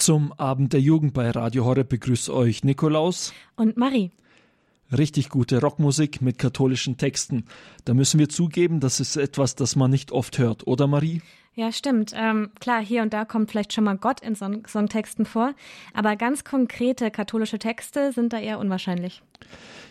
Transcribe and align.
Zum 0.00 0.32
Abend 0.32 0.72
der 0.72 0.80
Jugend 0.80 1.12
bei 1.12 1.28
Radio 1.28 1.66
Horre 1.66 1.84
begrüßt 1.84 2.30
euch 2.30 2.64
Nikolaus 2.64 3.34
und 3.54 3.76
Marie. 3.76 4.12
Richtig 4.96 5.28
gute 5.28 5.60
Rockmusik 5.60 6.22
mit 6.22 6.38
katholischen 6.38 6.96
Texten. 6.96 7.44
Da 7.84 7.92
müssen 7.92 8.18
wir 8.18 8.30
zugeben, 8.30 8.80
das 8.80 8.98
ist 8.98 9.16
etwas, 9.16 9.56
das 9.56 9.76
man 9.76 9.90
nicht 9.90 10.10
oft 10.10 10.38
hört, 10.38 10.66
oder 10.66 10.86
Marie? 10.86 11.20
Ja, 11.54 11.70
stimmt. 11.70 12.14
Ähm, 12.16 12.48
klar, 12.60 12.82
hier 12.82 13.02
und 13.02 13.12
da 13.12 13.26
kommt 13.26 13.50
vielleicht 13.50 13.74
schon 13.74 13.84
mal 13.84 13.98
Gott 13.98 14.20
in 14.20 14.34
Song 14.34 14.66
Songtexten 14.66 15.26
vor, 15.26 15.52
aber 15.92 16.16
ganz 16.16 16.44
konkrete 16.44 17.10
katholische 17.10 17.58
Texte 17.58 18.12
sind 18.12 18.32
da 18.32 18.38
eher 18.38 18.58
unwahrscheinlich. 18.58 19.22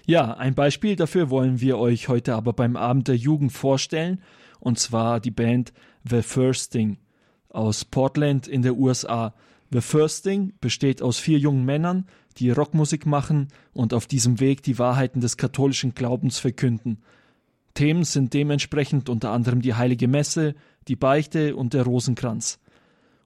Ja, 0.08 0.34
ein 0.34 0.56
Beispiel 0.56 0.96
dafür 0.96 1.30
wollen 1.30 1.62
wir 1.62 1.78
euch 1.78 2.08
heute 2.08 2.34
aber 2.34 2.54
beim 2.54 2.78
Abend 2.78 3.08
der 3.10 3.16
Jugend 3.16 3.52
vorstellen, 3.52 4.24
und 4.60 4.80
zwar 4.80 5.20
die 5.20 5.30
Band 5.30 5.72
The 6.04 6.24
First 6.24 6.72
Thing 6.72 6.98
aus 7.50 7.86
Portland 7.86 8.48
in 8.48 8.64
der 8.64 8.76
USA. 8.76 9.36
The 9.72 9.82
First 9.82 10.24
Thing 10.24 10.54
besteht 10.62 11.02
aus 11.02 11.20
vier 11.20 11.38
jungen 11.38 11.64
Männern, 11.64 12.08
die 12.38 12.50
Rockmusik 12.50 13.06
machen 13.06 13.50
und 13.74 13.94
auf 13.94 14.08
diesem 14.08 14.40
Weg 14.40 14.64
die 14.64 14.80
Wahrheiten 14.80 15.22
des 15.22 15.38
katholischen 15.38 15.94
Glaubens 15.94 16.40
verkünden. 16.40 17.00
Themen 17.76 18.04
sind 18.04 18.34
dementsprechend 18.34 19.10
unter 19.10 19.32
anderem 19.32 19.62
die 19.62 19.76
Heilige 19.76 20.08
Messe, 20.08 20.56
die 20.88 20.96
Beichte 20.96 21.56
und 21.56 21.74
der 21.74 21.84
Rosenkranz. 21.84 22.60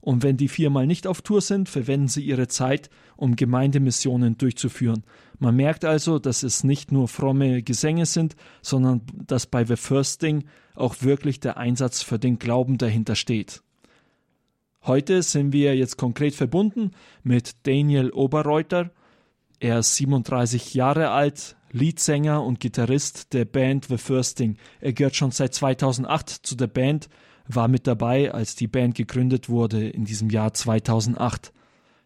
Und 0.02 0.22
wenn 0.22 0.36
die 0.36 0.50
viermal 0.50 0.86
nicht 0.86 1.08
auf 1.08 1.22
Tour 1.22 1.40
sind, 1.40 1.70
verwenden 1.70 2.10
sie 2.10 2.26
ihre 2.26 2.50
Zeit, 2.50 2.90
um 3.16 3.38
Gemeindemissionen 3.38 4.38
durchzuführen. 4.38 5.06
Man 5.40 5.56
merkt 5.56 5.86
also, 5.86 6.20
dass 6.20 6.44
es 6.44 6.66
nicht 6.66 6.92
nur 6.92 7.08
fromme 7.08 7.64
Gesänge 7.64 8.06
sind, 8.06 8.36
sondern 8.62 9.02
dass 9.26 9.46
bei 9.46 9.64
The 9.64 9.78
First 9.78 10.20
Thing 10.20 10.44
auch 10.76 11.04
wirklich 11.04 11.40
der 11.40 11.56
Einsatz 11.56 12.02
für 12.02 12.20
den 12.20 12.38
Glauben 12.38 12.78
dahinter 12.78 13.16
steht. 13.16 13.64
Heute 14.86 15.24
sind 15.24 15.54
wir 15.54 15.78
jetzt 15.78 15.98
konkret 15.98 16.36
verbunden 16.36 16.92
mit 17.24 17.66
Daniel 17.66 18.10
Oberreuter. 18.10 18.92
Er 19.62 19.80
ist 19.80 19.96
37 19.96 20.74
Jahre 20.74 21.12
alt, 21.12 21.56
Leadsänger 21.72 22.44
und 22.44 22.60
Gitarrist 22.60 23.32
der 23.32 23.46
Band 23.46 23.86
The 23.86 23.98
Firsting. 23.98 24.58
Er 24.82 24.92
gehört 24.92 25.16
schon 25.16 25.32
seit 25.32 25.54
2008 25.54 26.30
zu 26.30 26.56
der 26.56 26.68
Band, 26.68 27.08
war 27.48 27.70
mit 27.70 27.88
dabei, 27.88 28.34
als 28.34 28.58
die 28.58 28.68
Band 28.68 28.96
gegründet 28.96 29.48
wurde 29.48 29.88
in 29.88 30.04
diesem 30.04 30.30
Jahr 30.30 30.54
2008. 30.54 31.54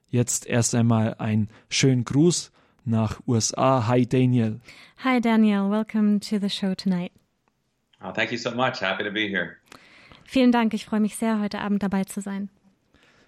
Jetzt 0.10 0.46
erst 0.46 0.76
einmal 0.76 1.16
ein 1.16 1.50
schönen 1.70 2.06
Gruß 2.06 2.52
nach 2.86 3.20
USA. 3.26 3.88
Hi 3.88 4.06
Daniel. 4.06 4.60
Hi 5.04 5.20
Daniel, 5.20 5.72
welcome 5.72 6.20
to 6.20 6.38
the 6.40 6.50
show 6.50 6.76
tonight. 6.76 7.12
Oh, 8.04 8.12
thank 8.12 8.32
you 8.32 8.38
so 8.38 8.52
much. 8.52 8.82
Happy 8.82 9.04
to 9.04 9.12
be 9.12 9.28
here. 9.28 9.58
Vielen 10.26 10.52
Dank, 10.52 10.76
ich 10.76 10.86
freue 10.86 11.00
mich 11.00 11.16
sehr, 11.16 11.40
heute 11.40 11.60
Abend 11.60 11.82
dabei 11.82 12.04
zu 12.04 12.22
sein. 12.22 12.52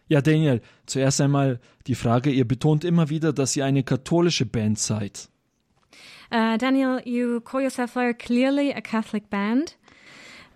Ja, 0.10 0.22
Daniel, 0.22 0.62
zuerst 0.88 1.22
einmal 1.22 1.60
die 1.86 1.94
Frage, 1.94 2.32
ihr 2.32 2.48
betont 2.48 2.84
immer 2.84 3.10
wieder, 3.10 3.32
dass 3.32 3.56
ihr 3.56 3.64
eine 3.64 3.84
katholische 3.84 4.46
Band 4.46 4.80
seid. 4.80 5.30
Uh, 6.32 6.58
Daniel, 6.58 7.02
you 7.06 7.40
call 7.42 7.62
yourself 7.62 7.92
very 7.92 8.14
clearly 8.14 8.74
a 8.74 8.82
Catholic 8.82 9.30
band. 9.30 9.78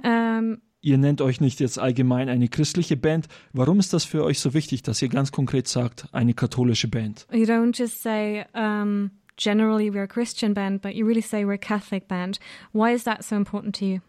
Um, 0.03 0.61
ihr 0.81 0.97
nennt 0.97 1.21
euch 1.21 1.39
nicht 1.39 1.59
jetzt 1.59 1.79
allgemein 1.79 2.29
eine 2.29 2.47
christliche 2.47 2.97
Band. 2.97 3.27
Warum 3.53 3.79
ist 3.79 3.93
das 3.93 4.05
für 4.05 4.23
euch 4.23 4.39
so 4.39 4.53
wichtig, 4.53 4.81
dass 4.81 5.01
ihr 5.01 5.09
ganz 5.09 5.31
konkret 5.31 5.67
sagt, 5.67 6.07
eine 6.11 6.33
katholische 6.33 6.87
Band? 6.87 7.27
You 7.31 7.45
don't 7.45 7.77
just 7.77 8.01
say 8.01 8.45
um, 8.53 9.11
generally 9.37 9.91
we're 9.91 10.03
a 10.03 10.07
Christian 10.07 10.53
band, 10.53 10.81
but 10.81 10.95
you 10.95 11.05
really 11.05 11.21
say 11.21 11.45
we're 11.45 11.53
a 11.53 11.57
Catholic 11.57 12.07
band. 12.07 12.39
Why 12.71 12.93
is 12.93 13.03
that 13.03 13.23
so 13.23 13.35
important 13.35 13.75
to 13.79 13.85
you? 13.85 14.01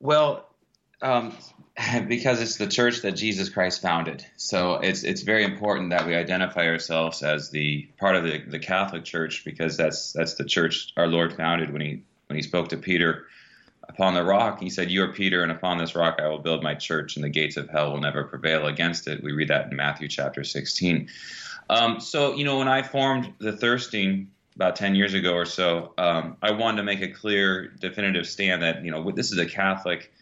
Well, 0.00 0.44
um, 1.00 1.32
because 2.08 2.40
it's 2.40 2.56
the 2.56 2.66
church 2.66 3.02
that 3.02 3.12
Jesus 3.12 3.48
Christ 3.48 3.82
founded. 3.82 4.24
So 4.36 4.74
it's 4.74 5.04
it's 5.04 5.22
very 5.22 5.44
important 5.44 5.90
that 5.90 6.06
we 6.06 6.14
identify 6.14 6.66
ourselves 6.66 7.22
as 7.22 7.50
the 7.50 7.88
part 7.98 8.16
of 8.16 8.24
the, 8.24 8.38
the 8.46 8.58
Catholic 8.58 9.04
Church 9.04 9.44
because 9.44 9.76
that's 9.76 10.12
that's 10.12 10.34
the 10.34 10.44
church 10.44 10.92
our 10.96 11.06
Lord 11.06 11.36
founded 11.36 11.72
when 11.72 11.80
he 11.80 12.02
when 12.26 12.36
he 12.36 12.42
spoke 12.42 12.68
to 12.68 12.76
Peter 12.76 13.26
upon 13.88 14.14
the 14.14 14.24
rock. 14.24 14.60
He 14.60 14.70
said, 14.70 14.90
"You 14.90 15.04
are 15.04 15.12
Peter, 15.12 15.42
and 15.42 15.52
upon 15.52 15.78
this 15.78 15.94
rock 15.94 16.18
I 16.20 16.28
will 16.28 16.40
build 16.40 16.62
my 16.62 16.74
church, 16.74 17.16
and 17.16 17.24
the 17.24 17.28
gates 17.28 17.56
of 17.56 17.68
hell 17.68 17.92
will 17.92 18.00
never 18.00 18.24
prevail 18.24 18.66
against 18.66 19.06
it." 19.06 19.22
We 19.22 19.32
read 19.32 19.48
that 19.48 19.70
in 19.70 19.76
Matthew 19.76 20.08
chapter 20.08 20.42
16. 20.44 21.08
Um, 21.70 22.00
so 22.00 22.34
you 22.34 22.44
know 22.44 22.58
when 22.58 22.68
I 22.68 22.82
formed 22.82 23.34
the 23.38 23.52
Thirsting 23.52 24.30
about 24.56 24.74
10 24.74 24.96
years 24.96 25.14
ago 25.14 25.34
or 25.34 25.44
so, 25.44 25.92
um, 25.98 26.36
I 26.42 26.50
wanted 26.50 26.78
to 26.78 26.82
make 26.82 27.00
a 27.00 27.06
clear, 27.06 27.68
definitive 27.68 28.26
stand 28.26 28.62
that 28.62 28.84
you 28.84 28.90
know 28.90 29.08
this 29.12 29.30
is 29.30 29.38
a 29.38 29.46
Catholic 29.46 30.12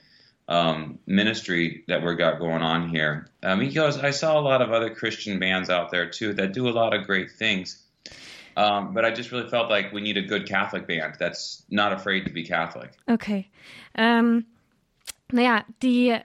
um, 0.48 0.98
ministry 1.06 1.84
that 1.88 2.04
we 2.04 2.14
got 2.14 2.38
going 2.38 2.62
on 2.62 2.88
here. 2.88 3.28
Um, 3.42 3.60
he 3.60 3.72
goes, 3.72 3.98
I 3.98 4.10
saw 4.10 4.38
a 4.38 4.40
lot 4.40 4.62
of 4.62 4.72
other 4.72 4.90
Christian 4.94 5.38
bands 5.38 5.70
out 5.70 5.90
there 5.90 6.08
too 6.08 6.32
that 6.34 6.52
do 6.52 6.68
a 6.68 6.70
lot 6.70 6.94
of 6.94 7.06
great 7.06 7.32
things. 7.32 7.82
Um, 8.56 8.94
but 8.94 9.04
I 9.04 9.10
just 9.10 9.32
really 9.32 9.50
felt 9.50 9.68
like 9.68 9.92
we 9.92 10.00
need 10.00 10.16
a 10.16 10.22
good 10.22 10.48
Catholic 10.48 10.86
band 10.86 11.16
that's 11.18 11.64
not 11.68 11.92
afraid 11.92 12.24
to 12.24 12.30
be 12.30 12.42
Catholic. 12.42 12.90
Okay. 13.08 13.50
Ähm, 13.94 14.46
naja, 15.30 15.64
die, 15.82 16.16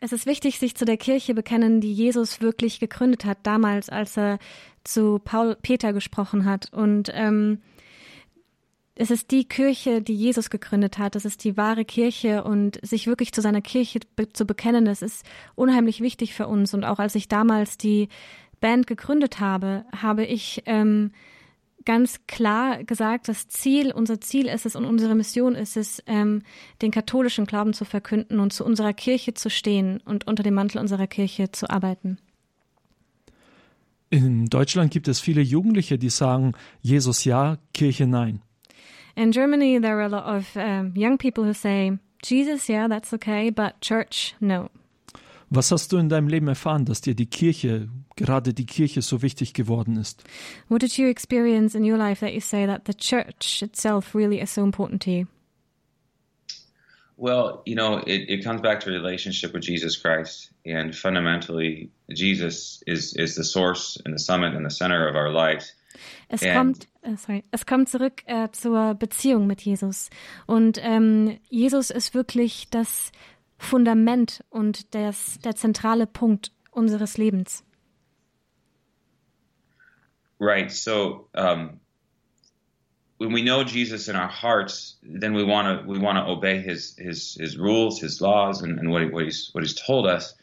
es 0.00 0.12
ist 0.12 0.26
wichtig, 0.26 0.58
sich 0.58 0.74
zu 0.74 0.84
der 0.84 0.96
Kirche 0.96 1.34
bekennen, 1.34 1.80
die 1.80 1.92
Jesus 1.92 2.40
wirklich 2.40 2.80
gegründet 2.80 3.24
hat, 3.24 3.38
damals, 3.44 3.90
als 3.90 4.16
er 4.16 4.38
zu 4.82 5.20
Paul 5.22 5.56
Peter 5.60 5.92
gesprochen 5.92 6.46
hat. 6.46 6.72
Und 6.72 7.10
ähm, 7.14 7.60
es 8.94 9.10
ist 9.10 9.30
die 9.30 9.44
Kirche, 9.44 10.02
die 10.02 10.14
Jesus 10.14 10.50
gegründet 10.50 10.98
hat. 10.98 11.16
Es 11.16 11.24
ist 11.24 11.44
die 11.44 11.56
wahre 11.56 11.84
Kirche 11.84 12.44
und 12.44 12.78
sich 12.82 13.06
wirklich 13.06 13.32
zu 13.32 13.40
seiner 13.40 13.62
Kirche 13.62 14.00
be 14.16 14.32
zu 14.32 14.44
bekennen, 14.44 14.84
das 14.84 15.02
ist 15.02 15.24
unheimlich 15.54 16.00
wichtig 16.00 16.34
für 16.34 16.46
uns. 16.46 16.74
Und 16.74 16.84
auch 16.84 16.98
als 16.98 17.14
ich 17.14 17.28
damals 17.28 17.78
die 17.78 18.08
Band 18.60 18.86
gegründet 18.86 19.40
habe, 19.40 19.84
habe 19.96 20.24
ich 20.24 20.62
ähm, 20.66 21.12
ganz 21.84 22.26
klar 22.26 22.84
gesagt, 22.84 23.28
das 23.28 23.48
Ziel, 23.48 23.92
unser 23.92 24.20
Ziel 24.20 24.46
ist 24.46 24.66
es 24.66 24.76
und 24.76 24.84
unsere 24.84 25.14
Mission 25.14 25.54
ist 25.54 25.76
es, 25.76 26.02
ähm, 26.06 26.42
den 26.82 26.90
katholischen 26.90 27.46
Glauben 27.46 27.72
zu 27.72 27.84
verkünden 27.84 28.38
und 28.38 28.52
zu 28.52 28.64
unserer 28.64 28.92
Kirche 28.92 29.34
zu 29.34 29.48
stehen 29.50 30.00
und 30.04 30.26
unter 30.26 30.42
dem 30.42 30.54
Mantel 30.54 30.78
unserer 30.78 31.06
Kirche 31.06 31.52
zu 31.52 31.70
arbeiten. 31.70 32.18
In 34.10 34.46
Deutschland 34.46 34.90
gibt 34.90 35.08
es 35.08 35.20
viele 35.20 35.40
Jugendliche, 35.40 35.96
die 35.96 36.10
sagen, 36.10 36.52
Jesus 36.82 37.24
ja, 37.24 37.58
Kirche 37.72 38.06
nein. 38.06 38.42
In 39.20 39.32
Germany, 39.32 39.76
there 39.76 39.98
are 39.98 40.06
a 40.06 40.08
lot 40.08 40.24
of 40.24 40.56
um, 40.56 40.94
young 40.96 41.18
people 41.18 41.44
who 41.44 41.52
say, 41.52 41.92
Jesus, 42.22 42.70
yeah, 42.70 42.88
that's 42.88 43.12
okay, 43.12 43.50
but 43.50 43.78
church, 43.82 44.34
no. 44.40 44.70
Was 45.50 45.70
hast 45.70 45.92
du 45.92 45.98
in 45.98 46.08
deinem 46.08 46.28
Leben 46.28 46.48
erfahren, 46.48 46.86
dass 46.86 47.02
dir 47.02 47.12
die 47.12 47.26
Kirche, 47.26 47.90
gerade 48.16 48.54
die 48.54 48.64
Kirche 48.64 49.02
so 49.02 49.20
wichtig 49.20 49.52
geworden 49.52 49.98
ist? 49.98 50.24
What 50.68 50.80
did 50.80 50.96
you 50.96 51.10
experience 51.10 51.74
in 51.74 51.84
your 51.84 51.98
life 51.98 52.20
that 52.20 52.32
you 52.32 52.40
say 52.40 52.64
that 52.64 52.86
the 52.86 52.94
church 52.94 53.62
itself 53.62 54.14
really 54.14 54.40
is 54.40 54.48
so 54.48 54.64
important 54.64 55.02
to 55.02 55.10
you? 55.10 55.26
Well, 57.18 57.60
you 57.66 57.74
know, 57.74 57.98
it, 57.98 58.30
it 58.30 58.42
comes 58.42 58.62
back 58.62 58.80
to 58.80 58.88
a 58.88 58.92
relationship 58.94 59.52
with 59.52 59.64
Jesus 59.64 59.98
Christ. 59.98 60.50
And 60.64 60.96
fundamentally, 60.96 61.90
Jesus 62.08 62.82
is, 62.86 63.14
is 63.16 63.34
the 63.34 63.44
source 63.44 64.00
and 64.02 64.14
the 64.14 64.18
summit 64.18 64.54
and 64.54 64.64
the 64.64 64.70
center 64.70 65.06
of 65.06 65.14
our 65.14 65.30
lives. 65.30 65.74
Es 66.28 66.42
kommt, 66.42 66.88
äh, 67.02 67.16
sorry, 67.16 67.44
es 67.50 67.66
kommt 67.66 67.88
zurück 67.88 68.22
äh, 68.26 68.48
zur 68.52 68.94
Beziehung 68.94 69.46
mit 69.46 69.62
Jesus. 69.62 70.10
Und 70.46 70.78
ähm, 70.82 71.38
Jesus 71.48 71.90
ist 71.90 72.14
wirklich 72.14 72.68
das 72.70 73.12
Fundament 73.58 74.44
und 74.50 74.94
das, 74.94 75.38
der 75.40 75.54
zentrale 75.54 76.06
Punkt 76.06 76.52
unseres 76.70 77.18
Lebens. 77.18 77.64
Right. 80.38 80.72
So 80.72 81.28
um, 81.34 81.80
when 83.18 83.32
we 83.32 83.42
know 83.42 83.62
Jesus 83.62 84.08
in 84.08 84.16
our 84.16 84.28
hearts, 84.28 84.96
then 85.02 85.34
we 85.34 85.44
want 85.44 85.68
to 85.68 85.86
we 85.86 85.98
want 85.98 86.16
to 86.16 86.24
obey 86.24 86.58
his 86.62 86.96
his 86.96 87.36
his 87.38 87.58
rules, 87.58 88.00
his 88.00 88.22
laws, 88.22 88.62
and, 88.62 88.78
and 88.78 88.90
what 88.90 89.02
he, 89.02 89.08
what 89.08 89.24
he's 89.24 89.50
what 89.52 89.62
he's 89.62 89.74
told 89.74 90.06
us. 90.06 90.34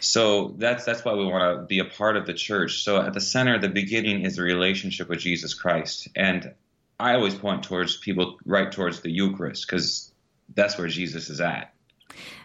So 0.00 0.54
that's 0.58 0.84
that's 0.84 1.04
why 1.04 1.14
we 1.14 1.24
want 1.26 1.60
to 1.60 1.66
be 1.66 1.78
a 1.78 1.84
part 1.84 2.16
of 2.16 2.26
the 2.26 2.34
church. 2.34 2.82
So 2.82 2.96
at 2.96 3.12
the 3.12 3.20
center, 3.20 3.58
the 3.58 3.68
beginning 3.68 4.24
is 4.24 4.36
the 4.36 4.42
relationship 4.42 5.08
with 5.08 5.20
Jesus 5.20 5.54
Christ, 5.54 6.08
and 6.16 6.52
I 6.98 7.14
always 7.14 7.34
point 7.34 7.62
towards 7.62 7.96
people 7.96 8.38
right 8.44 8.70
towards 8.70 9.00
the 9.00 9.10
Eucharist 9.10 9.66
because 9.66 10.12
that's 10.54 10.76
where 10.78 10.88
Jesus 10.88 11.30
is 11.30 11.40
at. 11.40 11.72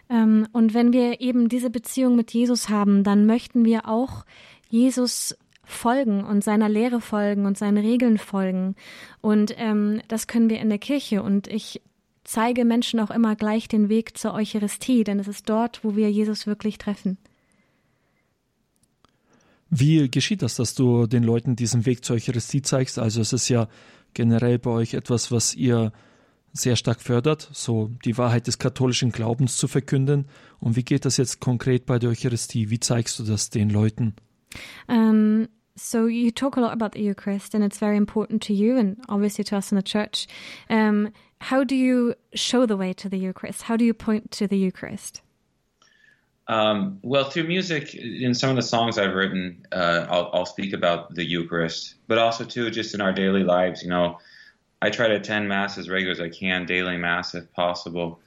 Um, 0.08 0.46
und 0.52 0.72
wenn 0.72 0.92
wir 0.92 1.20
eben 1.20 1.48
diese 1.48 1.70
Beziehung 1.70 2.14
mit 2.14 2.32
Jesus 2.32 2.68
haben, 2.68 3.02
dann 3.02 3.26
möchten 3.26 3.64
wir 3.64 3.88
auch 3.88 4.24
Jesus 4.68 5.36
folgen 5.64 6.24
und 6.24 6.44
seiner 6.44 6.68
Lehre 6.68 7.00
folgen 7.00 7.44
und 7.44 7.58
seinen 7.58 7.78
Regeln 7.78 8.18
folgen. 8.18 8.76
Und 9.20 9.54
ähm, 9.58 10.00
das 10.06 10.28
können 10.28 10.48
wir 10.48 10.60
in 10.60 10.68
der 10.68 10.78
Kirche. 10.78 11.22
Und 11.22 11.48
ich 11.48 11.82
zeige 12.22 12.64
Menschen 12.64 13.00
auch 13.00 13.10
immer 13.10 13.34
gleich 13.34 13.66
den 13.66 13.88
Weg 13.88 14.16
zur 14.16 14.34
Eucharistie, 14.34 15.02
denn 15.02 15.18
es 15.18 15.28
ist 15.28 15.48
dort, 15.48 15.82
wo 15.82 15.96
wir 15.96 16.10
Jesus 16.10 16.46
wirklich 16.46 16.78
treffen. 16.78 17.18
Wie 19.70 20.08
geschieht 20.10 20.42
das, 20.42 20.56
dass 20.56 20.74
du 20.74 21.06
den 21.06 21.22
Leuten 21.22 21.56
diesen 21.56 21.86
Weg 21.86 22.04
zur 22.04 22.16
Eucharistie 22.16 22.62
zeigst? 22.62 22.98
Also 22.98 23.20
es 23.20 23.32
ist 23.32 23.48
ja 23.48 23.68
generell 24.14 24.58
bei 24.58 24.70
euch 24.70 24.94
etwas, 24.94 25.30
was 25.32 25.54
ihr 25.54 25.92
sehr 26.52 26.76
stark 26.76 27.00
fördert, 27.00 27.48
so 27.52 27.90
die 28.04 28.16
Wahrheit 28.16 28.46
des 28.46 28.58
katholischen 28.58 29.10
Glaubens 29.10 29.56
zu 29.56 29.68
verkünden. 29.68 30.26
Und 30.58 30.76
wie 30.76 30.84
geht 30.84 31.04
das 31.04 31.16
jetzt 31.16 31.40
konkret 31.40 31.86
bei 31.86 31.98
der 31.98 32.10
Eucharistie? 32.10 32.70
Wie 32.70 32.80
zeigst 32.80 33.18
du 33.18 33.24
das 33.24 33.50
den 33.50 33.68
Leuten? 33.68 34.14
Um, 34.88 35.48
so 35.74 36.06
you 36.06 36.30
talk 36.30 36.56
a 36.56 36.60
lot 36.60 36.70
about 36.70 36.90
the 36.94 37.10
Eucharist, 37.10 37.54
and 37.54 37.62
it's 37.64 37.78
very 37.78 37.96
important 37.96 38.42
to 38.46 38.54
you, 38.54 38.78
and 38.78 38.96
obviously 39.08 39.44
to 39.44 39.56
us 39.56 39.70
in 39.70 39.76
the 39.76 39.84
church. 39.84 40.26
Um, 40.70 41.10
how 41.50 41.64
do 41.64 41.74
you 41.74 42.14
show 42.34 42.66
the 42.66 42.78
way 42.78 42.94
to 42.94 43.08
the 43.08 43.18
Eucharist? 43.18 43.62
How 43.62 43.76
do 43.76 43.84
you 43.84 43.92
point 43.92 44.30
to 44.38 44.46
the 44.46 44.56
Eucharist? 44.56 45.20
Um, 46.48 47.00
well, 47.02 47.24
through 47.24 47.48
music, 47.48 47.94
in 47.94 48.32
some 48.34 48.50
of 48.50 48.56
the 48.56 48.62
songs 48.62 48.98
I've 48.98 49.14
written, 49.14 49.66
uh, 49.72 50.06
I'll, 50.08 50.30
I'll, 50.32 50.46
speak 50.46 50.72
about 50.72 51.12
the 51.12 51.24
Eucharist, 51.24 51.96
but 52.06 52.18
also 52.18 52.44
too 52.44 52.70
just 52.70 52.94
in 52.94 53.00
our 53.00 53.12
daily 53.12 53.42
lives. 53.42 53.82
You 53.82 53.88
know, 53.88 54.20
I 54.80 54.90
try 54.90 55.08
to 55.08 55.16
attend 55.16 55.48
Mass 55.48 55.76
as 55.76 55.88
regular 55.88 56.12
as 56.12 56.20
I 56.20 56.28
can, 56.28 56.64
daily 56.66 56.98
Mass 56.98 57.34
if 57.34 57.52
possible. 57.52 58.20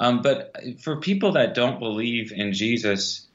Um, 0.00 0.22
but 0.22 0.56
for 0.80 0.96
people 0.96 1.32
that 1.32 1.54
don't 1.54 1.78
believe 1.78 2.32
in 2.32 2.54
Jesus, 2.54 3.26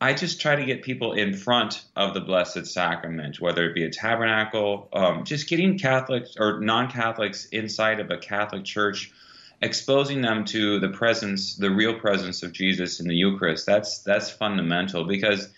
I 0.00 0.14
just 0.14 0.40
try 0.40 0.56
to 0.56 0.64
get 0.64 0.82
people 0.82 1.12
in 1.12 1.34
front 1.34 1.84
of 1.94 2.14
the 2.14 2.20
Blessed 2.20 2.66
Sacrament, 2.66 3.38
whether 3.38 3.68
it 3.68 3.74
be 3.74 3.84
a 3.84 3.90
tabernacle, 3.90 4.88
um, 4.94 5.24
just 5.24 5.46
getting 5.46 5.78
Catholics 5.78 6.36
or 6.38 6.60
non-Catholics 6.60 7.46
inside 7.46 8.00
of 8.00 8.10
a 8.10 8.16
Catholic 8.16 8.64
church 8.64 9.12
exposing 9.62 10.22
them 10.22 10.44
to 10.46 10.80
the 10.80 10.88
presence, 10.88 11.56
the 11.56 11.70
real 11.70 11.94
presence 11.94 12.42
of 12.42 12.52
Jesus 12.52 13.00
in 13.00 13.08
the 13.08 13.14
Eucharist. 13.14 13.66
That's 13.66 14.02
that's 14.02 14.30
fundamental 14.30 15.04
because 15.04 15.52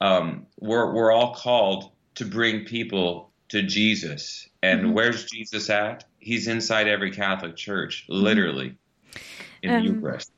um, 0.00 0.46
we're 0.60 0.92
we're 0.92 1.12
all 1.12 1.34
called 1.34 1.90
to 2.16 2.24
bring 2.24 2.64
people 2.64 3.30
to 3.48 3.62
Jesus. 3.62 4.48
And 4.62 4.80
mm-hmm. 4.80 4.92
where's 4.92 5.24
Jesus 5.24 5.70
at? 5.70 6.04
He's 6.18 6.48
inside 6.48 6.88
every 6.88 7.10
Catholic 7.10 7.56
church, 7.56 8.06
mm-hmm. 8.08 8.24
literally 8.24 8.78
in 9.62 9.70
the 9.70 9.88
ähm, 9.88 9.96
Eucharist. 9.96 10.32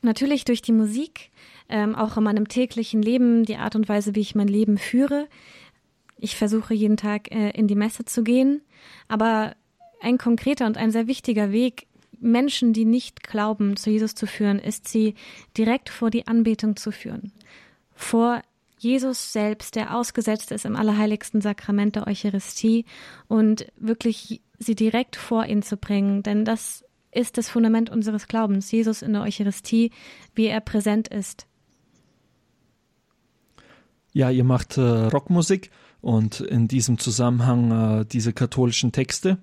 Natürlich 0.00 0.44
durch 0.44 0.62
die 0.62 0.72
Musik, 0.72 1.32
ähm, 1.68 1.96
auch 1.96 2.16
in 2.16 2.22
meinem 2.22 2.46
täglichen 2.46 3.02
Leben, 3.02 3.44
die 3.44 3.56
Art 3.56 3.74
und 3.74 3.88
Weise, 3.88 4.14
wie 4.14 4.20
ich 4.20 4.36
mein 4.36 4.46
Leben 4.46 4.78
führe. 4.78 5.28
Ich 6.18 6.36
versuche 6.36 6.72
jeden 6.72 6.96
Tag 6.96 7.32
äh, 7.32 7.50
in 7.50 7.66
die 7.66 7.74
Messe 7.74 8.04
zu 8.04 8.22
gehen, 8.22 8.62
aber 9.08 9.56
ein 10.00 10.16
konkreter 10.16 10.66
und 10.66 10.76
ein 10.76 10.92
sehr 10.92 11.08
wichtiger 11.08 11.50
Weg 11.50 11.87
Menschen, 12.20 12.72
die 12.72 12.84
nicht 12.84 13.22
glauben, 13.22 13.76
zu 13.76 13.90
Jesus 13.90 14.14
zu 14.14 14.26
führen, 14.26 14.58
ist 14.58 14.88
sie 14.88 15.14
direkt 15.56 15.88
vor 15.88 16.10
die 16.10 16.26
Anbetung 16.26 16.76
zu 16.76 16.90
führen. 16.90 17.32
Vor 17.94 18.42
Jesus 18.78 19.32
selbst, 19.32 19.74
der 19.74 19.96
ausgesetzt 19.96 20.52
ist 20.52 20.64
im 20.64 20.76
allerheiligsten 20.76 21.40
Sakrament 21.40 21.96
der 21.96 22.06
Eucharistie 22.06 22.84
und 23.26 23.66
wirklich 23.76 24.40
sie 24.58 24.74
direkt 24.74 25.16
vor 25.16 25.46
ihn 25.46 25.62
zu 25.62 25.76
bringen, 25.76 26.22
denn 26.22 26.44
das 26.44 26.84
ist 27.10 27.38
das 27.38 27.48
Fundament 27.48 27.90
unseres 27.90 28.28
Glaubens, 28.28 28.70
Jesus 28.70 29.02
in 29.02 29.12
der 29.12 29.22
Eucharistie, 29.22 29.90
wie 30.34 30.46
er 30.46 30.60
präsent 30.60 31.08
ist. 31.08 31.46
Ja, 34.12 34.30
ihr 34.30 34.44
macht 34.44 34.76
äh, 34.78 34.80
Rockmusik 34.80 35.70
und 36.00 36.40
in 36.40 36.68
diesem 36.68 36.98
Zusammenhang 36.98 38.00
äh, 38.00 38.04
diese 38.04 38.32
katholischen 38.32 38.92
Texte. 38.92 39.38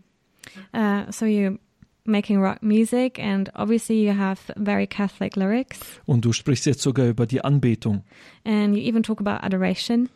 Uh, 0.74 1.12
so 1.12 1.26
you 1.26 1.58
making 2.06 2.42
rock 2.42 2.62
music 2.62 3.20
and 3.20 3.50
obviously 3.56 4.02
you 4.06 4.14
have 4.18 4.40
very 4.56 4.88
Catholic 4.88 5.36
lyrics. 5.36 5.80
Und 6.06 6.26
du 6.26 6.34
sprichst 6.34 6.66
jetzt 6.66 6.82
sogar 6.82 7.08
über 7.08 7.26
die 7.26 7.44
Anbetung. 7.44 8.04
And 8.44 8.76
you 8.76 8.82
even 8.82 9.04
talk 9.04 9.20
about 9.20 9.44
adoration. 9.46 10.10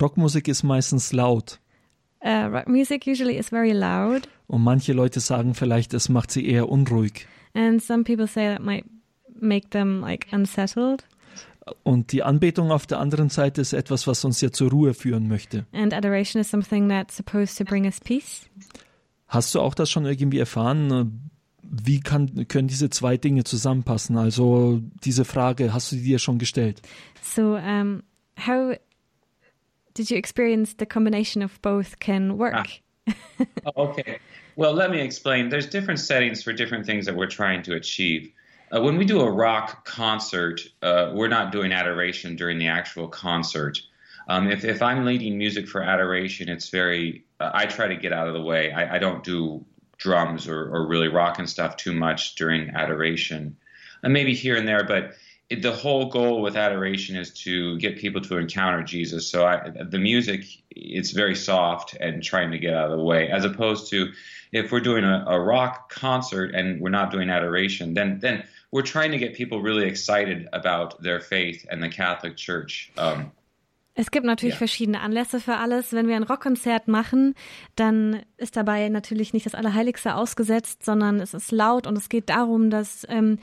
Rockmusik 0.00 0.48
ist 0.48 0.62
meistens 0.62 1.12
laut. 1.12 1.58
Uh, 2.24 2.48
rock 2.50 2.68
music 2.68 3.06
usually 3.06 3.36
is 3.36 3.48
very 3.48 3.72
loud. 3.72 4.28
Und 4.46 4.62
manche 4.62 4.92
Leute 4.92 5.20
sagen 5.20 5.54
vielleicht, 5.54 5.92
es 5.94 6.08
macht 6.08 6.30
sie 6.30 6.46
eher 6.46 6.68
unruhig. 6.68 7.26
And 7.54 7.82
some 7.82 8.04
people 8.04 8.26
say 8.26 8.48
that 8.48 8.62
might 8.62 8.84
make 9.40 9.70
them 9.70 10.00
like 10.00 10.26
unsettled. 10.32 11.04
Und 11.84 12.12
die 12.12 12.22
Anbetung 12.22 12.70
auf 12.72 12.86
der 12.86 12.98
anderen 12.98 13.28
Seite 13.28 13.60
ist 13.60 13.72
etwas, 13.72 14.06
was 14.06 14.24
uns 14.24 14.40
ja 14.40 14.50
zur 14.50 14.70
Ruhe 14.70 14.94
führen 14.94 15.28
möchte. 15.28 15.66
And 15.72 15.94
adoration 15.94 16.40
is 16.40 16.50
something 16.50 16.88
that's 16.88 17.16
supposed 17.16 17.56
to 17.58 17.64
bring 17.64 17.84
us 17.84 18.00
peace. 18.00 18.48
Hast 19.28 19.54
du 19.54 19.60
auch 19.60 19.74
das 19.74 19.90
schon 19.90 20.04
irgendwie 20.04 20.38
erfahren? 20.38 21.30
Wie 21.72 22.00
kann, 22.00 22.46
können 22.48 22.68
diese 22.68 22.90
zwei 22.90 23.16
Dinge 23.16 23.44
zusammenpassen? 23.44 24.16
Also 24.18 24.80
diese 25.04 25.24
Frage 25.24 25.72
hast 25.72 25.90
du 25.90 25.96
dir 25.96 26.18
schon 26.18 26.38
gestellt. 26.38 26.82
So, 27.22 27.56
um, 27.56 28.02
how 28.36 28.74
did 29.94 30.10
you 30.10 30.18
experience 30.18 30.74
the 30.78 30.86
combination 30.86 31.42
of 31.42 31.60
both 31.62 31.98
can 31.98 32.38
work? 32.38 32.54
Ah. 32.54 33.14
oh, 33.64 33.88
okay. 33.88 34.18
Well, 34.54 34.74
let 34.74 34.90
me 34.90 35.00
explain. 35.00 35.48
There's 35.48 35.66
different 35.66 35.98
settings 35.98 36.42
for 36.42 36.52
different 36.52 36.84
things 36.84 37.06
that 37.06 37.16
we're 37.16 37.30
trying 37.30 37.62
to 37.62 37.74
achieve. 37.74 38.30
Uh, 38.70 38.82
when 38.82 38.98
we 38.98 39.06
do 39.06 39.20
a 39.20 39.30
rock 39.30 39.86
concert, 39.86 40.60
uh, 40.82 41.10
we're 41.14 41.28
not 41.28 41.52
doing 41.52 41.72
adoration 41.72 42.36
during 42.36 42.58
the 42.58 42.68
actual 42.68 43.08
concert. 43.08 43.80
Um, 44.28 44.50
if, 44.50 44.64
if 44.64 44.82
I'm 44.82 45.04
leading 45.04 45.38
music 45.38 45.68
for 45.68 45.82
adoration, 45.82 46.48
it's 46.48 46.68
very, 46.68 47.24
uh, 47.40 47.50
I 47.54 47.66
try 47.66 47.88
to 47.88 47.96
get 47.96 48.12
out 48.12 48.28
of 48.28 48.34
the 48.34 48.42
way. 48.42 48.72
I, 48.72 48.96
I 48.96 48.98
don't 48.98 49.24
do 49.24 49.64
drums 50.02 50.48
or, 50.48 50.74
or 50.74 50.86
really 50.86 51.08
rocking 51.08 51.46
stuff 51.46 51.76
too 51.76 51.92
much 51.92 52.34
during 52.34 52.70
adoration. 52.70 53.56
And 54.02 54.12
maybe 54.12 54.34
here 54.34 54.56
and 54.56 54.66
there, 54.66 54.84
but 54.84 55.12
it, 55.48 55.62
the 55.62 55.72
whole 55.72 56.06
goal 56.06 56.42
with 56.42 56.56
adoration 56.56 57.16
is 57.16 57.30
to 57.44 57.78
get 57.78 57.98
people 57.98 58.20
to 58.22 58.38
encounter 58.38 58.82
Jesus. 58.82 59.28
So 59.28 59.46
I, 59.46 59.70
the 59.70 59.98
music, 59.98 60.44
it's 60.70 61.10
very 61.10 61.36
soft 61.36 61.94
and 62.00 62.22
trying 62.22 62.50
to 62.50 62.58
get 62.58 62.74
out 62.74 62.90
of 62.90 62.98
the 62.98 63.04
way, 63.04 63.28
as 63.28 63.44
opposed 63.44 63.90
to 63.90 64.12
if 64.50 64.72
we're 64.72 64.80
doing 64.80 65.04
a, 65.04 65.24
a 65.28 65.38
rock 65.40 65.90
concert 65.90 66.54
and 66.54 66.80
we're 66.80 66.90
not 66.90 67.10
doing 67.10 67.30
adoration, 67.30 67.94
then 67.94 68.18
then 68.20 68.44
we're 68.70 68.82
trying 68.82 69.12
to 69.12 69.18
get 69.18 69.34
people 69.34 69.60
really 69.60 69.86
excited 69.86 70.48
about 70.52 71.02
their 71.02 71.20
faith 71.20 71.66
and 71.70 71.82
the 71.82 71.88
Catholic 71.88 72.36
Church. 72.36 72.90
Um, 72.96 73.32
Es 73.94 74.10
gibt 74.10 74.24
natürlich 74.24 74.54
ja. 74.54 74.58
verschiedene 74.58 75.00
Anlässe 75.00 75.38
für 75.38 75.56
alles. 75.56 75.92
Wenn 75.92 76.08
wir 76.08 76.16
ein 76.16 76.22
Rockkonzert 76.22 76.88
machen, 76.88 77.34
dann 77.76 78.22
ist 78.38 78.56
dabei 78.56 78.88
natürlich 78.88 79.34
nicht 79.34 79.44
das 79.44 79.54
Allerheiligste 79.54 80.14
ausgesetzt, 80.14 80.82
sondern 80.82 81.20
es 81.20 81.34
ist 81.34 81.52
laut 81.52 81.86
und 81.86 81.98
es 81.98 82.08
geht 82.08 82.30
darum, 82.30 82.70
dass 82.70 83.06
ähm, 83.10 83.38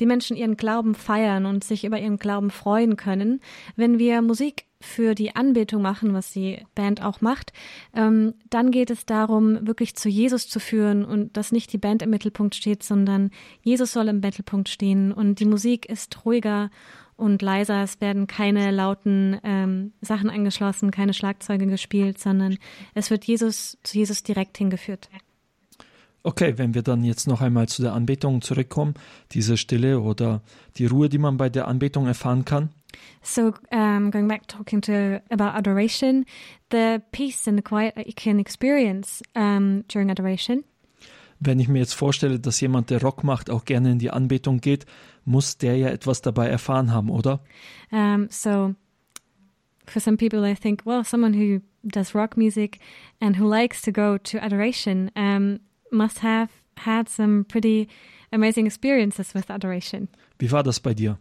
die 0.00 0.06
Menschen 0.06 0.36
ihren 0.36 0.58
Glauben 0.58 0.94
feiern 0.94 1.46
und 1.46 1.64
sich 1.64 1.84
über 1.84 1.98
ihren 1.98 2.18
Glauben 2.18 2.50
freuen 2.50 2.96
können. 2.96 3.40
Wenn 3.76 3.98
wir 3.98 4.20
Musik 4.20 4.66
für 4.84 5.14
die 5.14 5.34
Anbetung 5.34 5.80
machen, 5.80 6.12
was 6.12 6.30
die 6.30 6.62
Band 6.74 7.02
auch 7.02 7.22
macht, 7.22 7.54
ähm, 7.94 8.34
dann 8.50 8.70
geht 8.70 8.90
es 8.90 9.06
darum, 9.06 9.66
wirklich 9.66 9.96
zu 9.96 10.10
Jesus 10.10 10.48
zu 10.48 10.60
führen 10.60 11.06
und 11.06 11.38
dass 11.38 11.52
nicht 11.52 11.72
die 11.72 11.78
Band 11.78 12.02
im 12.02 12.10
Mittelpunkt 12.10 12.54
steht, 12.54 12.82
sondern 12.82 13.30
Jesus 13.62 13.92
soll 13.92 14.08
im 14.08 14.20
Mittelpunkt 14.20 14.68
stehen 14.68 15.12
und 15.12 15.40
die 15.40 15.46
Musik 15.46 15.86
ist 15.86 16.26
ruhiger 16.26 16.70
und 17.16 17.42
leiser. 17.42 17.82
Es 17.82 18.00
werden 18.00 18.26
keine 18.26 18.70
lauten 18.70 19.38
ähm, 19.44 19.92
Sachen 20.00 20.30
angeschlossen, 20.30 20.90
keine 20.90 21.14
Schlagzeuge 21.14 21.66
gespielt, 21.66 22.18
sondern 22.18 22.58
es 22.94 23.10
wird 23.10 23.24
Jesus 23.24 23.78
zu 23.82 23.98
Jesus 23.98 24.22
direkt 24.22 24.58
hingeführt. 24.58 25.08
Okay, 26.26 26.54
wenn 26.56 26.72
wir 26.72 26.80
dann 26.80 27.04
jetzt 27.04 27.28
noch 27.28 27.42
einmal 27.42 27.68
zu 27.68 27.82
der 27.82 27.92
Anbetung 27.92 28.40
zurückkommen, 28.40 28.94
diese 29.32 29.58
Stille 29.58 30.00
oder 30.00 30.40
die 30.78 30.86
Ruhe, 30.86 31.10
die 31.10 31.18
man 31.18 31.36
bei 31.36 31.50
der 31.50 31.68
Anbetung 31.68 32.06
erfahren 32.06 32.46
kann. 32.46 32.70
So, 33.22 33.52
um, 33.70 34.10
going 34.10 34.26
back 34.26 34.48
talking 34.48 34.80
to 34.82 35.20
about 35.28 35.54
adoration, 35.54 36.24
the 36.70 36.98
peace 37.12 37.46
and 37.46 37.58
the 37.58 37.62
quiet 37.62 37.94
that 37.96 38.06
you 38.06 38.14
can 38.16 38.38
experience 38.38 39.22
um, 39.34 39.84
during 39.88 40.10
adoration. 40.10 40.64
Wenn 41.40 41.60
ich 41.60 41.68
mir 41.68 41.80
jetzt 41.80 41.94
vorstelle, 41.94 42.40
dass 42.40 42.60
jemand, 42.60 42.88
der 42.88 43.02
Rock 43.02 43.22
macht, 43.22 43.50
auch 43.50 43.66
gerne 43.66 43.92
in 43.92 43.98
die 43.98 44.10
Anbetung 44.10 44.60
geht, 44.62 44.86
muss 45.24 45.56
der 45.56 45.76
ja 45.76 45.88
etwas 45.88 46.22
dabei 46.22 46.48
erfahren 46.48 46.92
haben, 46.92 47.10
oder? 47.10 47.40
Um, 47.90 48.28
so, 48.30 48.74
for 49.86 50.00
some 50.00 50.16
people, 50.16 50.44
I 50.44 50.54
think, 50.54 50.82
well, 50.84 51.04
someone 51.04 51.34
who 51.34 51.60
does 51.86 52.14
rock 52.14 52.36
music 52.36 52.78
and 53.20 53.36
who 53.36 53.46
likes 53.46 53.82
to 53.82 53.92
go 53.92 54.18
to 54.18 54.38
adoration 54.38 55.10
um, 55.16 55.60
must 55.90 56.20
have 56.20 56.50
had 56.78 57.08
some 57.08 57.44
pretty 57.44 57.88
amazing 58.32 58.66
experiences 58.66 59.34
with 59.34 59.50
adoration. 59.50 60.08
Wie 60.38 60.50
war 60.50 60.62
das 60.62 60.78
bei 60.78 60.94
dir? 60.94 61.18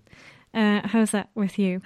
Uh, 0.54 0.82
how's 0.86 1.12
that 1.12 1.30
with 1.36 1.58
you? 1.60 1.82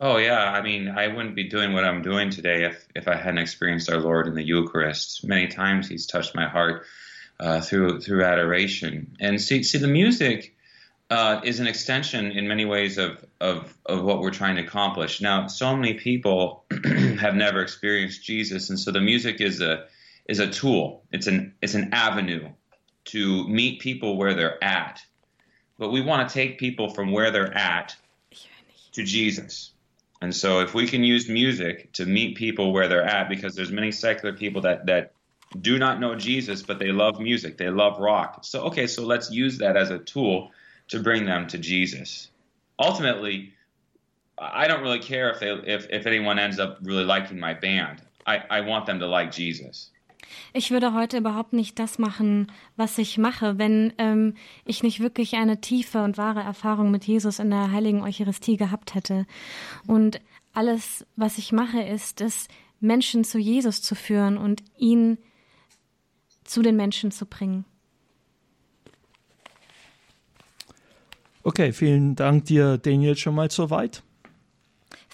Oh 0.00 0.16
yeah, 0.16 0.52
I 0.52 0.62
mean, 0.62 0.88
I 0.88 1.08
wouldn't 1.08 1.34
be 1.34 1.48
doing 1.48 1.72
what 1.72 1.84
I'm 1.84 2.02
doing 2.02 2.30
today 2.30 2.64
if 2.64 2.86
if 2.94 3.08
I 3.08 3.16
hadn't 3.16 3.38
experienced 3.38 3.90
our 3.90 3.98
Lord 3.98 4.28
in 4.28 4.34
the 4.34 4.44
Eucharist. 4.44 5.26
Many 5.26 5.48
times 5.48 5.88
He's 5.88 6.06
touched 6.06 6.36
my 6.36 6.46
heart 6.46 6.84
uh, 7.40 7.60
through 7.60 8.00
through 8.00 8.24
adoration, 8.24 9.16
and 9.18 9.40
see 9.40 9.64
see 9.64 9.78
the 9.78 9.88
music 9.88 10.54
uh, 11.10 11.40
is 11.42 11.60
an 11.60 11.66
extension 11.66 12.32
in 12.32 12.46
many 12.46 12.64
ways 12.64 12.98
of, 12.98 13.24
of, 13.40 13.74
of 13.86 14.04
what 14.04 14.20
we're 14.20 14.30
trying 14.30 14.56
to 14.56 14.62
accomplish. 14.62 15.20
Now, 15.20 15.46
so 15.46 15.74
many 15.74 15.94
people 15.94 16.64
have 17.20 17.34
never 17.34 17.62
experienced 17.62 18.22
Jesus, 18.22 18.68
and 18.68 18.78
so 18.78 18.90
the 18.90 19.00
music 19.00 19.40
is 19.40 19.60
a 19.60 19.86
is 20.28 20.40
a 20.40 20.50
tool. 20.50 21.04
It's 21.10 21.26
an 21.26 21.54
it's 21.62 21.74
an 21.74 21.90
avenue 21.92 22.50
to 23.06 23.48
meet 23.48 23.80
people 23.80 24.18
where 24.18 24.34
they're 24.34 24.62
at. 24.62 25.00
But 25.78 25.90
we 25.90 26.02
want 26.02 26.28
to 26.28 26.34
take 26.34 26.58
people 26.58 26.90
from 26.90 27.12
where 27.12 27.30
they're 27.30 27.56
at 27.56 27.96
to 28.92 29.02
Jesus. 29.02 29.70
And 30.20 30.34
so 30.34 30.60
if 30.60 30.74
we 30.74 30.86
can 30.86 31.04
use 31.04 31.28
music 31.28 31.92
to 31.94 32.04
meet 32.04 32.36
people 32.36 32.72
where 32.72 32.88
they're 32.88 33.04
at, 33.04 33.28
because 33.28 33.54
there's 33.54 33.70
many 33.70 33.92
secular 33.92 34.36
people 34.36 34.62
that 34.62 34.86
that 34.86 35.12
do 35.58 35.78
not 35.78 36.00
know 36.00 36.14
Jesus, 36.16 36.62
but 36.62 36.78
they 36.78 36.92
love 36.92 37.18
music, 37.18 37.56
they 37.56 37.70
love 37.70 37.98
rock. 37.98 38.44
So 38.44 38.64
okay, 38.64 38.86
so 38.86 39.06
let's 39.06 39.30
use 39.30 39.58
that 39.58 39.78
as 39.78 39.90
a 39.90 39.98
tool 39.98 40.50
to 40.88 41.00
bring 41.00 41.26
them 41.26 41.46
to 41.48 41.58
Jesus. 41.58 42.30
Ultimately, 42.78 43.52
I 44.38 44.68
don't 44.68 44.82
really 44.82 45.00
care 45.00 45.30
if 45.30 45.40
they 45.40 45.50
if, 45.50 45.86
if 45.90 46.06
anyone 46.06 46.38
ends 46.38 46.58
up 46.58 46.78
really 46.82 47.04
liking 47.04 47.38
my 47.38 47.54
band. 47.54 48.02
I, 48.26 48.42
I 48.50 48.60
want 48.60 48.86
them 48.86 49.00
to 49.00 49.06
like 49.06 49.32
Jesus. 49.32 49.90
Ich 50.52 50.70
würde 50.70 50.92
heute 50.92 51.16
überhaupt 51.16 51.54
nicht 51.54 51.78
das 51.78 51.98
machen, 51.98 52.52
was 52.76 52.98
ich 52.98 53.16
mache, 53.16 53.58
wenn 53.58 53.94
ähm, 53.96 54.34
ich 54.66 54.82
nicht 54.82 55.00
wirklich 55.00 55.36
eine 55.36 55.60
tiefe 55.60 56.02
und 56.02 56.18
wahre 56.18 56.40
Erfahrung 56.40 56.90
mit 56.90 57.04
Jesus 57.04 57.38
in 57.38 57.50
der 57.50 57.72
heiligen 57.72 58.02
Eucharistie 58.02 58.58
gehabt 58.58 58.94
hätte. 58.94 59.26
Und 59.86 60.20
alles, 60.52 61.06
was 61.16 61.38
ich 61.38 61.52
mache, 61.52 61.80
ist 61.80 62.20
es, 62.20 62.48
Menschen 62.80 63.24
zu 63.24 63.38
Jesus 63.38 63.80
zu 63.82 63.94
führen 63.94 64.36
und 64.36 64.62
ihn 64.76 65.18
zu 66.44 66.62
den 66.62 66.76
Menschen 66.76 67.10
zu 67.10 67.26
bringen. 67.26 67.64
Okay, 71.48 71.72
vielen 71.72 72.14
Dank 72.14 72.44
dir, 72.44 72.76
Daniel, 72.76 73.16
schon 73.16 73.34
mal 73.34 73.50
soweit. 73.50 74.02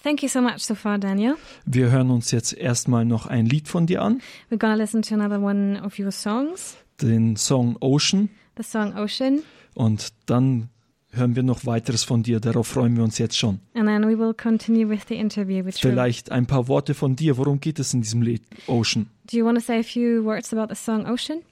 Thank 0.03 0.21
you 0.21 0.27
so 0.27 0.41
much 0.41 0.59
so 0.59 0.75
far, 0.75 0.97
Daniel. 0.97 1.35
Wir 1.65 1.91
hören 1.91 2.09
uns 2.11 2.29
jetzt 2.31 2.51
erstmal 2.51 3.05
noch 3.05 3.25
ein 3.25 3.45
Lied 3.45 3.69
von 3.69 3.87
dir 3.87 4.01
an. 4.01 4.21
We're 4.51 4.57
gonna 4.57 4.75
listen 4.75 5.01
to 5.03 5.15
another 5.15 5.41
one 5.41 5.81
of 5.81 5.97
your 5.97 6.11
songs, 6.11 6.75
Den 7.01 7.37
Song 7.37 7.77
Ocean. 7.79 8.27
the 8.57 8.63
song 8.63 8.93
Ocean, 8.97 9.43
Und 9.75 10.09
dann 10.25 10.67
hören 11.11 11.37
wir 11.37 11.43
noch 11.43 11.65
weiteres 11.65 12.03
von 12.03 12.21
dir. 12.21 12.41
Darauf 12.41 12.67
freuen 12.67 12.97
wir 12.97 13.03
uns 13.05 13.17
jetzt 13.17 13.37
schon. 13.37 13.61
and 13.73 13.87
then 13.87 14.03
we 14.05 14.19
will 14.19 14.33
continue 14.33 14.89
with 14.89 15.03
the 15.07 15.15
interview 15.15 15.63
with 15.63 15.75
Drew. 15.79 15.91
Vielleicht 15.91 16.33
ein 16.33 16.47
paar 16.47 16.67
Worte 16.67 16.95
von 16.95 17.15
dir. 17.15 17.37
Worum 17.37 17.61
geht 17.61 17.79
es 17.79 17.93
in 17.93 18.01
diesem 18.01 18.21
Lied 18.21 18.41
Ocean? 18.67 19.07
Do 19.31 19.37
you 19.37 19.45
want 19.45 19.57
to 19.57 19.63
say 19.63 19.79
a 19.79 19.83
few 19.83 20.21
words 20.25 20.51
about 20.53 20.67
the 20.67 20.75
song 20.75 21.05
Ocean? 21.05 21.43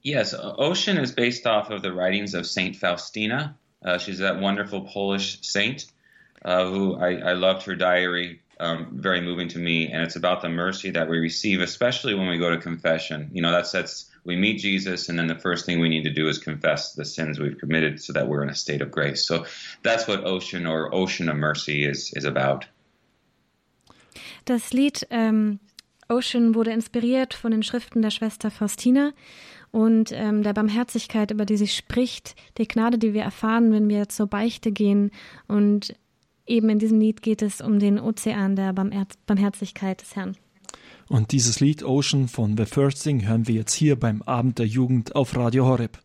Yes, 0.00 0.34
Ocean 0.34 0.96
is 0.96 1.14
based 1.14 1.46
off 1.46 1.68
of 1.68 1.82
the 1.82 1.90
writings 1.90 2.34
of 2.34 2.46
Saint 2.46 2.74
Faustina. 2.74 3.54
Uh, 3.84 3.98
she's 3.98 4.18
that 4.18 4.40
wonderful 4.40 4.82
Polish 4.82 5.38
saint 5.42 5.86
uh, 6.44 6.66
who 6.66 6.96
I, 6.96 7.16
I 7.16 7.32
loved 7.32 7.66
her 7.66 7.74
diary, 7.74 8.40
um, 8.58 8.88
very 8.92 9.20
moving 9.20 9.48
to 9.48 9.58
me. 9.58 9.90
And 9.90 10.02
it's 10.02 10.16
about 10.16 10.42
the 10.42 10.48
mercy 10.48 10.90
that 10.90 11.08
we 11.08 11.18
receive, 11.18 11.60
especially 11.60 12.14
when 12.14 12.28
we 12.28 12.38
go 12.38 12.50
to 12.50 12.58
confession. 12.58 13.30
You 13.32 13.42
know, 13.42 13.52
that's 13.52 13.70
sets, 13.70 14.10
we 14.24 14.36
meet 14.36 14.58
Jesus, 14.58 15.08
and 15.08 15.18
then 15.18 15.26
the 15.26 15.38
first 15.38 15.66
thing 15.66 15.80
we 15.80 15.88
need 15.88 16.04
to 16.04 16.12
do 16.12 16.28
is 16.28 16.38
confess 16.38 16.94
the 16.94 17.04
sins 17.04 17.38
we've 17.38 17.58
committed 17.58 18.00
so 18.00 18.12
that 18.12 18.28
we're 18.28 18.42
in 18.42 18.50
a 18.50 18.54
state 18.54 18.82
of 18.82 18.90
grace. 18.90 19.26
So 19.26 19.46
that's 19.82 20.06
what 20.06 20.24
Ocean 20.24 20.66
or 20.66 20.94
Ocean 20.94 21.28
of 21.28 21.36
Mercy 21.36 21.84
is, 21.84 22.12
is 22.14 22.24
about. 22.24 22.66
Das 24.44 24.72
Lied 24.72 25.06
ähm, 25.10 25.60
Ocean 26.08 26.54
wurde 26.54 26.72
inspiriert 26.72 27.34
von 27.34 27.52
den 27.52 27.62
Schriften 27.62 28.02
der 28.02 28.10
Schwester 28.10 28.50
Faustina 28.50 29.12
und 29.72 30.12
ähm, 30.12 30.42
der 30.42 30.52
Barmherzigkeit, 30.52 31.30
über 31.32 31.44
die 31.44 31.56
sie 31.56 31.66
spricht, 31.66 32.36
die 32.58 32.68
Gnade, 32.68 32.98
die 32.98 33.14
wir 33.14 33.22
erfahren, 33.22 33.72
wenn 33.72 33.88
wir 33.88 34.08
zur 34.08 34.26
Beichte 34.28 34.70
gehen. 34.70 35.10
Und 35.48 35.96
eben 36.46 36.68
in 36.68 36.78
diesem 36.78 37.00
Lied 37.00 37.22
geht 37.22 37.42
es 37.42 37.60
um 37.60 37.80
den 37.80 37.98
Ozean 37.98 38.54
der 38.54 38.72
Barmher 38.74 39.06
Barmherzigkeit 39.26 40.02
des 40.02 40.14
Herrn. 40.14 40.36
Und 41.08 41.32
dieses 41.32 41.60
Lied 41.60 41.82
Ocean 41.82 42.28
von 42.28 42.56
The 42.56 42.66
First 42.66 43.02
Thing 43.02 43.26
hören 43.26 43.48
wir 43.48 43.56
jetzt 43.56 43.72
hier 43.72 43.98
beim 43.98 44.22
Abend 44.22 44.58
der 44.58 44.66
Jugend 44.66 45.16
auf 45.16 45.34
Radio 45.36 45.66
Horeb. 45.66 45.98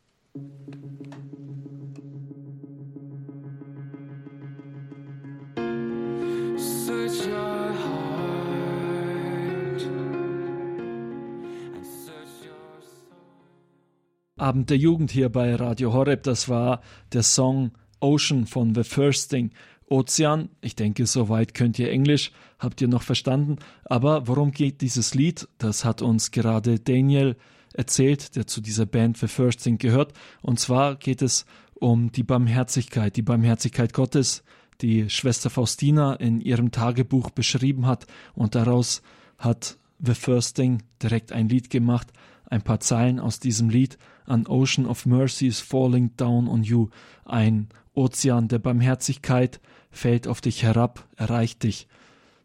Abend 14.38 14.70
der 14.70 14.77
Jugend 14.77 15.10
hier 15.10 15.29
bei 15.29 15.56
Radio 15.56 15.94
Horeb, 15.94 16.22
das 16.22 16.48
war 16.48 16.82
der 17.12 17.24
Song 17.24 17.72
Ocean 18.00 18.46
von 18.46 18.75
The 18.75 18.84
First 18.84 19.32
Thing. 19.32 19.50
Ozean, 19.89 20.50
ich 20.62 20.75
denke, 20.75 21.08
soweit 21.08 21.56
könnt 21.56 21.79
ihr 21.79 21.89
Englisch, 21.89 22.32
habt 22.60 22.79
ihr 22.79 22.88
noch 22.88 23.01
verstanden. 23.01 23.58
Aber 23.86 24.27
worum 24.27 24.51
geht 24.51 24.82
dieses 24.82 25.15
Lied? 25.15 25.48
Das 25.58 25.84
hat 25.84 26.03
uns 26.03 26.29
gerade 26.29 26.79
Daniel 26.79 27.36
erzählt, 27.74 28.36
der 28.36 28.46
zu 28.46 28.62
dieser 28.62 28.86
Band 28.86 29.17
The 29.17 29.27
First 29.27 29.63
Thing 29.63 29.79
gehört. 29.79 30.13
Und 30.44 30.60
zwar 30.60 30.98
geht 30.98 31.24
es 31.24 31.48
um 31.74 32.12
die 32.12 32.24
Barmherzigkeit, 32.24 33.15
die 33.15 33.24
Barmherzigkeit 33.24 33.91
Gottes, 33.91 34.44
die 34.82 35.10
Schwester 35.10 35.50
Faustina 35.50 36.13
in 36.13 36.41
ihrem 36.41 36.70
Tagebuch 36.70 37.32
beschrieben 37.32 37.88
hat. 37.88 38.06
Und 38.36 38.53
daraus 38.53 39.01
hat 39.39 39.79
The 40.00 40.13
First 40.13 40.58
Thing 40.58 40.84
direkt 41.01 41.32
ein 41.32 41.50
Lied 41.50 41.72
gemacht, 41.72 42.13
ein 42.50 42.62
paar 42.62 42.80
Zeilen 42.80 43.20
aus 43.20 43.39
diesem 43.39 43.70
Lied. 43.70 43.98
An 44.25 44.48
Ocean 44.48 44.86
of 44.86 45.06
Mercy 45.06 45.48
is 45.48 45.60
falling 45.60 46.16
down 46.18 46.48
on 46.48 46.63
you. 46.63 46.89
Ein 47.25 47.70
Ozean 47.94 48.48
der 48.48 48.60
Barmherzigkeit 48.60 49.60
fällt 49.89 50.27
auf 50.27 50.42
dich 50.42 50.63
herab, 50.63 51.08
erreicht 51.16 51.63
dich. 51.63 51.88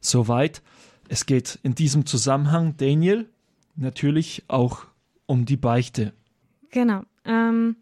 Soweit. 0.01 0.63
Es 1.09 1.27
geht 1.27 1.59
in 1.63 1.75
diesem 1.75 2.07
Zusammenhang, 2.07 2.77
Daniel, 2.79 3.29
natürlich 3.77 4.45
auch 4.49 4.87
um 5.27 5.45
die 5.45 5.57
Beichte. 5.57 6.13
Genau. 6.71 7.03
Um, 7.27 7.77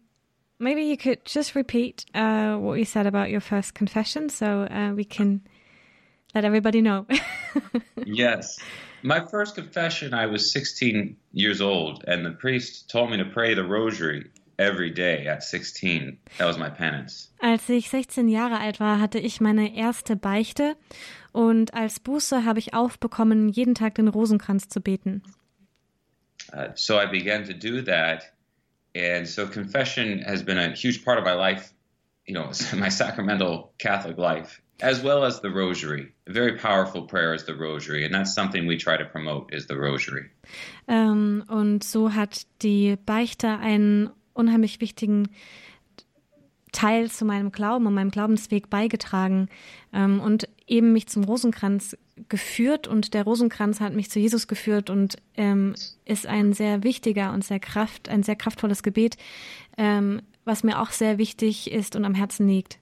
maybe 0.59 0.81
you 0.81 0.97
could 0.97 1.19
just 1.25 1.55
repeat 1.55 2.05
uh, 2.13 2.57
what 2.59 2.77
you 2.77 2.85
said 2.85 3.07
about 3.07 3.31
your 3.31 3.41
first 3.41 3.73
confession 3.73 4.29
so 4.29 4.45
uh, 4.45 4.93
we 4.95 5.05
can 5.05 5.41
let 6.33 6.43
everybody 6.43 6.81
know. 6.81 7.05
yes. 8.05 8.59
My 9.03 9.19
first 9.19 9.55
confession, 9.55 10.13
I 10.13 10.27
was 10.27 10.51
16 10.51 11.17
years 11.33 11.59
old, 11.61 12.03
and 12.07 12.25
the 12.25 12.31
priest 12.31 12.89
told 12.89 13.09
me 13.09 13.17
to 13.17 13.25
pray 13.25 13.55
the 13.55 13.63
rosary 13.63 14.29
every 14.59 14.91
day 14.91 15.25
at 15.27 15.43
16. 15.43 16.17
That 16.37 16.45
was 16.45 16.57
my 16.57 16.69
penance. 16.69 17.31
Als 17.39 17.67
ich 17.69 17.89
16 17.89 18.29
Jahre 18.29 18.59
alt 18.59 18.79
war, 18.79 18.99
hatte 18.99 19.17
ich 19.17 19.41
meine 19.41 19.75
erste 19.75 20.15
Beichte 20.15 20.75
und 21.31 21.73
als 21.73 21.99
Buße 21.99 22.45
habe 22.45 22.59
ich 22.59 22.73
aufbekommen, 22.73 23.49
jeden 23.49 23.73
Tag 23.73 23.95
den 23.95 24.07
Rosenkranz 24.07 24.69
zu 24.69 24.81
beten. 24.81 25.23
Uh, 26.53 26.69
so 26.75 26.99
I 26.99 27.05
began 27.05 27.43
to 27.45 27.53
do 27.53 27.81
that. 27.83 28.31
And 28.93 29.27
so 29.27 29.47
confession 29.47 30.21
has 30.25 30.43
been 30.43 30.57
a 30.57 30.75
huge 30.75 31.03
part 31.05 31.17
of 31.17 31.23
my 31.23 31.33
life, 31.33 31.73
you 32.25 32.33
know, 32.33 32.51
my 32.77 32.89
sacramental 32.89 33.73
Catholic 33.77 34.17
life, 34.17 34.61
as 34.81 35.03
well 35.03 35.23
as 35.23 35.41
the 35.41 35.49
rosary. 35.49 36.11
A 36.27 36.33
very 36.33 36.57
powerful 36.57 37.03
prayer 37.03 37.33
is 37.33 37.45
the 37.45 37.53
rosary. 37.53 38.03
And 38.03 38.13
that's 38.13 38.33
something 38.33 38.67
we 38.67 38.77
try 38.77 38.97
to 38.97 39.05
promote 39.05 39.53
is 39.53 39.67
the 39.67 39.75
rosary. 39.75 40.29
Ähm, 40.87 41.43
und 41.47 41.83
so 41.83 42.13
hat 42.13 42.45
die 42.61 42.97
Beichte 43.05 43.59
einen 43.59 44.09
unheimlich 44.33 44.81
wichtigen 44.81 45.29
Teil 46.71 47.11
zu 47.11 47.25
meinem 47.25 47.51
Glauben 47.51 47.85
und 47.85 47.93
meinem 47.93 48.11
Glaubensweg 48.11 48.69
beigetragen 48.69 49.49
ähm, 49.93 50.19
und 50.19 50.47
eben 50.67 50.93
mich 50.93 51.07
zum 51.07 51.23
Rosenkranz 51.25 51.97
geführt 52.29 52.87
und 52.87 53.13
der 53.13 53.23
Rosenkranz 53.23 53.81
hat 53.81 53.93
mich 53.93 54.09
zu 54.09 54.19
Jesus 54.19 54.47
geführt 54.47 54.89
und 54.89 55.17
ähm, 55.35 55.75
ist 56.05 56.27
ein 56.27 56.53
sehr 56.53 56.83
wichtiger 56.83 57.33
und 57.33 57.43
sehr 57.43 57.59
kraft, 57.59 58.09
ein 58.09 58.23
sehr 58.23 58.35
kraftvolles 58.35 58.83
Gebet, 58.83 59.17
was 60.45 60.63
mir 60.63 60.81
auch 60.81 60.91
sehr 60.91 61.17
wichtig 61.17 61.71
ist 61.71 61.95
und 61.95 62.05
am 62.05 62.13
Herzen 62.13 62.47
liegt. 62.47 62.80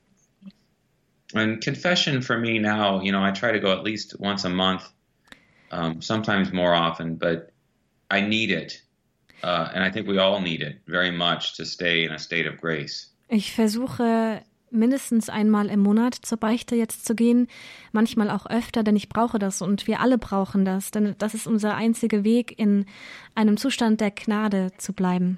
And 1.33 1.61
confession 1.61 2.21
for 2.21 2.37
me 2.37 2.59
now, 2.59 3.01
you 3.01 3.11
know, 3.11 3.23
I 3.23 3.31
try 3.31 3.51
to 3.51 3.59
go 3.59 3.71
at 3.71 3.83
least 3.83 4.19
once 4.19 4.45
a 4.45 4.49
month, 4.49 4.91
um, 5.71 6.01
sometimes 6.01 6.51
more 6.51 6.73
often, 6.73 7.15
but 7.15 7.51
I 8.09 8.21
need 8.21 8.51
it. 8.51 8.81
Uh, 9.43 9.69
and 9.73 9.83
I 9.83 9.91
think 9.91 10.07
we 10.07 10.17
all 10.17 10.41
need 10.41 10.61
it 10.61 10.81
very 10.87 11.11
much 11.11 11.55
to 11.57 11.65
stay 11.65 12.03
in 12.03 12.11
a 12.11 12.19
state 12.19 12.47
of 12.47 12.57
grace. 12.59 13.13
Ich 13.29 13.53
versuche 13.53 14.41
mindestens 14.71 15.29
einmal 15.29 15.69
im 15.69 15.79
Monat 15.81 16.15
zur 16.15 16.37
Beichte 16.37 16.75
jetzt 16.75 17.05
zu 17.05 17.15
gehen, 17.15 17.47
manchmal 17.91 18.29
auch 18.29 18.45
öfter, 18.47 18.83
denn 18.83 18.95
ich 18.95 19.09
brauche 19.09 19.39
das 19.39 19.61
und 19.61 19.87
wir 19.87 19.99
alle 19.99 20.17
brauchen 20.17 20.65
das, 20.65 20.91
denn 20.91 21.15
das 21.17 21.33
ist 21.33 21.47
unser 21.47 21.75
einziger 21.75 22.23
Weg, 22.23 22.57
in 22.57 22.85
einem 23.35 23.57
Zustand 23.57 24.01
der 24.01 24.11
Gnade 24.11 24.71
zu 24.77 24.93
bleiben. 24.93 25.37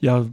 Ja, 0.00 0.26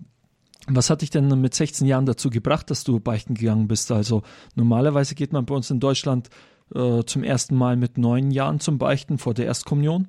was 0.68 0.90
hat 0.90 1.02
dich 1.02 1.10
denn 1.10 1.28
mit 1.42 1.54
16 1.54 1.88
Jahren 1.88 2.06
dazu 2.06 2.30
gebracht, 2.30 2.70
dass 2.70 2.84
du 2.84 3.00
beichten 3.00 3.36
gegangen 3.36 3.68
bist? 3.68 3.92
Also 3.92 4.24
normalerweise 4.56 5.16
geht 5.16 5.34
man 5.34 5.46
bei 5.46 5.56
uns 5.56 5.70
in 5.72 5.80
Deutschland 5.80 6.30
äh, 6.76 7.04
zum 7.04 7.24
ersten 7.24 7.56
Mal 7.56 7.76
mit 7.76 7.98
neun 7.98 8.32
Jahren 8.32 8.60
zum 8.60 8.78
Beichten 8.78 9.18
vor 9.18 9.34
der 9.34 9.46
Erstkommunion. 9.46 10.08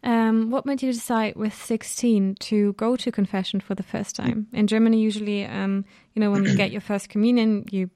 Um, 0.00 0.52
what 0.52 0.64
made 0.64 0.80
you 0.80 0.92
decide 0.92 1.34
with 1.34 1.52
16 1.52 2.36
to 2.36 2.72
go 2.74 2.96
to 2.96 3.10
confession 3.10 3.60
for 3.60 3.74
the 3.76 3.82
first 3.82 4.14
time? 4.14 4.46
In 4.52 4.68
Germany, 4.68 4.96
usually, 4.96 5.44
um, 5.44 5.84
you 6.14 6.20
know, 6.20 6.30
when 6.30 6.44
you 6.44 6.54
get 6.54 6.70
your 6.70 6.80
first 6.80 7.08
communion, 7.08 7.64
you 7.70 7.90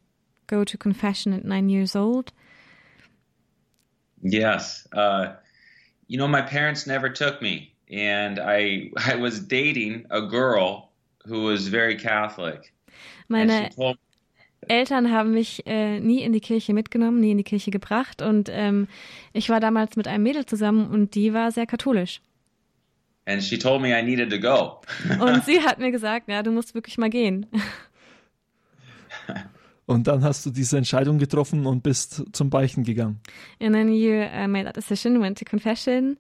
go 0.48 0.64
to 0.64 0.76
confession 0.76 1.32
at 1.32 1.44
nine 1.44 1.68
years 1.68 1.94
old. 1.94 2.32
Yes. 4.20 4.86
Uh, 4.92 5.34
you 6.08 6.18
know, 6.18 6.26
my 6.26 6.42
parents 6.42 6.88
never 6.88 7.08
took 7.08 7.40
me, 7.40 7.72
and 7.88 8.40
I 8.40 8.90
I 8.96 9.14
was 9.14 9.38
dating 9.38 10.06
a 10.10 10.22
girl 10.22 10.91
who 11.26 11.50
was 11.50 11.68
very 11.68 11.96
Catholic. 11.96 12.72
Meine 13.28 13.70
Eltern 14.68 15.10
haben 15.10 15.32
mich 15.32 15.66
äh, 15.66 15.98
nie 15.98 16.22
in 16.22 16.32
die 16.32 16.40
Kirche 16.40 16.72
mitgenommen, 16.72 17.20
nie 17.20 17.32
in 17.32 17.38
die 17.38 17.44
Kirche 17.44 17.70
gebracht 17.70 18.22
und 18.22 18.48
ähm, 18.52 18.86
ich 19.32 19.48
war 19.48 19.58
damals 19.58 19.96
mit 19.96 20.06
einem 20.06 20.22
Mädel 20.22 20.46
zusammen 20.46 20.88
und 20.88 21.14
die 21.16 21.34
war 21.34 21.50
sehr 21.50 21.66
katholisch. 21.66 22.20
and 23.26 23.42
she 23.42 23.58
told 23.58 23.80
me 23.82 23.92
I 23.92 24.02
needed 24.02 24.30
to 24.30 24.38
go. 24.38 24.80
Und 25.20 25.44
sie 25.44 25.60
hat 25.66 25.78
mir 25.78 25.90
gesagt, 25.90 26.28
ja, 26.28 26.42
du 26.42 26.50
musst 26.50 26.74
wirklich 26.74 26.98
mal 26.98 27.10
gehen. 27.10 27.46
Und 29.84 30.06
dann 30.06 30.22
hast 30.22 30.46
du 30.46 30.50
diese 30.50 30.78
Entscheidung 30.78 31.18
getroffen 31.18 31.66
und 31.66 31.82
bist 31.82 32.24
zum 32.32 32.48
Beichten 32.48 32.84
gegangen. 32.84 33.20
And 33.60 33.74
then 33.74 33.92
you 33.92 34.22
uh, 34.22 34.46
made 34.46 34.64
that 34.64 34.76
decision, 34.76 35.20
went 35.20 35.38
to 35.38 35.44
confession, 35.44 36.18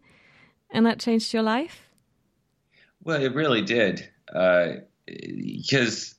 and 0.70 0.84
that 0.84 0.98
changed 0.98 1.32
your 1.32 1.42
life? 1.42 1.78
Well, 3.00 3.22
it 3.22 3.34
really 3.34 3.64
did, 3.64 4.10
because 5.20 6.14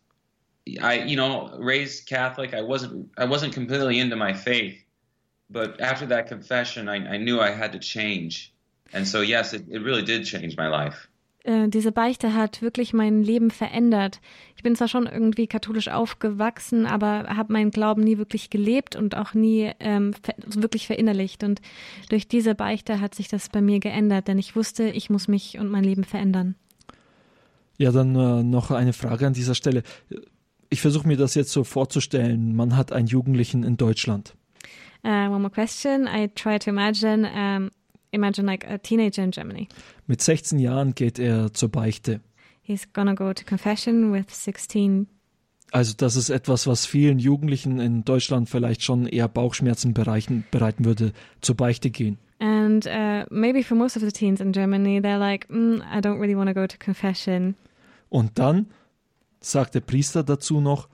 I, 0.81 1.03
you 1.05 1.15
know, 1.15 1.55
raised 1.57 2.07
Catholic. 2.07 2.53
I 2.53 2.61
wasn't, 2.61 3.09
I 3.17 3.25
wasn't 3.25 3.53
completely 3.53 3.99
into 3.99 4.15
my 4.15 4.33
faith, 4.33 4.83
but 5.49 5.79
after 5.81 6.05
that 6.07 6.27
confession, 6.27 6.87
I, 6.87 7.15
I 7.15 7.17
knew 7.17 7.39
I 7.41 7.51
had 7.51 7.71
to 7.73 7.79
change, 7.79 8.53
and 8.93 9.07
so 9.07 9.21
yes, 9.21 9.53
it, 9.53 9.63
it 9.69 9.79
really 9.79 10.03
did 10.03 10.25
change 10.25 10.55
my 10.57 10.67
life. 10.67 11.07
Äh, 11.43 11.67
diese 11.67 11.91
Beichte 11.91 12.33
hat 12.33 12.61
wirklich 12.61 12.93
mein 12.93 13.21
Leben 13.21 13.51
verändert. 13.51 14.21
Ich 14.55 14.63
bin 14.63 14.75
zwar 14.75 14.87
schon 14.87 15.07
irgendwie 15.07 15.47
katholisch 15.47 15.89
aufgewachsen, 15.89 16.85
aber 16.85 17.25
habe 17.35 17.51
meinen 17.51 17.71
Glauben 17.71 18.01
nie 18.01 18.17
wirklich 18.17 18.49
gelebt 18.49 18.95
und 18.95 19.15
auch 19.15 19.33
nie 19.33 19.71
ähm, 19.81 20.13
wirklich 20.45 20.87
verinnerlicht. 20.87 21.43
Und 21.43 21.61
durch 22.09 22.29
diese 22.29 22.55
Beichte 22.55 23.01
hat 23.01 23.13
sich 23.13 23.27
das 23.27 23.49
bei 23.49 23.61
mir 23.61 23.79
geändert, 23.79 24.29
denn 24.29 24.39
ich 24.39 24.55
wusste, 24.55 24.89
ich 24.89 25.09
muss 25.09 25.27
mich 25.27 25.59
und 25.59 25.69
mein 25.69 25.83
Leben 25.83 26.05
verändern. 26.05 26.55
Ja, 27.83 27.91
dann 27.91 28.15
äh, 28.15 28.43
noch 28.43 28.71
eine 28.71 28.93
Frage 28.93 29.27
an 29.27 29.33
dieser 29.33 29.55
Stelle. 29.55 29.83
Ich 30.69 30.79
versuche 30.79 31.05
mir 31.05 31.17
das 31.17 31.35
jetzt 31.35 31.51
so 31.51 31.65
vorzustellen. 31.65 32.55
Man 32.55 32.77
hat 32.77 32.93
einen 32.93 33.07
Jugendlichen 33.07 33.63
in 33.63 33.75
Deutschland. 33.75 34.35
Uh, 35.03 35.27
one 35.27 35.39
more 35.39 35.49
question. 35.49 36.07
I 36.07 36.29
try 36.33 36.57
to 36.59 36.69
imagine, 36.69 37.27
um, 37.27 37.71
imagine 38.11 38.47
like 38.47 38.65
a 38.65 38.77
teenager 38.77 39.21
in 39.21 39.31
Germany. 39.31 39.67
Mit 40.07 40.21
16 40.21 40.59
Jahren 40.59 40.95
geht 40.95 41.19
er 41.19 41.53
zur 41.53 41.67
Beichte. 41.67 42.21
He's 42.61 42.87
gonna 42.93 43.15
go 43.15 43.33
to 43.33 43.43
confession 43.43 44.13
with 44.13 44.27
16 44.29 45.07
Also 45.73 45.93
das 45.97 46.15
ist 46.15 46.29
etwas, 46.29 46.65
was 46.65 46.85
vielen 46.85 47.19
Jugendlichen 47.19 47.81
in 47.81 48.05
Deutschland 48.05 48.49
vielleicht 48.49 48.81
schon 48.81 49.07
eher 49.07 49.27
Bauchschmerzen 49.27 49.93
bereichen, 49.93 50.45
bereiten 50.51 50.85
würde, 50.85 51.11
zur 51.41 51.57
Beichte 51.57 51.89
gehen. 51.89 52.17
And 52.39 52.85
uh, 52.85 53.25
maybe 53.29 53.61
for 53.61 53.75
most 53.75 53.97
of 53.97 54.03
the 54.03 54.11
teens 54.13 54.39
in 54.39 54.53
Germany, 54.53 55.01
they're 55.01 55.19
like, 55.19 55.49
mm, 55.49 55.81
I 55.93 55.99
don't 55.99 56.21
really 56.21 56.35
want 56.35 56.47
to 56.47 56.53
go 56.53 56.65
to 56.65 56.77
confession. 56.77 57.55
Und 58.13 58.37
dann 58.37 58.67
sagt 59.39 59.73
der 59.73 59.79
Priester 59.79 60.23
dazu 60.23 60.61
noch, 60.61 60.87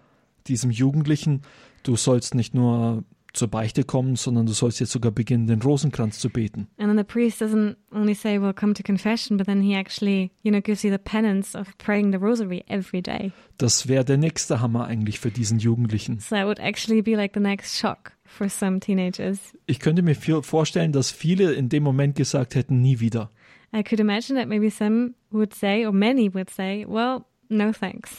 diesem 0.47 0.71
Jugendlichen, 0.71 1.41
du 1.83 1.97
sollst 1.97 2.33
nicht 2.33 2.53
nur 2.53 3.03
zur 3.33 3.49
Beichte 3.49 3.83
kommen, 3.83 4.15
sondern 4.15 4.45
du 4.45 4.53
sollst 4.53 4.79
jetzt 4.79 4.93
sogar 4.93 5.11
beginnen, 5.11 5.45
den 5.45 5.61
Rosenkranz 5.61 6.17
zu 6.17 6.29
beten. 6.29 6.69
And 6.77 6.87
then 6.87 6.97
the 6.97 7.03
priest 7.03 7.41
doesn't 7.41 7.75
only 7.91 8.15
say, 8.15 8.39
well, 8.39 8.53
come 8.53 8.73
to 8.73 8.83
confession, 8.83 9.35
but 9.35 9.47
then 9.47 9.61
he 9.61 9.75
actually, 9.75 10.31
you 10.43 10.49
know, 10.49 10.61
gives 10.61 10.81
you 10.83 10.91
the 10.91 10.97
penance 10.97 11.59
of 11.59 11.77
praying 11.77 12.13
the 12.13 12.17
rosary 12.17 12.63
every 12.69 13.01
day. 13.01 13.33
Das 13.57 13.89
wäre 13.89 14.05
der 14.05 14.17
nächste 14.17 14.61
Hammer 14.61 14.85
eigentlich 14.85 15.19
für 15.19 15.29
diesen 15.29 15.59
Jugendlichen. 15.59 16.21
So 16.21 16.35
that 16.35 16.45
would 16.45 16.59
actually 16.59 17.01
be 17.01 17.15
like 17.15 17.33
the 17.33 17.41
next 17.41 17.77
shock 17.77 18.13
for 18.23 18.47
some 18.47 18.79
teenagers. 18.79 19.39
Ich 19.65 19.81
könnte 19.81 20.03
mir 20.03 20.15
vorstellen, 20.15 20.93
dass 20.93 21.11
viele 21.11 21.51
in 21.51 21.67
dem 21.67 21.83
Moment 21.83 22.15
gesagt 22.15 22.55
hätten, 22.55 22.81
nie 22.81 23.01
wieder. 23.01 23.29
I 23.71 23.83
could 23.83 23.99
imagine 23.99 24.35
that 24.35 24.47
maybe 24.47 24.69
some 24.69 25.15
would 25.31 25.53
say, 25.53 25.85
or 25.85 25.91
many 25.91 26.29
would 26.29 26.49
say, 26.49 26.85
well, 26.85 27.27
no 27.49 27.71
thanks. 27.71 28.15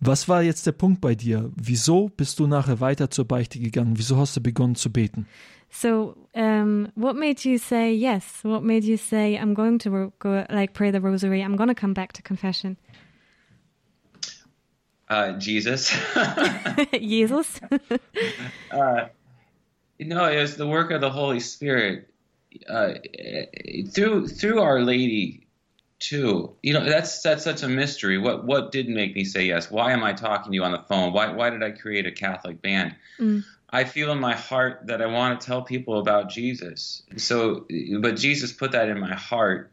Was 0.00 0.28
war 0.28 0.42
jetzt 0.42 0.66
der 0.66 0.72
Punkt 0.72 1.00
bei 1.00 1.14
dir? 1.14 1.50
Wieso 1.56 2.10
bist 2.10 2.38
du 2.38 2.46
nachher 2.46 2.80
weiter 2.80 3.10
zur 3.10 3.24
Beichte 3.24 3.58
gegangen? 3.58 3.96
Wieso 3.96 4.16
hast 4.18 4.36
du 4.36 4.40
begonnen 4.40 4.74
zu 4.74 4.90
beten? 4.90 5.26
So, 5.70 6.16
um, 6.34 6.88
what 6.94 7.16
made 7.16 7.44
you 7.44 7.58
say 7.58 7.92
yes? 7.92 8.40
What 8.44 8.62
made 8.62 8.84
you 8.84 8.96
say, 8.96 9.36
I'm 9.36 9.54
going 9.54 9.78
to 9.80 10.12
go, 10.18 10.44
like 10.50 10.74
pray 10.74 10.90
the 10.90 11.00
rosary, 11.00 11.42
I'm 11.42 11.56
going 11.56 11.68
to 11.68 11.74
come 11.74 11.94
back 11.94 12.12
to 12.14 12.22
confession? 12.22 12.76
Uh, 15.08 15.32
Jesus. 15.32 15.90
Jesus? 16.92 17.60
uh, 18.70 19.08
no, 19.98 20.24
it 20.26 20.40
was 20.40 20.56
the 20.56 20.66
work 20.66 20.90
of 20.90 21.00
the 21.00 21.10
Holy 21.10 21.40
Spirit 21.40 22.08
uh, 22.68 22.94
through 23.92 24.28
through 24.28 24.60
Our 24.60 24.82
Lady 24.82 25.46
too. 25.98 26.54
You 26.62 26.74
know, 26.74 26.84
that's 26.84 27.22
that's 27.22 27.44
such 27.44 27.62
a 27.62 27.68
mystery. 27.68 28.18
What 28.18 28.44
what 28.44 28.72
did 28.72 28.88
make 28.88 29.14
me 29.14 29.24
say 29.24 29.46
yes? 29.46 29.70
Why 29.70 29.92
am 29.92 30.04
I 30.04 30.12
talking 30.12 30.52
to 30.52 30.54
you 30.56 30.64
on 30.64 30.72
the 30.72 30.82
phone? 30.88 31.12
Why 31.12 31.32
why 31.32 31.50
did 31.50 31.62
I 31.62 31.70
create 31.70 32.06
a 32.06 32.12
Catholic 32.12 32.60
band? 32.62 32.94
Mm. 33.18 33.44
I 33.70 33.84
feel 33.84 34.12
in 34.12 34.20
my 34.20 34.34
heart 34.34 34.82
that 34.86 35.02
I 35.02 35.06
want 35.06 35.40
to 35.40 35.46
tell 35.46 35.62
people 35.62 35.98
about 35.98 36.30
Jesus. 36.30 37.02
So, 37.16 37.66
but 38.00 38.16
Jesus 38.16 38.52
put 38.52 38.72
that 38.72 38.88
in 38.88 39.00
my 39.00 39.14
heart. 39.14 39.72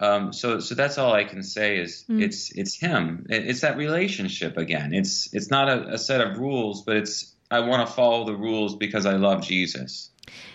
Um, 0.00 0.32
so, 0.32 0.60
so 0.60 0.74
that's 0.74 0.98
all 0.98 1.12
I 1.14 1.24
can 1.24 1.42
say 1.42 1.78
is 1.78 2.04
Mm. 2.08 2.22
it's 2.22 2.50
it's 2.52 2.74
Him. 2.78 3.26
It- 3.30 3.46
It's 3.48 3.60
that 3.60 3.76
relationship 3.76 4.56
again. 4.56 4.92
It's 4.94 5.32
it's 5.34 5.50
not 5.50 5.68
a, 5.68 5.94
a 5.94 5.98
set 5.98 6.20
of 6.20 6.38
rules, 6.38 6.82
but 6.84 6.96
it's 6.96 7.32
I 7.50 7.60
want 7.60 7.86
to 7.86 7.92
follow 7.94 8.24
the 8.24 8.34
rules 8.34 8.74
because 8.76 9.06
I 9.06 9.14
love 9.16 9.42
Jesus. 9.42 10.10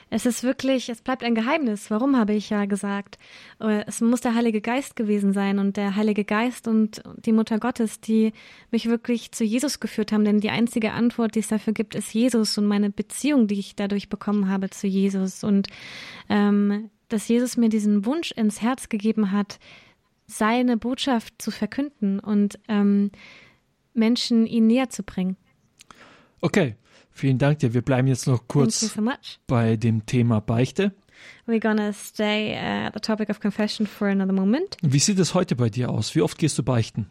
Es 0.09 0.25
ist 0.25 0.43
wirklich, 0.43 0.89
es 0.89 1.01
bleibt 1.01 1.23
ein 1.23 1.35
Geheimnis. 1.35 1.89
Warum 1.89 2.17
habe 2.17 2.33
ich 2.33 2.49
ja 2.49 2.65
gesagt? 2.65 3.17
Äh, 3.59 3.83
Es 3.87 4.01
muss 4.01 4.21
der 4.21 4.35
Heilige 4.35 4.61
Geist 4.61 4.95
gewesen 4.95 5.33
sein 5.33 5.59
und 5.59 5.77
der 5.77 5.95
Heilige 5.95 6.25
Geist 6.25 6.67
und 6.67 7.01
die 7.25 7.31
Mutter 7.31 7.59
Gottes, 7.59 8.01
die 8.01 8.33
mich 8.71 8.87
wirklich 8.87 9.31
zu 9.31 9.43
Jesus 9.43 9.79
geführt 9.79 10.11
haben. 10.11 10.25
Denn 10.25 10.39
die 10.39 10.49
einzige 10.49 10.93
Antwort, 10.93 11.35
die 11.35 11.39
es 11.39 11.47
dafür 11.47 11.73
gibt, 11.73 11.95
ist 11.95 12.13
Jesus 12.13 12.57
und 12.57 12.65
meine 12.65 12.89
Beziehung, 12.89 13.47
die 13.47 13.59
ich 13.59 13.75
dadurch 13.75 14.09
bekommen 14.09 14.49
habe 14.49 14.69
zu 14.69 14.87
Jesus. 14.87 15.43
Und 15.43 15.67
ähm, 16.29 16.89
dass 17.09 17.27
Jesus 17.27 17.57
mir 17.57 17.69
diesen 17.69 18.05
Wunsch 18.05 18.31
ins 18.31 18.61
Herz 18.61 18.89
gegeben 18.89 19.31
hat, 19.31 19.59
seine 20.27 20.77
Botschaft 20.77 21.41
zu 21.41 21.51
verkünden 21.51 22.19
und 22.19 22.57
ähm, 22.67 23.11
Menschen 23.93 24.45
ihn 24.45 24.67
näher 24.67 24.89
zu 24.89 25.03
bringen. 25.03 25.35
Okay, 26.39 26.75
vielen 27.21 27.37
Dank 27.37 27.59
dir. 27.59 27.73
Wir 27.73 27.83
bleiben 27.83 28.07
jetzt 28.07 28.27
noch 28.27 28.47
kurz 28.47 28.79
so 28.79 29.01
bei 29.47 29.77
dem 29.77 30.05
Thema 30.05 30.41
Beichte. 30.41 30.91
We're 31.45 31.59
gonna 31.59 31.93
stay 31.93 32.53
uh, 32.53 32.87
at 32.87 32.93
the 32.93 32.99
topic 32.99 33.29
of 33.29 33.39
confession 33.39 33.85
for 33.85 34.07
another 34.07 34.33
moment. 34.33 34.75
Wie 34.81 34.97
sieht 34.97 35.19
es 35.19 35.35
heute 35.35 35.55
bei 35.55 35.69
dir 35.69 35.89
aus? 35.89 36.15
Wie 36.15 36.21
oft 36.23 36.39
gehst 36.39 36.57
du 36.57 36.63
beichten? 36.63 37.05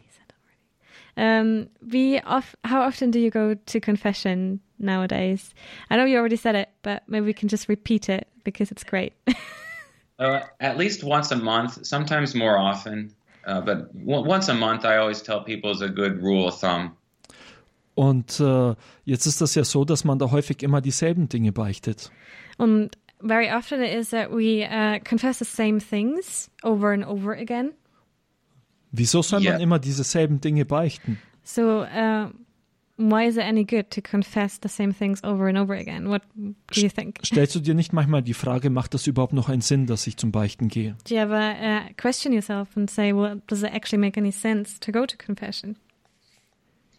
Um, 1.15 1.67
wie 1.81 2.21
off, 2.25 2.57
how 2.65 2.85
often 2.87 3.11
do 3.11 3.19
you 3.19 3.29
go 3.29 3.55
to 3.55 3.79
confession 3.79 4.59
nowadays? 4.77 5.53
I 5.89 5.95
know 5.95 6.05
you 6.05 6.17
already 6.17 6.37
said 6.37 6.55
it, 6.55 6.67
but 6.83 7.03
maybe 7.07 7.25
we 7.25 7.33
can 7.33 7.47
just 7.49 7.69
repeat 7.69 8.09
it 8.09 8.27
because 8.43 8.71
it's 8.71 8.85
great. 8.85 9.13
Uh, 10.19 10.45
at 10.59 10.77
least 10.77 11.03
once 11.03 11.31
a 11.31 11.35
month, 11.35 11.83
sometimes 11.83 12.35
more 12.35 12.55
often. 12.55 13.11
Uh, 13.43 13.59
but 13.59 13.91
w- 14.05 14.23
once 14.23 14.49
a 14.49 14.53
month, 14.53 14.85
I 14.85 14.97
always 14.97 15.19
tell 15.23 15.43
people 15.43 15.71
is 15.71 15.81
a 15.81 15.89
good 15.89 16.21
rule 16.21 16.47
of 16.47 16.59
thumb. 16.59 16.95
Und 17.93 18.39
äh, 18.39 18.75
jetzt 19.03 19.25
ist 19.25 19.41
das 19.41 19.55
ja 19.55 19.63
so, 19.63 19.83
dass 19.85 20.03
man 20.03 20.17
da 20.17 20.31
häufig 20.31 20.63
immer 20.63 20.81
dieselben 20.81 21.27
Dinge 21.29 21.51
beichtet. 21.51 22.11
Und 22.57 22.97
very 23.21 23.51
often 23.51 23.81
it 23.81 23.93
is 23.93 24.09
that 24.11 24.31
we 24.31 24.65
uh, 24.65 24.99
confess 25.03 25.39
the 25.39 25.45
same 25.45 25.79
things 25.79 26.49
over 26.63 26.91
and 26.93 27.05
over 27.05 27.33
again. 27.33 27.71
Wieso 28.91 29.21
soll 29.21 29.41
Ja. 29.43 29.53
man 29.53 29.61
immer 29.61 29.79
dieselben 29.79 30.41
Dinge 30.41 30.65
beichten? 30.65 31.17
So 31.43 31.81
uh, 31.83 32.29
why 32.97 33.27
is 33.27 33.35
it 33.35 33.43
any 33.43 33.63
good 33.65 33.89
to 33.91 34.01
confess 34.01 34.59
the 34.61 34.69
same 34.69 34.93
things 34.93 35.23
over 35.23 35.47
and 35.47 35.57
over 35.57 35.73
again? 35.75 36.07
What 36.09 36.21
do 36.35 36.81
you 36.81 36.89
think? 36.89 37.19
Stellst 37.25 37.55
du 37.55 37.59
dir 37.59 37.73
nicht 37.73 37.93
manchmal 37.93 38.21
die 38.21 38.33
Frage, 38.33 38.69
macht 38.69 38.93
das 38.93 39.07
überhaupt 39.07 39.33
noch 39.33 39.49
einen 39.49 39.61
Sinn, 39.61 39.85
dass 39.85 40.07
ich 40.07 40.17
zum 40.17 40.31
Beichten 40.31 40.67
gehe? 40.67 40.95
Do 41.07 41.15
you 41.15 41.21
ever 41.21 41.55
uh, 41.61 41.93
question 41.99 42.33
yourself 42.33 42.75
and 42.75 42.89
say, 42.89 43.13
well, 43.13 43.41
does 43.47 43.63
it 43.63 43.73
actually 43.73 43.99
make 43.99 44.17
any 44.19 44.31
sense 44.31 44.79
to 44.79 44.91
go 44.91 45.05
to 45.05 45.15
confession? 45.17 45.77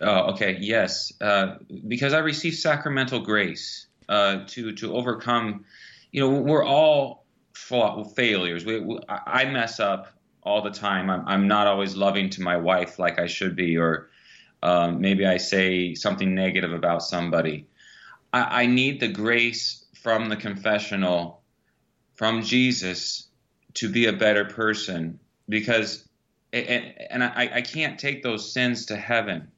Oh, 0.02 0.32
okay, 0.32 0.58
yes, 0.60 1.12
uh, 1.20 1.56
because 1.86 2.12
I 2.12 2.18
receive 2.18 2.54
sacramental 2.54 3.20
grace 3.20 3.86
uh, 4.08 4.44
to 4.48 4.72
to 4.72 4.94
overcome. 4.94 5.64
You 6.10 6.22
know, 6.22 6.40
we're 6.40 6.64
all 6.64 7.24
fa- 7.54 8.04
failures. 8.16 8.64
We, 8.64 8.80
we, 8.80 8.98
I 9.08 9.42
I 9.42 9.44
mess 9.46 9.80
up 9.80 10.08
all 10.42 10.62
the 10.62 10.70
time. 10.70 11.08
I'm, 11.08 11.26
I'm 11.26 11.48
not 11.48 11.66
always 11.66 11.94
loving 11.94 12.30
to 12.30 12.42
my 12.42 12.56
wife 12.56 12.98
like 12.98 13.20
I 13.20 13.26
should 13.26 13.54
be, 13.54 13.76
or 13.76 14.10
um, 14.62 15.00
maybe 15.00 15.26
I 15.26 15.36
say 15.36 15.94
something 15.94 16.34
negative 16.34 16.72
about 16.72 17.02
somebody. 17.02 17.68
I, 18.32 18.62
I 18.62 18.66
need 18.66 19.00
the 19.00 19.08
grace 19.08 19.84
from 20.02 20.28
the 20.28 20.36
confessional, 20.36 21.42
from 22.14 22.42
Jesus, 22.42 23.28
to 23.74 23.88
be 23.88 24.06
a 24.06 24.12
better 24.12 24.44
person 24.44 25.20
because, 25.48 26.08
and, 26.52 26.94
and 27.10 27.24
I, 27.24 27.50
I 27.54 27.60
can't 27.62 27.98
take 27.98 28.22
those 28.22 28.52
sins 28.52 28.86
to 28.86 28.96
heaven. 28.96 29.48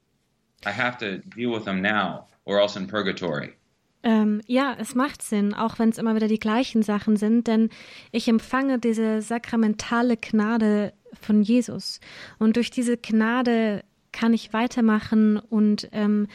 I 0.66 0.70
have 0.70 0.98
to 0.98 1.18
deal 1.36 1.52
with 1.52 1.64
them 1.64 1.80
now 1.80 2.26
or 2.44 2.60
else 2.60 2.78
in 2.78 2.86
purgatory. 2.86 3.54
Ähm, 4.02 4.42
ja, 4.46 4.76
es 4.78 4.94
macht 4.94 5.22
Sinn, 5.22 5.54
auch 5.54 5.78
wenn 5.78 5.88
es 5.88 5.96
immer 5.96 6.14
wieder 6.14 6.28
die 6.28 6.38
gleichen 6.38 6.82
Sachen 6.82 7.16
sind, 7.16 7.46
denn 7.46 7.70
ich 8.12 8.28
empfange 8.28 8.78
diese 8.78 9.22
sakramentale 9.22 10.18
Gnade 10.18 10.92
von 11.18 11.42
Jesus. 11.42 12.00
Und 12.38 12.56
durch 12.56 12.70
diese 12.70 12.98
Gnade 12.98 13.82
kann 14.12 14.34
ich 14.34 14.52
weitermachen 14.52 15.38
und 15.38 15.88
ähm, 15.92 16.28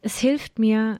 es 0.00 0.18
hilft 0.18 0.58
mir, 0.58 0.98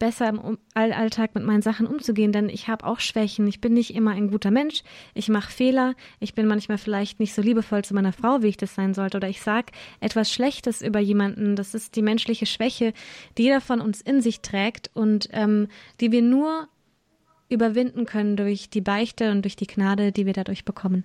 besser 0.00 0.28
im 0.28 0.58
All 0.74 0.92
Alltag 0.92 1.36
mit 1.36 1.44
meinen 1.44 1.62
Sachen 1.62 1.86
umzugehen, 1.86 2.32
denn 2.32 2.48
ich 2.48 2.66
habe 2.66 2.84
auch 2.84 2.98
Schwächen. 2.98 3.46
Ich 3.46 3.60
bin 3.60 3.74
nicht 3.74 3.94
immer 3.94 4.10
ein 4.10 4.32
guter 4.32 4.50
Mensch. 4.50 4.82
Ich 5.14 5.28
mache 5.28 5.52
Fehler. 5.52 5.94
Ich 6.18 6.34
bin 6.34 6.48
manchmal 6.48 6.78
vielleicht 6.78 7.20
nicht 7.20 7.34
so 7.34 7.42
liebevoll 7.42 7.84
zu 7.84 7.94
meiner 7.94 8.12
Frau, 8.12 8.42
wie 8.42 8.48
ich 8.48 8.56
das 8.56 8.74
sein 8.74 8.94
sollte. 8.94 9.18
Oder 9.18 9.28
ich 9.28 9.42
sage 9.42 9.66
etwas 10.00 10.32
Schlechtes 10.32 10.82
über 10.82 10.98
jemanden. 10.98 11.54
Das 11.54 11.74
ist 11.74 11.94
die 11.94 12.02
menschliche 12.02 12.46
Schwäche, 12.46 12.92
die 13.38 13.44
jeder 13.44 13.60
von 13.60 13.80
uns 13.80 14.00
in 14.00 14.20
sich 14.20 14.40
trägt 14.40 14.90
und 14.94 15.28
ähm, 15.32 15.68
die 16.00 16.10
wir 16.10 16.22
nur 16.22 16.66
überwinden 17.48 18.06
können 18.06 18.36
durch 18.36 18.70
die 18.70 18.80
Beichte 18.80 19.30
und 19.30 19.42
durch 19.42 19.56
die 19.56 19.66
Gnade, 19.66 20.12
die 20.12 20.24
wir 20.24 20.32
dadurch 20.32 20.64
bekommen. 20.64 21.04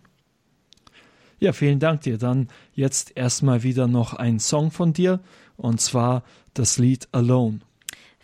Ja, 1.39 1.51
vielen 1.51 1.79
Dank 1.79 2.01
dir. 2.01 2.17
Dann 2.17 2.47
jetzt 2.73 3.11
erstmal 3.17 3.61
wieder 3.63 3.87
noch 3.87 4.13
ein 4.13 4.39
Song 4.39 4.71
von 4.71 4.93
dir 4.93 5.19
und 5.57 5.81
zwar 5.81 6.23
das 6.53 6.77
Lied 6.77 7.09
Alone. 7.11 7.59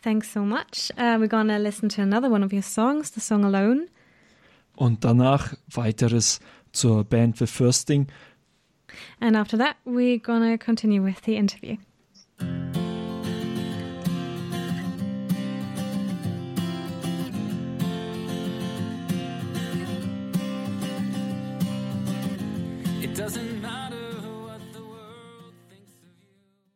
Thanks 0.01 0.31
so 0.31 0.43
much. 0.43 0.91
Uh, 0.97 1.17
we're 1.19 1.27
gonna 1.27 1.59
listen 1.59 1.87
to 1.89 2.01
another 2.01 2.29
one 2.29 2.43
of 2.43 2.51
your 2.51 2.63
songs, 2.63 3.11
the 3.11 3.19
song 3.19 3.45
Alone. 3.45 3.87
Und 4.75 5.03
danach 5.03 5.55
weiteres 5.69 6.39
zur 6.73 7.03
Band 7.03 7.37
The 7.37 7.45
First 7.47 7.87
Thing. 7.87 8.07
And 9.19 9.35
after 9.35 9.57
that, 9.57 9.75
we're 9.85 10.17
gonna 10.17 10.57
continue 10.57 11.03
with 11.03 11.21
the 11.21 11.35
interview. 11.35 11.77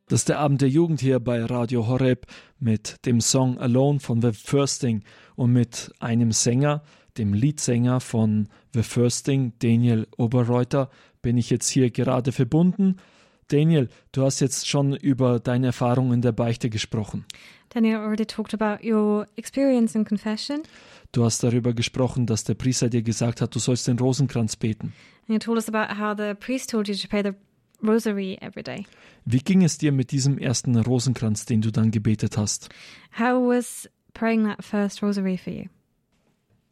Das 0.08 0.22
ist 0.22 0.30
der 0.30 0.38
Abend 0.38 0.62
der 0.62 0.70
Jugend 0.70 1.02
hier 1.02 1.20
bei 1.20 1.44
Radio 1.44 1.88
Horeb 1.88 2.28
mit 2.60 3.04
dem 3.08 3.22
Song 3.22 3.58
Alone 3.58 4.00
von 4.00 4.22
The 4.22 4.34
First 4.34 4.82
Thing 4.82 5.04
und 5.36 5.52
mit 5.52 5.92
einem 6.00 6.32
Sänger, 6.32 6.84
dem 7.18 7.34
Leadsänger 7.34 8.00
von 8.00 8.48
The 8.76 8.84
First 8.84 9.26
Thing, 9.26 9.54
Daniel 9.58 10.06
Oberreuter, 10.18 10.92
bin 11.24 11.40
ich 11.40 11.50
jetzt 11.50 11.70
hier 11.70 11.90
gerade 11.90 12.32
verbunden. 12.32 12.98
Daniel, 13.48 13.90
du 14.12 14.22
hast 14.22 14.42
jetzt 14.42 14.68
schon 14.68 14.96
über 14.96 15.40
deine 15.40 15.68
Erfahrungen 15.68 16.14
in 16.14 16.22
der 16.22 16.34
Beichte 16.34 16.70
gesprochen. 16.70 17.26
Daniel 17.70 17.98
already 17.98 18.28
talked 18.28 18.54
about 18.54 18.88
your 18.88 19.26
experience 19.38 19.96
in 19.96 20.06
confession. 20.06 20.62
Du 21.14 21.24
hast 21.26 21.44
darüber 21.44 21.74
gesprochen, 21.74 22.28
dass 22.28 22.44
der 22.44 22.54
Priester 22.54 22.90
dir 22.90 23.02
gesagt 23.02 23.42
hat, 23.42 23.56
du 23.56 23.60
sollst 23.60 23.88
den 23.88 23.98
Rosenkranz 23.98 24.56
beten. 24.56 24.94
And 25.28 25.30
you 25.30 25.40
told 25.40 25.58
us 25.58 25.68
about 25.68 26.00
how 26.00 26.16
the 26.16 26.36
priest 26.36 26.70
told 26.70 26.88
you 26.88 26.94
to 26.94 27.08
pray 27.08 27.24
the 27.24 27.34
rosary 27.88 28.38
every 28.42 28.64
day. 28.64 28.86
Wie 29.26 29.40
ging 29.40 29.64
es 29.64 29.78
dir 29.78 29.92
mit 29.92 30.12
diesem 30.12 30.38
ersten 30.38 30.76
Rosenkranz, 30.76 31.46
den 31.46 31.62
du 31.62 31.72
dann 31.72 31.92
gebetet 31.92 32.38
hast? 32.38 32.70
How 33.18 33.42
was 33.42 33.90
praying 34.14 34.46
that 34.46 34.64
first 34.64 35.02
rosary 35.02 35.38
for 35.38 35.52
you? 35.52 35.66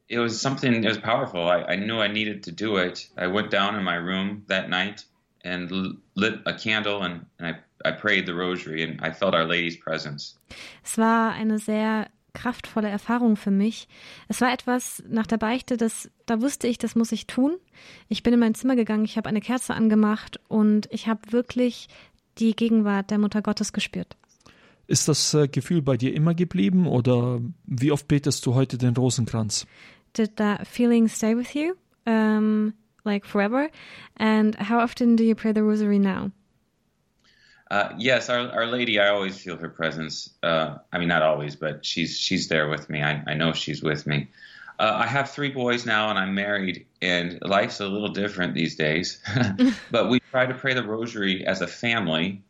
It 0.07 0.19
was 0.19 0.39
something. 0.39 0.83
It 0.83 0.87
was 0.87 0.99
powerful. 0.99 1.47
I, 1.47 1.73
I 1.73 1.75
knew 1.75 1.99
I 1.99 2.07
needed 2.07 2.43
to 2.43 2.51
do 2.51 2.77
it. 2.77 3.09
I 3.17 3.27
went 3.27 3.51
down 3.51 3.75
in 3.75 3.83
my 3.83 3.95
room 3.95 4.43
that 4.47 4.69
night 4.69 5.05
and 5.43 5.71
lit 6.15 6.39
a 6.45 6.53
candle 6.53 7.03
and, 7.03 7.25
and 7.39 7.55
I, 7.55 7.89
I 7.89 7.91
prayed 7.91 8.25
the 8.25 8.33
rosary 8.33 8.83
and 8.83 8.99
I 9.01 9.11
felt 9.11 9.33
Our 9.33 9.45
Lady's 9.45 9.77
presence. 9.77 10.35
Es 10.83 10.97
war 10.97 11.33
eine 11.33 11.57
sehr 11.59 12.07
kraftvolle 12.33 12.89
Erfahrung 12.89 13.35
für 13.35 13.51
mich. 13.51 13.87
Es 14.27 14.41
war 14.41 14.51
etwas 14.51 15.03
nach 15.07 15.27
der 15.27 15.37
Beichte, 15.37 15.77
das 15.77 16.09
da 16.25 16.41
wusste 16.41 16.67
ich, 16.67 16.77
das 16.77 16.95
muss 16.95 17.11
ich 17.11 17.27
tun. 17.27 17.57
Ich 18.09 18.23
bin 18.23 18.33
in 18.33 18.39
mein 18.39 18.55
Zimmer 18.55 18.75
gegangen, 18.75 19.05
ich 19.05 19.17
habe 19.17 19.29
eine 19.29 19.41
Kerze 19.41 19.73
angemacht 19.73 20.39
und 20.47 20.87
ich 20.91 21.07
habe 21.07 21.31
wirklich 21.31 21.87
die 22.39 22.55
Gegenwart 22.55 23.11
der 23.11 23.19
Mutter 23.19 23.41
Gottes 23.41 23.73
gespürt. 23.73 24.17
Ist 24.87 25.07
das 25.07 25.33
äh, 25.33 25.47
Gefühl 25.47 25.81
bei 25.81 25.95
dir 25.95 26.13
immer 26.13 26.33
geblieben 26.33 26.87
oder 26.87 27.39
wie 27.65 27.91
oft 27.91 28.07
betest 28.07 28.45
du 28.45 28.53
heute 28.53 28.77
den 28.77 28.95
Rosenkranz? 28.95 29.65
Did 30.17 30.35
that 30.37 30.67
feeling 30.67 31.07
stay 31.07 31.35
with 31.35 31.53
you, 31.53 31.73
um, 32.05 32.73
like 33.03 33.25
forever? 33.25 33.69
And 34.17 34.57
how 34.69 34.83
often 34.83 35.15
do 35.15 35.23
you 35.23 35.35
pray 35.35 35.53
the 35.55 35.61
rosary 35.61 35.99
now? 35.99 36.31
Uh, 37.73 37.91
yes, 37.97 38.29
Our, 38.29 38.51
Our 38.51 38.67
Lady. 38.67 38.99
I 38.99 39.07
always 39.07 39.35
feel 39.35 39.57
her 39.57 39.67
presence. 39.67 40.29
Uh, 40.43 40.77
I 40.91 40.99
mean, 40.99 41.07
not 41.07 41.23
always, 41.23 41.55
but 41.55 41.83
she's 41.83 42.19
she's 42.19 42.47
there 42.47 42.69
with 42.69 42.87
me. 42.87 43.01
I, 43.01 43.23
I 43.25 43.33
know 43.33 43.51
she's 43.51 43.81
with 43.81 44.05
me. 44.05 44.27
Uh, 44.77 44.93
I 44.93 45.07
have 45.07 45.31
three 45.31 45.49
boys 45.49 45.83
now, 45.83 46.11
and 46.11 46.19
I'm 46.19 46.35
married, 46.35 46.85
and 47.01 47.39
life's 47.41 47.79
a 47.79 47.87
little 47.87 48.09
different 48.09 48.53
these 48.53 48.75
days. 48.75 49.23
but 49.91 50.07
we 50.07 50.19
try 50.19 50.45
to 50.45 50.53
pray 50.53 50.75
the 50.75 50.83
Rosary 50.83 51.47
as 51.47 51.61
a 51.61 51.67
family 51.67 52.43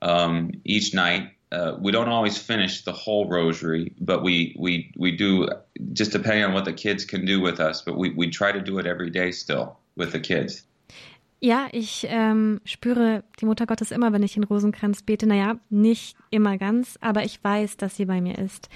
um, 0.00 0.52
each 0.64 0.94
night. 0.94 1.32
Uh, 1.50 1.76
we 1.80 1.90
don't 1.90 2.08
always 2.08 2.38
finish 2.38 2.84
the 2.84 2.92
whole 2.92 3.28
Rosary, 3.28 3.92
but 4.00 4.22
we 4.22 4.54
we 4.56 4.92
we 4.96 5.10
do 5.10 5.48
just 5.92 6.12
depending 6.12 6.44
on 6.44 6.54
what 6.54 6.66
the 6.66 6.72
kids 6.72 7.04
can 7.04 7.24
do 7.24 7.40
with 7.40 7.58
us. 7.58 7.82
But 7.82 7.96
we 7.96 8.10
we 8.10 8.30
try 8.30 8.52
to 8.52 8.60
do 8.60 8.78
it 8.78 8.86
every 8.86 9.10
day 9.10 9.32
still 9.32 9.80
with 9.96 10.12
the 10.12 10.20
kids. 10.20 10.62
Ja, 11.44 11.66
ich 11.72 12.06
ähm, 12.08 12.60
spüre 12.64 13.24
die 13.40 13.46
Mutter 13.46 13.66
Gottes 13.66 13.90
immer, 13.90 14.12
wenn 14.12 14.22
ich 14.22 14.34
den 14.34 14.44
Rosenkranz 14.44 15.02
bete. 15.02 15.26
Naja, 15.26 15.56
nicht 15.70 16.16
immer 16.30 16.56
ganz, 16.56 16.98
aber 17.00 17.24
ich 17.24 17.42
weiß, 17.42 17.78
dass 17.78 17.96
sie 17.96 18.04
bei 18.04 18.20
mir 18.20 18.38
ist. 18.38 18.68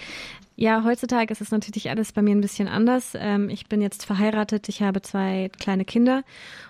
Ja, 0.57 0.83
heutzutage 0.83 1.31
ist 1.31 1.41
es 1.41 1.53
natürlich 1.53 1.91
alles 1.91 2.11
bei 2.11 2.23
mir 2.23 2.35
ein 2.35 2.41
bisschen 2.41 2.67
anders. 2.67 3.13
Ähm, 3.17 3.51
ich 3.51 3.69
bin 3.69 3.81
jetzt 3.81 4.05
verheiratet, 4.05 4.69
ich 4.69 4.83
habe 4.83 5.01
zwei 5.01 5.49
kleine 5.61 5.85
Kinder 5.85 6.25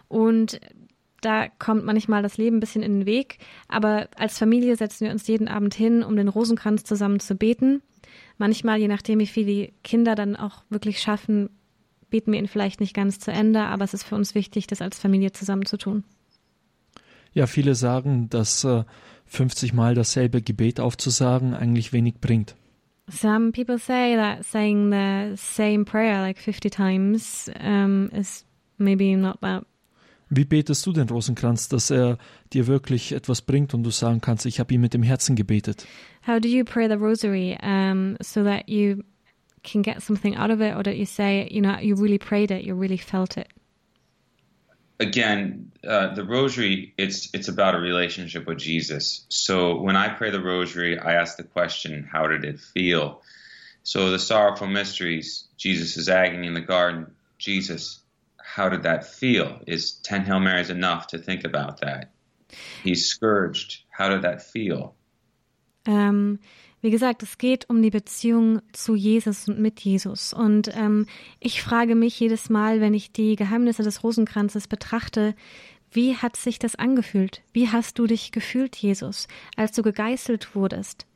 und 0.09 0.61
da 1.23 1.49
kommt 1.49 1.87
manchmal 1.87 2.23
das 2.23 2.37
Leben 2.37 2.59
ein 2.59 2.61
bisschen 2.61 2.83
in 2.83 3.01
den 3.01 3.07
Weg. 3.07 3.39
Aber 3.67 4.09
als 4.19 4.39
Familie 4.39 4.77
setzen 4.77 5.07
wir 5.07 5.13
uns 5.13 5.27
jeden 5.27 5.49
Abend 5.49 5.75
hin, 5.75 6.03
um 6.03 6.15
den 6.15 6.29
Rosenkranz 6.29 6.85
zusammen 6.85 7.21
zu 7.21 7.37
beten. 7.37 7.81
Manchmal, 8.37 8.79
je 8.79 8.89
nachdem, 8.89 9.19
wie 9.19 9.27
viel 9.27 9.47
die 9.47 9.73
Kinder 9.83 10.15
dann 10.15 10.37
auch 10.37 10.63
wirklich 10.69 11.01
schaffen, 11.01 11.49
beten 12.11 12.33
wir 12.33 12.39
ihn 12.39 12.49
vielleicht 12.49 12.81
nicht 12.81 12.95
ganz 12.95 13.19
zu 13.19 13.33
Ende, 13.33 13.63
aber 13.63 13.85
es 13.85 13.95
ist 13.95 14.05
für 14.05 14.15
uns 14.15 14.35
wichtig, 14.35 14.67
das 14.67 14.83
als 14.83 14.99
Familie 14.99 15.33
zusammen 15.33 15.67
zu 15.67 15.77
tun. 15.77 16.05
Ja, 17.33 17.47
viele 17.47 17.75
sagen, 17.75 18.29
dass 18.31 18.65
äh, 18.65 18.85
50 19.27 19.73
Mal 19.73 19.95
dasselbe 19.95 20.41
Gebet 20.41 20.81
aufzusagen 20.81 21.55
eigentlich 21.55 21.93
wenig 21.93 22.17
bringt. 22.21 22.57
Some 23.09 23.53
people 23.53 23.79
say 23.79 24.17
that 24.17 24.45
saying 24.45 24.91
the 24.91 25.37
same 25.37 25.85
prayer 25.85 26.21
like 26.21 26.39
50 26.39 26.71
times 26.71 27.51
um, 27.63 28.09
is 28.11 28.45
maybe 28.79 29.17
not 29.17 29.41
that. 29.43 29.65
Wie 30.29 30.45
betest 30.45 30.85
du 30.87 30.93
den 30.93 31.09
Rosenkranz, 31.09 31.69
dass 31.69 31.91
er 31.91 32.19
dir 32.53 32.67
wirklich 32.67 33.13
etwas 33.13 33.43
bringt 33.43 33.75
und 33.75 33.85
du 33.85 33.91
sagen 33.91 34.21
kannst, 34.21 34.45
ich 34.45 34.59
habe 34.59 34.75
ihn 34.75 34.81
mit 34.81 34.93
dem 34.93 35.05
Herzen 35.05 35.37
gebetet? 35.37 35.87
How 36.27 36.41
do 36.41 36.49
you 36.49 36.65
pray 36.65 36.89
the 36.89 36.97
rosary 36.97 37.57
um, 37.63 38.17
so 38.21 38.43
that 38.43 38.69
you 38.69 39.05
can 39.67 39.83
get 39.83 40.03
something 40.03 40.35
out 40.35 40.51
of 40.51 40.63
it, 40.63 40.75
or 40.75 40.83
that 40.83 40.97
you 40.97 41.05
say, 41.05 41.49
you 41.51 41.61
know, 41.61 41.79
you 41.79 41.95
really 41.95 42.19
prayed 42.19 42.51
it, 42.51 42.65
you 42.65 42.75
really 42.75 42.97
felt 42.97 43.37
it? 43.37 43.53
again, 44.99 45.73
uh, 45.87 46.15
the 46.15 46.25
rosary, 46.25 46.95
it's 46.97 47.29
it's 47.35 47.49
about 47.49 47.75
a 47.75 47.79
relationship 47.79 48.47
with 48.47 48.59
Jesus. 48.59 49.27
So 49.29 49.81
when 49.81 49.97
I 49.97 50.09
pray 50.09 50.31
the 50.31 50.43
rosary, 50.43 50.99
I 50.99 51.15
ask 51.15 51.37
the 51.37 51.45
question, 51.45 52.09
how 52.11 52.27
did 52.27 52.45
it 52.45 52.61
feel? 52.61 53.23
So 53.83 54.11
the 54.11 54.19
sorrowful 54.19 54.67
mysteries, 54.67 55.47
Jesus' 55.57 56.09
agony 56.09 56.47
in 56.47 56.55
the 56.55 56.61
garden, 56.61 57.15
Jesus, 57.39 58.01
how 58.37 58.69
did 58.69 58.83
that 58.83 59.07
feel? 59.07 59.61
Is 59.67 59.93
10 59.93 60.25
Hail 60.25 60.41
Marys 60.41 60.71
enough 60.71 61.09
to 61.09 61.19
think 61.19 61.45
about 61.45 61.81
that? 61.83 62.11
He's 62.83 63.07
scourged. 63.07 63.83
How 63.91 64.09
did 64.09 64.23
that 64.23 64.43
feel? 64.43 64.97
Ähm, 65.85 66.41
wie 66.87 66.91
gesagt, 66.93 67.25
es 67.25 67.37
geht 67.37 67.69
um 67.69 67.83
die 67.83 67.91
Beziehung 67.91 68.63
zu 68.71 68.95
Jesus 68.95 69.49
und 69.49 69.59
mit 69.59 69.81
Jesus. 69.81 70.33
Und 70.33 70.71
ähm, 70.77 71.07
ich 71.41 71.61
frage 71.61 71.97
mich 71.97 72.21
jedes 72.21 72.49
Mal, 72.49 72.81
wenn 72.81 72.95
ich 72.95 73.11
die 73.11 73.35
Geheimnisse 73.35 73.83
des 73.83 74.05
Rosenkranzes 74.05 74.69
betrachte, 74.69 75.35
wie 75.91 76.15
hat 76.15 76.37
sich 76.37 76.61
das 76.61 76.77
angefühlt? 76.77 77.43
Wie 77.53 77.71
hast 77.71 77.99
du 77.99 78.07
dich 78.07 78.31
gefühlt, 78.31 78.77
Jesus, 78.77 79.27
als 79.57 79.73
du 79.73 79.83
gegeißelt 79.83 80.55
wurdest? 80.55 81.07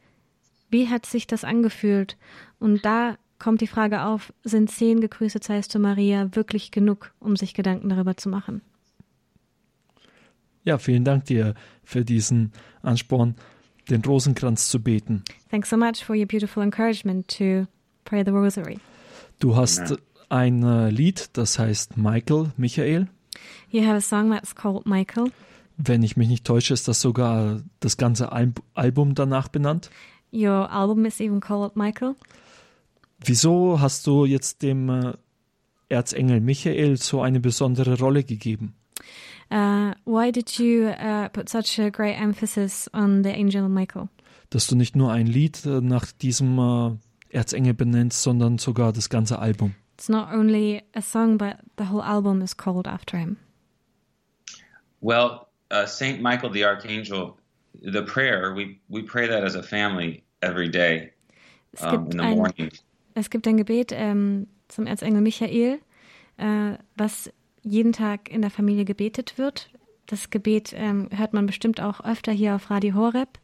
Wie 0.70 0.88
hat 0.88 1.06
sich 1.06 1.28
das 1.28 1.44
angefühlt? 1.44 2.16
Und 2.58 2.84
da 2.84 3.16
kommt 3.38 3.60
die 3.60 3.68
Frage 3.68 4.02
auf, 4.02 4.32
sind 4.42 4.72
zehn 4.72 5.00
Gegrüßet 5.00 5.44
seist 5.44 5.72
du 5.72 5.78
Maria 5.78 6.34
wirklich 6.34 6.72
genug, 6.72 7.12
um 7.20 7.36
sich 7.36 7.54
Gedanken 7.54 7.90
darüber 7.90 8.16
zu 8.16 8.28
machen? 8.28 8.60
Ja, 10.64 10.78
vielen 10.78 11.04
Dank 11.04 11.26
dir 11.26 11.54
für 11.84 12.04
diesen 12.04 12.50
Ansporn, 12.82 13.36
den 13.90 14.02
Rosenkranz 14.02 14.68
zu 14.68 14.80
beten. 14.80 15.24
Thanks 15.50 15.68
so 15.68 15.76
much 15.76 16.04
for 16.04 16.16
your 16.16 16.26
beautiful 16.26 16.62
encouragement 16.62 17.28
to 17.38 17.66
pray 18.04 18.24
the 18.24 18.30
rosary. 18.30 18.78
Du 19.38 19.56
hast 19.56 19.98
ein 20.28 20.62
äh, 20.62 20.90
Lied, 20.90 21.30
das 21.32 21.58
heißt 21.58 21.96
Michael, 21.96 22.52
Michael. 22.56 23.08
You 23.70 23.84
have 23.84 23.96
a 23.96 24.00
song 24.00 24.30
that's 24.30 24.54
called 24.54 24.86
Michael. 24.86 25.30
Wenn 25.76 26.02
ich 26.02 26.16
mich 26.16 26.28
nicht 26.28 26.44
täusche, 26.44 26.74
ist 26.74 26.88
das 26.88 27.00
sogar 27.00 27.62
das 27.80 27.96
ganze 27.96 28.32
Al 28.32 28.52
Album 28.74 29.14
danach 29.14 29.48
benannt. 29.48 29.90
Your 30.32 30.70
album 30.70 31.04
is 31.04 31.20
even 31.20 31.40
called 31.40 31.74
Michael. 31.74 32.14
Wieso 33.24 33.80
hast 33.80 34.06
du 34.06 34.24
jetzt 34.24 34.62
dem 34.62 34.88
äh, 34.88 35.12
Erzengel 35.88 36.40
Michael 36.40 36.96
so 36.96 37.20
eine 37.20 37.40
besondere 37.40 37.98
Rolle 37.98 38.24
gegeben? 38.24 38.74
Uh, 39.50 39.94
why 40.04 40.30
did 40.30 40.58
you 40.58 40.88
uh, 40.88 41.28
put 41.28 41.48
such 41.48 41.78
a 41.78 41.90
great 41.90 42.14
emphasis 42.14 42.88
on 42.94 43.22
the 43.22 43.30
angel 43.30 43.68
Michael? 43.68 44.08
Dass 44.50 44.66
du 44.66 44.76
nicht 44.76 44.94
nur 44.96 45.12
ein 45.12 45.26
Lied 45.26 45.64
äh, 45.66 45.80
nach 45.80 46.12
diesem 46.12 46.58
äh, 46.58 47.36
Erzengel 47.36 47.74
benennt, 47.74 48.12
sondern 48.12 48.58
sogar 48.58 48.92
das 48.92 49.08
ganze 49.08 49.38
Album. 49.38 49.74
It's 49.96 50.08
not 50.08 50.32
only 50.32 50.82
a 50.94 51.02
song, 51.02 51.36
but 51.36 51.56
the 51.78 51.84
whole 51.90 52.02
album 52.02 52.42
is 52.42 52.56
called 52.56 52.86
after 52.86 53.18
him. 53.18 53.36
Well, 55.00 55.48
uh, 55.70 55.86
Saint 55.86 56.20
Michael 56.22 56.50
the 56.50 56.64
Archangel, 56.64 57.36
the 57.82 58.02
prayer 58.02 58.54
we 58.54 58.78
we 58.88 59.02
pray 59.02 59.26
that 59.28 59.44
as 59.44 59.54
a 59.56 59.62
family 59.62 60.22
every 60.42 60.68
day 60.68 61.12
Es 61.72 61.82
um, 61.82 61.90
gibt 61.90 62.14
in 62.14 62.18
the 62.18 62.24
ein, 62.24 62.36
morning. 62.36 62.70
es 63.14 63.30
gibt 63.30 63.46
ein 63.46 63.56
Gebet 63.56 63.92
ähm, 63.92 64.46
zum 64.68 64.86
Erzengel 64.86 65.20
Michael, 65.20 65.80
äh, 66.38 66.72
was 66.96 67.30
jeden 67.62 67.92
Tag 67.92 68.30
in 68.30 68.42
der 68.42 68.50
Familie 68.50 68.84
gebetet 68.84 69.38
wird. 69.38 69.70
Das 70.06 70.30
Gebet 70.30 70.72
ähm, 70.74 71.08
hört 71.14 71.32
man 71.32 71.46
bestimmt 71.46 71.80
auch 71.80 72.00
öfter 72.04 72.32
hier 72.32 72.54
auf 72.54 72.70
Radio 72.70 72.94
Horeb. 72.94 73.38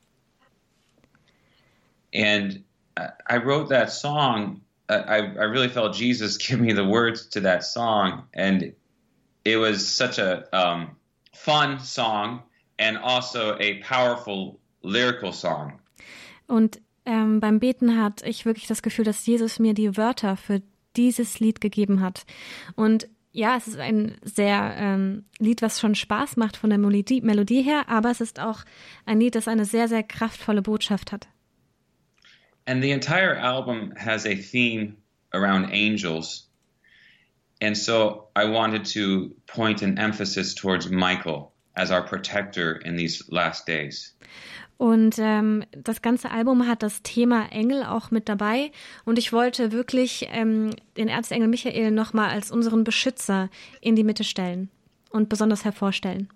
And 2.14 2.64
I 2.98 3.37
wrote 3.37 3.68
that 3.68 3.90
song. 3.90 4.61
uh, 4.88 5.02
I, 5.07 5.18
I 5.18 5.44
really 5.44 5.68
felt 5.68 5.94
Jesus 5.94 6.37
give 6.38 6.61
me 6.61 6.72
the 6.72 6.85
words 6.85 7.26
to 7.31 7.40
that 7.40 7.64
song, 7.64 8.24
and 8.35 8.72
it 9.44 9.57
was 9.57 9.87
such 9.87 10.18
a 10.18 10.44
um, 10.52 10.96
fun 11.33 11.79
song 11.79 12.42
and 12.79 12.98
also 12.98 13.57
a 13.59 13.81
powerful 13.83 14.59
lyrical 14.83 15.33
song. 15.33 15.81
Und 16.46 16.81
ähm, 17.05 17.40
beim 17.40 17.59
Beten 17.59 18.00
hatte 18.00 18.26
ich 18.29 18.44
wirklich 18.44 18.66
das 18.66 18.83
Gefühl, 18.83 19.05
dass 19.05 19.24
Jesus 19.26 19.59
mir 19.59 19.74
die 19.74 19.96
Wörter 19.96 20.37
für 20.37 20.62
dieses 20.96 21.40
Lied 21.40 21.61
gegeben 21.61 22.00
hat. 22.00 22.24
Und 22.74 23.09
ja, 23.37 23.55
es 23.57 23.68
ist 23.68 23.79
ein 23.79 24.16
sehr 24.22 24.75
ähm, 24.79 25.27
Lied, 25.38 25.61
was 25.61 25.79
schon 25.79 25.94
Spaß 25.94 26.38
macht 26.38 26.57
von 26.57 26.70
der 26.70 26.79
Melodie, 26.79 27.20
Melodie 27.20 27.62
her, 27.62 27.85
aber 27.87 28.11
es 28.11 28.22
ist 28.22 28.40
auch 28.40 28.64
ein 29.05 29.20
Lied, 29.20 29.35
das 29.35 29.46
eine 29.46 29.66
sehr, 29.66 29.88
sehr 29.88 30.03
kraftvolle 30.03 30.62
Botschaft 30.62 31.12
hat. 31.12 31.29
And 32.66 32.83
the 32.83 32.90
entire 32.90 33.38
album 33.38 33.92
has 33.94 34.25
a 34.25 34.35
theme 34.35 34.96
around 35.35 35.70
angels. 35.70 36.49
And 37.61 37.77
so 37.77 38.29
I 38.35 38.46
wanted 38.46 38.90
to 38.94 39.37
point 39.46 39.83
an 39.83 39.99
emphasis 39.99 40.55
towards 40.55 40.88
Michael 40.88 41.53
as 41.75 41.90
our 41.90 42.03
protector 42.03 42.81
in 42.85 42.96
these 42.96 43.22
last 43.29 43.68
days. 43.68 44.16
Und 44.78 45.16
ähm, 45.18 45.64
das 45.72 46.02
ganze 46.02 46.30
Album 46.30 46.66
hat 46.66 46.82
das 46.82 47.02
Thema 47.02 47.50
Engel 47.50 47.82
auch 47.82 48.10
mit 48.10 48.28
dabei. 48.28 48.70
Und 49.04 49.18
ich 49.18 49.32
wollte 49.32 49.72
wirklich 49.72 50.28
ähm, 50.30 50.70
den 50.96 51.08
Erzengel 51.08 51.48
Michael 51.48 51.90
nochmal 51.90 52.30
als 52.30 52.50
unseren 52.50 52.84
Beschützer 52.84 53.48
in 53.80 53.96
die 53.96 54.04
Mitte 54.04 54.24
stellen 54.24 54.68
und 55.10 55.28
besonders 55.28 55.64
hervorstellen. 55.64 56.28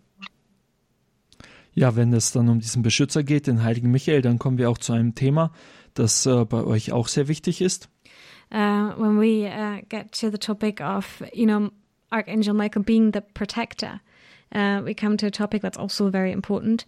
Ja, 1.75 1.97
wenn 1.97 2.13
es 2.13 2.33
dann 2.33 2.49
um 2.49 2.61
diesen 2.61 2.83
Beschützer 2.83 3.23
geht, 3.23 3.47
den 3.47 3.63
heiligen 3.63 3.91
Michael, 3.91 4.23
dann 4.23 4.39
kommen 4.39 4.59
wir 4.59 4.71
auch 4.71 4.79
zu 4.79 4.93
einem 4.93 5.15
Thema, 5.15 5.53
das 5.95 6.27
äh, 6.27 6.45
bei 6.45 6.65
euch 6.65 6.93
auch 6.93 7.09
sehr 7.09 7.29
wichtig 7.29 7.61
ist. 7.61 7.89
uh, 8.53 8.93
when 8.97 9.19
we 9.19 9.47
uh, 9.47 9.81
get 9.89 10.13
to 10.13 10.31
the 10.31 10.39
topic 10.39 10.81
of, 10.81 11.23
you 11.33 11.47
know, 11.47 11.71
Archangel 12.11 12.55
Michael 12.55 12.83
being 12.83 13.13
the 13.13 13.21
protector, 13.21 14.01
uh, 14.55 14.81
we 14.85 14.95
come 14.95 15.17
to 15.17 15.27
a 15.27 15.31
topic 15.31 15.63
that's 15.63 15.79
also 15.79 16.11
very 16.11 16.33
important. 16.33 16.85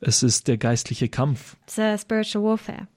Es 0.00 0.22
ist 0.22 0.48
der 0.48 0.58
geistliche 0.58 1.08
Kampf. 1.08 1.56
It's 1.66 1.78
uh, 1.78 1.96
spiritual 1.98 2.44
warfare. 2.44 2.88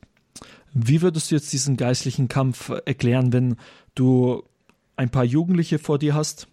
Wie 0.74 1.02
würdest 1.02 1.30
du 1.30 1.36
jetzt 1.36 1.54
diesen 1.54 1.78
geistlichen 1.78 2.28
Kampf 2.28 2.70
erklären, 2.86 3.32
wenn 3.32 3.58
du 3.94 4.44
ein 4.96 5.10
paar 5.10 5.24
Jugendliche 5.24 5.80
vor 5.80 6.00
dir 6.00 6.16
hast? 6.16 6.48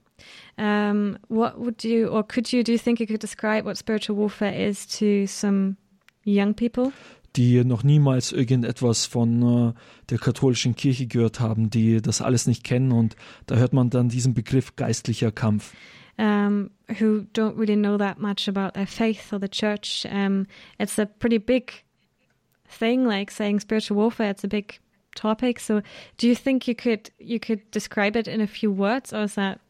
Um, 0.59 1.17
what 1.29 1.59
would 1.59 1.83
you, 1.85 2.09
or 2.09 2.27
could 2.27 2.53
you, 2.53 2.63
do 2.63 2.73
you 2.73 2.79
think 2.79 3.01
you 3.01 3.07
could 3.07 3.23
describe 3.23 3.65
what 3.65 3.79
spiritual 3.79 4.19
warfare 4.19 4.55
is 4.55 4.87
to 4.87 5.27
some 5.27 5.77
young 6.25 6.55
people? 6.55 6.93
die 7.37 7.65
noch 7.65 7.85
niemals 7.85 8.33
irgendetwas 8.33 9.07
von 9.07 9.43
äh, 9.43 9.73
der 10.11 10.19
katholischen 10.19 10.75
Kirche 10.75 11.07
gehört 11.07 11.41
haben, 11.41 11.71
die 11.71 12.03
das 12.03 12.23
alles 12.23 12.47
nicht 12.47 12.65
kennen 12.65 12.93
und 12.93 13.17
da 13.47 13.57
hört 13.57 13.73
man 13.73 13.91
dann 13.91 14.09
diesen 14.09 14.35
Begriff 14.35 14.75
geistlicher 14.77 15.31
Kampf. 15.31 15.73
Um, 16.21 16.71
who 16.99 17.27
don't 17.33 17.57
really 17.57 17.77
know 17.77 17.97
that 17.97 18.19
much 18.19 18.47
about 18.47 18.75
their 18.75 18.87
faith 18.87 19.33
or 19.33 19.39
the 19.39 19.49
church. 19.49 20.07
Um, 20.09 20.47
it's 20.79 20.99
a 20.99 21.07
pretty 21.07 21.39
big 21.39 21.73
thing, 22.69 23.07
like 23.07 23.31
saying 23.31 23.61
spiritual 23.61 23.97
warfare. 23.97 24.31
It's 24.31 24.45
a 24.45 24.49
big 24.49 24.79
topic. 25.17 25.59
So, 25.59 25.83
do 26.19 26.29
you 26.29 26.37
think 26.37 26.69
you 26.69 26.75
could 26.75 27.11
you 27.19 27.41
could 27.41 27.69
describe 27.71 28.17
it 28.17 28.29
in 28.29 28.43
a 28.43 28.47
few 28.47 28.71
words, 28.71 29.15
or 29.15 29.23
is 29.23 29.35
that 29.37 29.61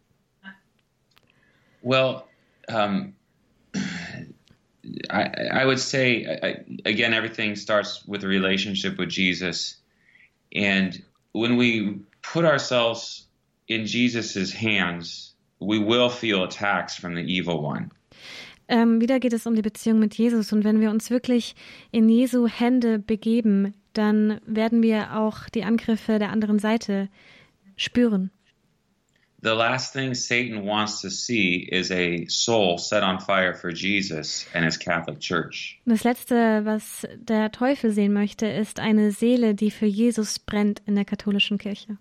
Well, 1.83 2.27
um, 2.69 3.15
I, 5.09 5.31
I 5.53 5.65
would 5.65 5.79
say, 5.79 6.27
I, 6.43 6.65
again, 6.85 7.15
everything 7.15 7.55
starts 7.55 8.05
with 8.07 8.25
a 8.25 8.29
relationship 8.29 8.99
with 8.99 9.09
Jesus. 9.09 9.77
And 10.53 11.01
when 11.31 11.57
we 11.57 12.01
put 12.23 12.45
ourselves 12.45 13.29
in 13.69 13.87
Jesus' 13.87 14.53
hands, 14.53 15.30
we 15.61 15.79
will 15.79 16.09
feel 16.09 16.43
attacks 16.43 16.97
from 16.97 17.15
the 17.15 17.23
evil 17.23 17.59
one. 17.63 17.91
ähm, 18.71 19.01
wieder 19.01 19.19
geht 19.19 19.33
es 19.33 19.47
um 19.47 19.55
die 19.55 19.63
Beziehung 19.63 19.99
mit 19.99 20.15
Jesus. 20.15 20.53
Und 20.53 20.65
wenn 20.65 20.81
wir 20.81 20.91
uns 20.91 21.11
wirklich 21.11 21.55
in 21.91 22.09
Jesu 22.09 22.47
Hände 22.47 22.99
begeben, 22.99 23.75
dann 23.93 24.41
werden 24.47 24.83
wir 24.83 25.17
auch 25.17 25.49
die 25.49 25.65
Angriffe 25.65 26.19
der 26.19 26.31
anderen 26.31 26.61
Seite 26.61 27.09
spüren. 27.77 28.31
The 29.43 29.49
last 29.49 29.95
thing 29.95 30.15
Satan 30.15 30.67
wants 30.67 31.01
to 31.01 31.09
see 31.09 31.67
is 31.71 31.91
a 31.91 32.27
soul 32.29 32.77
set 32.79 33.03
on 33.03 33.19
fire 33.19 33.55
for 33.55 33.71
Jesus 33.71 34.47
and 34.53 34.67
his 34.67 34.79
Catholic 34.79 35.19
Church. 35.19 35.81
Das 35.87 36.05
Letzte, 36.05 36.65
was 36.65 37.09
der 37.17 37.51
Teufel 37.51 37.91
sehen 37.91 38.13
möchte, 38.13 38.47
ist 38.47 38.79
eine 38.79 39.13
Seele, 39.13 39.55
die 39.55 39.71
für 39.71 39.87
Jesus 39.87 40.39
brennt 40.39 40.83
in 40.87 40.95
der 40.95 41.07
katholischen 41.07 41.57
Kirche. 41.57 41.97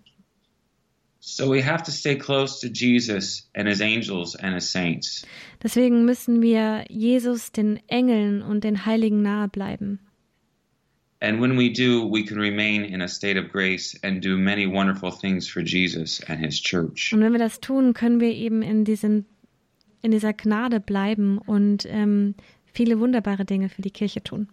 Deswegen 5.62 6.04
müssen 6.04 6.42
wir 6.42 6.84
Jesus, 6.88 7.52
den 7.52 7.80
Engeln 7.88 8.42
und 8.42 8.64
den 8.64 8.86
Heiligen 8.86 9.22
nahe 9.22 9.48
bleiben. 9.48 10.00
And 11.22 11.38
when 11.38 11.58
we 11.58 11.70
do, 11.70 12.10
we 12.10 12.24
can 12.24 12.38
remain 12.38 12.82
in 12.82 13.02
a 13.02 13.08
state 13.08 13.38
of 13.38 13.52
grace 13.52 13.94
and 14.02 14.24
do 14.24 14.38
many 14.38 14.66
wonderful 14.66 15.10
things 15.10 15.46
for 15.46 15.60
Jesus 15.60 16.22
and 16.28 16.40
his 16.40 16.58
church. 16.58 17.12
Und 17.12 17.20
wenn 17.20 17.32
wir 17.32 17.38
das 17.38 17.60
tun, 17.60 17.92
können 17.92 18.20
wir 18.20 18.32
eben 18.32 18.62
in, 18.62 18.86
diesen, 18.86 19.26
in 20.00 20.12
dieser 20.12 20.32
Gnade 20.32 20.80
bleiben 20.80 21.36
und 21.36 21.84
ähm, 21.90 22.34
viele 22.72 22.98
wunderbare 23.00 23.44
Dinge 23.44 23.68
für 23.68 23.82
die 23.82 23.90
Kirche 23.90 24.22
tun. 24.22 24.48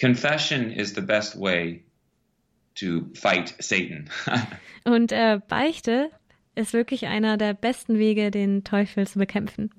Confession 0.00 0.72
is 0.72 0.92
the 0.92 1.00
best 1.00 1.38
way 1.38 1.83
to 2.76 3.06
fight 3.14 3.54
Satan. 3.58 4.10
Und 4.84 5.12
äh, 5.12 5.40
Beichte 5.48 6.10
ist 6.54 6.72
wirklich 6.72 7.06
einer 7.06 7.36
der 7.36 7.54
besten 7.54 7.98
Wege, 7.98 8.30
den 8.30 8.64
Teufel 8.64 9.06
zu 9.06 9.18
bekämpfen. 9.18 9.70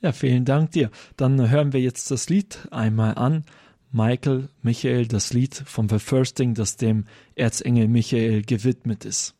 Ja, 0.00 0.12
vielen 0.12 0.44
Dank 0.44 0.70
dir. 0.72 0.90
Dann 1.16 1.50
hören 1.50 1.72
wir 1.72 1.80
jetzt 1.80 2.10
das 2.10 2.28
Lied 2.28 2.68
einmal 2.70 3.16
an. 3.16 3.44
Michael, 3.90 4.48
Michael, 4.62 5.06
das 5.06 5.32
Lied 5.32 5.54
vom 5.54 5.88
The 5.88 5.98
Firsting, 5.98 6.54
das 6.54 6.76
dem 6.76 7.06
Erzengel 7.34 7.88
Michael 7.88 8.42
gewidmet 8.42 9.04
ist. 9.04 9.34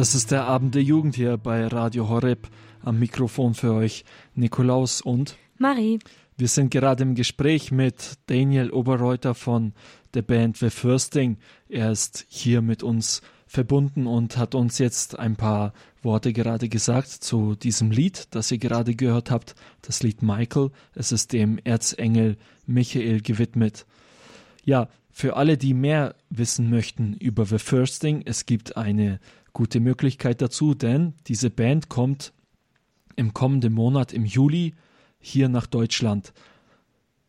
Das 0.00 0.14
ist 0.14 0.30
der 0.30 0.44
Abend 0.44 0.74
der 0.74 0.82
Jugend 0.82 1.14
hier 1.14 1.36
bei 1.36 1.66
Radio 1.66 2.08
Horeb. 2.08 2.48
Am 2.82 2.98
Mikrofon 2.98 3.52
für 3.52 3.74
euch 3.74 4.06
Nikolaus 4.34 5.02
und 5.02 5.36
Marie, 5.58 5.98
wir 6.38 6.48
sind 6.48 6.70
gerade 6.70 7.02
im 7.02 7.14
Gespräch 7.14 7.70
mit 7.70 8.14
Daniel 8.24 8.70
Oberreuter 8.70 9.34
von 9.34 9.74
der 10.14 10.22
Band 10.22 10.56
The 10.56 10.70
Firsting. 10.70 11.36
Er 11.68 11.90
ist 11.90 12.24
hier 12.30 12.62
mit 12.62 12.82
uns 12.82 13.20
verbunden 13.46 14.06
und 14.06 14.38
hat 14.38 14.54
uns 14.54 14.78
jetzt 14.78 15.18
ein 15.18 15.36
paar 15.36 15.74
Worte 16.02 16.32
gerade 16.32 16.70
gesagt 16.70 17.08
zu 17.08 17.54
diesem 17.54 17.90
Lied, 17.90 18.28
das 18.30 18.50
ihr 18.50 18.56
gerade 18.56 18.94
gehört 18.94 19.30
habt. 19.30 19.54
Das 19.82 20.02
Lied 20.02 20.22
Michael. 20.22 20.70
Es 20.94 21.12
ist 21.12 21.34
dem 21.34 21.58
Erzengel 21.62 22.38
Michael 22.64 23.20
gewidmet. 23.20 23.84
Ja, 24.64 24.88
für 25.12 25.36
alle, 25.36 25.58
die 25.58 25.74
mehr 25.74 26.14
wissen 26.30 26.70
möchten 26.70 27.12
über 27.14 27.44
The 27.44 27.58
Firsting, 27.58 28.22
es 28.24 28.46
gibt 28.46 28.78
eine 28.78 29.20
gute 29.52 29.80
Möglichkeit 29.80 30.40
dazu, 30.40 30.74
denn 30.74 31.14
diese 31.26 31.50
Band 31.50 31.88
kommt 31.88 32.32
im 33.16 33.34
kommenden 33.34 33.72
Monat 33.72 34.12
im 34.12 34.24
Juli 34.24 34.74
hier 35.18 35.48
nach 35.48 35.66
Deutschland. 35.66 36.32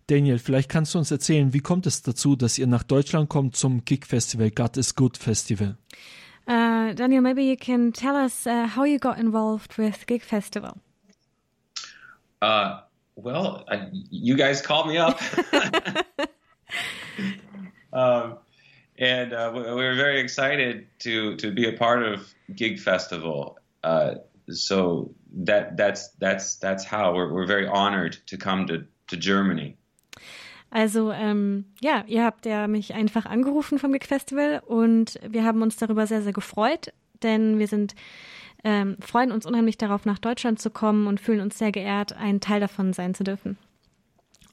Daniel, 0.08 0.40
vielleicht 0.40 0.70
kannst 0.70 0.94
du 0.94 1.00
uns 1.00 1.12
erzählen, 1.12 1.54
wie 1.54 1.60
kommt 1.60 1.86
es 1.86 2.02
dazu, 2.02 2.36
dass 2.36 2.58
ihr 2.58 2.68
nach 2.68 2.84
Deutschland 2.84 3.30
kommt 3.30 3.56
zum 3.56 3.86
Gig 3.86 4.06
Festival, 4.06 4.52
God 4.52 4.78
is 4.78 4.96
Good 4.96 5.18
Festival? 5.18 5.78
uh, 6.48 6.94
Daniel, 6.94 7.22
maybe 7.22 7.44
you 7.44 7.56
can 7.56 7.92
tell 7.94 8.16
us 8.16 8.46
uh, 8.46 8.68
how 8.68 8.84
you 8.84 9.00
got 9.00 9.18
involved 9.18 9.78
with 9.78 10.06
Gig 10.08 10.24
Festival. 10.24 10.78
Uh, 12.42 12.82
well, 13.16 13.64
I, 13.68 13.88
you 14.10 14.36
guys 14.36 14.62
called 14.62 14.88
me 14.88 14.98
up. 14.98 15.22
um, 17.94 18.38
and 19.02 19.34
uh, 19.34 19.52
we 19.54 19.62
we 19.62 19.84
were 19.84 19.96
very 19.96 20.22
excited 20.22 20.86
to 21.00 21.36
to 21.38 21.52
be 21.52 21.68
a 21.68 21.74
part 21.74 22.04
of 22.04 22.34
Gig 22.56 22.80
Festival. 22.80 23.58
Uh, 23.84 24.16
so 24.50 25.14
that 25.44 25.76
that's 25.76 26.10
that's 26.20 26.58
that's 26.58 26.86
how 26.86 27.14
we're 27.14 27.34
we're 27.34 27.48
very 27.48 27.68
honored 27.68 28.18
to 28.28 28.38
come 28.38 28.68
to 28.68 28.86
to 29.08 29.18
Germany. 29.18 29.76
Also 30.70 31.12
ähm, 31.12 31.66
ja, 31.82 32.06
ihr 32.08 32.24
habt 32.24 32.46
ja 32.46 32.68
mich 32.68 32.94
einfach 32.94 33.26
angerufen 33.26 33.80
vom 33.80 33.92
Gig 33.92 34.06
Festival 34.06 34.62
und 34.66 35.20
wir 35.28 35.44
haben 35.44 35.62
uns 35.62 35.76
darüber 35.76 36.08
sehr, 36.08 36.22
sehr 36.22 36.32
gefreut, 36.32 36.94
denn 37.24 37.60
wir 37.60 37.68
sind 37.68 37.94
ähm, 38.64 38.96
freuen 39.02 39.32
uns 39.32 39.46
unheimlich 39.46 39.78
darauf, 39.78 40.06
nach 40.06 40.20
Deutschland 40.20 40.62
zu 40.62 40.70
kommen 40.70 41.08
und 41.08 41.20
fühlen 41.20 41.42
uns 41.42 41.58
sehr 41.58 41.72
geehrt, 41.72 42.14
ein 42.14 42.40
Teil 42.40 42.60
davon 42.60 42.94
sein 42.94 43.16
zu 43.16 43.24
dürfen. 43.24 43.58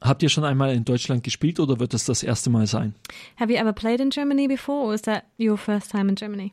Habt 0.01 0.23
ihr 0.23 0.29
schon 0.29 0.45
einmal 0.45 0.75
in 0.75 0.85
Deutschland 0.85 1.25
gespielt 1.25 1.59
oder 1.59 1.81
wird 1.81 1.93
es 1.93 2.05
das 2.05 2.23
erste 2.23 2.51
Mal 2.51 2.67
sein? 2.67 2.95
Have 3.37 3.53
you 3.53 3.59
ever 3.59 3.73
played 3.73 4.01
in 4.01 4.11
Germany 4.11 4.47
before, 4.47 4.87
or 4.87 4.95
is 4.95 5.03
that 5.03 5.25
your 5.39 5.57
first 5.57 5.91
time 5.91 6.09
in 6.09 6.15
Germany? 6.15 6.53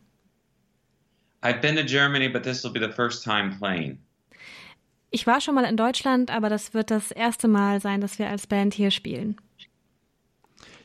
I've 1.43 1.62
been 1.62 1.75
to 1.75 1.84
Germany, 1.84 2.27
but 2.27 2.43
this 2.43 2.63
will 2.63 2.71
be 2.71 2.79
the 2.79 2.91
first 2.91 3.23
time 3.23 3.55
playing. 3.60 3.99
Ich 5.12 5.27
war 5.27 5.39
schon 5.41 5.55
mal 5.55 5.63
in 5.63 5.77
Deutschland, 5.77 6.31
aber 6.31 6.49
das 6.49 6.73
wird 6.73 6.89
das 6.89 7.12
erste 7.12 7.47
Mal 7.47 7.79
sein, 7.79 8.01
dass 8.01 8.17
wir 8.17 8.29
als 8.29 8.47
Band 8.47 8.73
hier 8.73 8.89
spielen. 8.91 9.38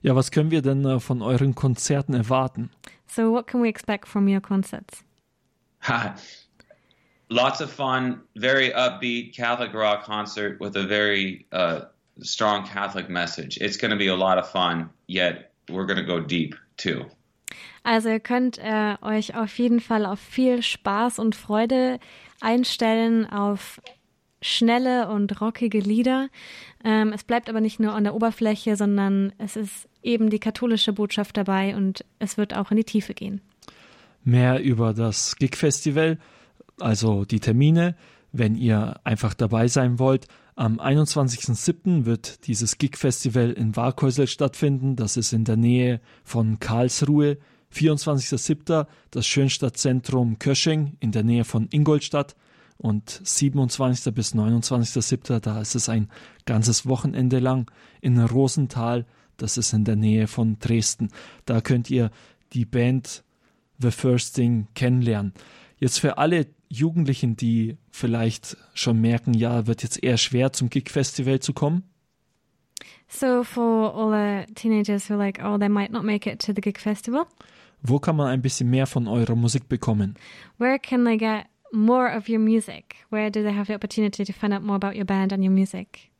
Ja, 0.02 0.14
was 0.14 0.30
können 0.30 0.50
wir 0.50 0.62
denn 0.62 0.84
äh, 0.84 1.00
von 1.00 1.22
euren 1.22 1.54
Konzerten 1.54 2.14
erwarten? 2.14 2.70
So, 3.06 3.32
what 3.32 3.46
can 3.46 3.62
we 3.62 3.68
expect 3.68 4.06
from 4.06 4.28
your 4.28 4.40
concerts? 4.40 5.02
Lots 7.28 7.60
of 7.60 7.70
fun, 7.70 8.20
very 8.36 8.72
upbeat 8.72 9.34
Catholic 9.34 9.72
rock 9.72 10.04
concert 10.04 10.60
with 10.60 10.76
a 10.76 10.86
very 10.86 11.46
uh, 11.52 11.86
strong 12.22 12.64
Catholic 12.64 13.08
message. 13.08 13.58
It's 13.60 13.76
going 13.76 13.90
to 13.90 13.96
be 13.96 14.08
a 14.08 14.16
lot 14.16 14.38
of 14.38 14.48
fun, 14.48 14.90
yet 15.06 15.52
we're 15.68 15.86
going 15.86 15.98
to 15.98 16.06
go 16.06 16.20
deep 16.20 16.54
too. 16.76 17.04
Also 17.82 18.10
ihr 18.10 18.20
könnt 18.20 18.58
äh, 18.58 18.96
euch 19.00 19.34
auf 19.34 19.58
jeden 19.58 19.80
Fall 19.80 20.04
auf 20.04 20.20
viel 20.20 20.62
Spaß 20.62 21.18
und 21.18 21.34
Freude 21.34 21.98
einstellen, 22.40 23.26
auf 23.26 23.80
schnelle 24.42 25.08
und 25.08 25.40
rockige 25.40 25.80
Lieder. 25.80 26.28
Ähm, 26.84 27.12
es 27.12 27.24
bleibt 27.24 27.48
aber 27.48 27.60
nicht 27.60 27.80
nur 27.80 27.92
an 27.92 28.04
der 28.04 28.14
Oberfläche, 28.14 28.76
sondern 28.76 29.32
es 29.38 29.56
ist 29.56 29.88
eben 30.02 30.30
die 30.30 30.38
katholische 30.38 30.92
Botschaft 30.92 31.36
dabei 31.36 31.76
und 31.76 32.04
es 32.18 32.38
wird 32.38 32.54
auch 32.54 32.70
in 32.70 32.78
die 32.78 32.84
Tiefe 32.84 33.14
gehen. 33.14 33.40
Mehr 34.24 34.62
über 34.62 34.94
das 34.94 35.36
Gig 35.36 35.56
Festival, 35.56 36.18
also 36.78 37.24
die 37.24 37.40
Termine, 37.40 37.96
wenn 38.32 38.54
ihr 38.54 39.00
einfach 39.04 39.34
dabei 39.34 39.68
sein 39.68 39.98
wollt. 39.98 40.26
Am 40.60 40.78
21.07. 40.78 42.04
wird 42.04 42.46
dieses 42.46 42.76
Gig 42.76 42.98
Festival 42.98 43.52
in 43.52 43.76
Warkhäusl 43.76 44.26
stattfinden. 44.26 44.94
Das 44.94 45.16
ist 45.16 45.32
in 45.32 45.44
der 45.44 45.56
Nähe 45.56 46.02
von 46.22 46.60
Karlsruhe. 46.60 47.38
24.07. 47.74 48.86
das 49.10 49.26
Schönstadtzentrum 49.26 50.38
Kösching 50.38 50.98
in 51.00 51.12
der 51.12 51.22
Nähe 51.22 51.44
von 51.44 51.66
Ingolstadt. 51.70 52.36
Und 52.76 53.22
27. 53.24 54.12
bis 54.12 54.34
29.07. 54.34 55.40
da 55.40 55.62
ist 55.62 55.76
es 55.76 55.88
ein 55.88 56.10
ganzes 56.44 56.84
Wochenende 56.84 57.38
lang 57.38 57.70
in 58.02 58.20
Rosenthal. 58.20 59.06
Das 59.38 59.56
ist 59.56 59.72
in 59.72 59.86
der 59.86 59.96
Nähe 59.96 60.26
von 60.26 60.58
Dresden. 60.58 61.08
Da 61.46 61.62
könnt 61.62 61.88
ihr 61.88 62.10
die 62.52 62.66
Band 62.66 63.24
The 63.78 63.90
First 63.90 64.34
Thing 64.34 64.68
kennenlernen. 64.74 65.32
Jetzt 65.78 66.00
für 66.00 66.18
alle 66.18 66.48
Jugendlichen, 66.70 67.36
die 67.36 67.76
vielleicht 67.90 68.56
schon 68.74 69.00
merken, 69.00 69.34
ja, 69.34 69.66
wird 69.66 69.82
jetzt 69.82 70.00
eher 70.02 70.16
schwer 70.16 70.52
zum 70.52 70.70
Gig 70.70 70.88
Festival 70.88 71.40
zu 71.40 71.52
kommen. 71.52 71.82
So 73.08 73.42
for 73.42 73.92
all 73.92 74.12
the 74.12 74.46
teenagers 74.54 75.10
who 75.10 75.14
are 75.14 75.18
like, 75.18 75.40
oh, 75.42 75.58
they 75.58 75.68
might 75.68 75.90
not 75.90 76.04
make 76.04 76.30
it 76.30 76.38
to 76.46 76.52
the 76.54 76.60
gig 76.60 76.78
festival, 76.78 77.26
Wo 77.82 77.98
kann 77.98 78.14
man 78.14 78.28
ein 78.28 78.40
bisschen 78.40 78.70
mehr 78.70 78.86
von 78.86 79.08
eurer 79.08 79.34
Musik 79.34 79.68
bekommen? 79.68 80.14
where 80.58 80.78
can 80.78 81.02
they 81.04 81.16
get 81.16 81.46
more 81.72 82.08
of 82.14 82.28
your 82.28 82.38
music? 82.38 82.94
Where 83.10 83.30
do 83.30 83.42
they 83.42 83.52
have 83.52 83.66
the 83.66 83.74
opportunity 83.74 84.24
to 84.24 84.32
find 84.32 84.54
out 84.54 84.62
more 84.62 84.76
about 84.76 84.94
your 84.94 85.06
band 85.06 85.32
and 85.32 85.42
your 85.42 85.52
music? 85.52 86.12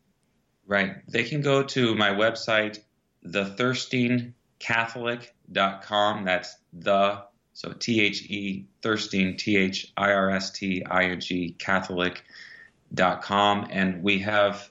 Right. 0.67 0.97
They 1.07 1.23
can 1.25 1.43
go 1.43 1.63
to 1.63 1.95
my 1.95 2.11
website, 2.11 2.81
thethirstingcatholic.com. 3.25 6.25
That's 6.25 6.57
the, 6.73 7.23
so 7.61 7.73
T 7.75 8.01
H 8.01 8.23
E, 8.31 8.65
thirsting, 8.81 9.37
T 9.37 9.59
H 9.59 9.93
I 9.99 10.13
R 10.13 10.31
S 10.31 10.51
T 10.51 10.83
I 10.87 11.05
N 11.05 11.21
G, 11.21 11.55
Catholic.com. 11.59 13.67
And 13.71 14.03
we 14.03 14.19
have 14.21 14.71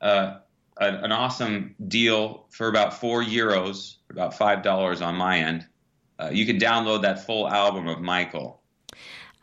uh, 0.00 0.38
an, 0.80 0.96
an 0.96 1.12
awesome 1.12 1.76
deal 1.86 2.46
for 2.50 2.66
about 2.66 2.94
four 2.94 3.22
euros, 3.22 3.98
about 4.10 4.34
$5 4.34 5.06
on 5.06 5.14
my 5.14 5.38
end. 5.38 5.68
Uh, 6.18 6.30
you 6.32 6.46
can 6.46 6.58
download 6.58 7.02
that 7.02 7.24
full 7.24 7.46
album 7.46 7.86
of 7.86 8.00
Michael. 8.00 8.60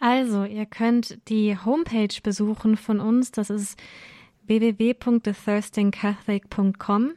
Also, 0.02 0.44
ihr 0.44 0.66
könnt 0.66 1.18
die 1.30 1.56
Homepage 1.56 2.22
besuchen 2.22 2.76
von 2.76 3.00
uns. 3.00 3.32
Das 3.32 3.50
ist 3.50 3.82
www.thethirstingcatholic.com. 4.46 7.14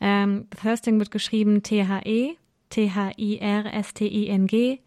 Ähm, 0.00 0.46
Thirsting 0.50 1.00
wird 1.00 1.10
geschrieben 1.10 1.64
T-H-E, 1.64 2.36
T-H-I-R-S-T-I-N-G 2.68 4.80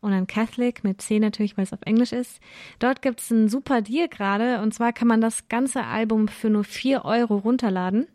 und 0.00 0.12
dann 0.12 0.26
Catholic 0.26 0.84
mit 0.84 1.00
C 1.02 1.18
natürlich, 1.18 1.56
weil 1.56 1.64
es 1.64 1.72
auf 1.72 1.82
Englisch 1.84 2.12
ist. 2.12 2.40
Dort 2.78 3.02
gibt 3.02 3.20
es 3.20 3.30
einen 3.30 3.48
super 3.48 3.82
Deal 3.82 4.08
gerade 4.08 4.60
und 4.60 4.72
zwar 4.74 4.92
kann 4.92 5.08
man 5.08 5.20
das 5.20 5.48
ganze 5.48 5.84
Album 5.84 6.28
für 6.28 6.50
nur 6.50 6.64
4 6.64 7.04
Euro 7.04 7.36
runterladen. 7.36 8.06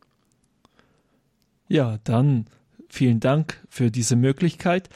Ja, 1.67 1.97
dann 2.03 2.45
vielen 2.89 3.19
Dank 3.19 3.61
für 3.69 3.91
diese 3.91 4.15
Möglichkeit. 4.15 4.89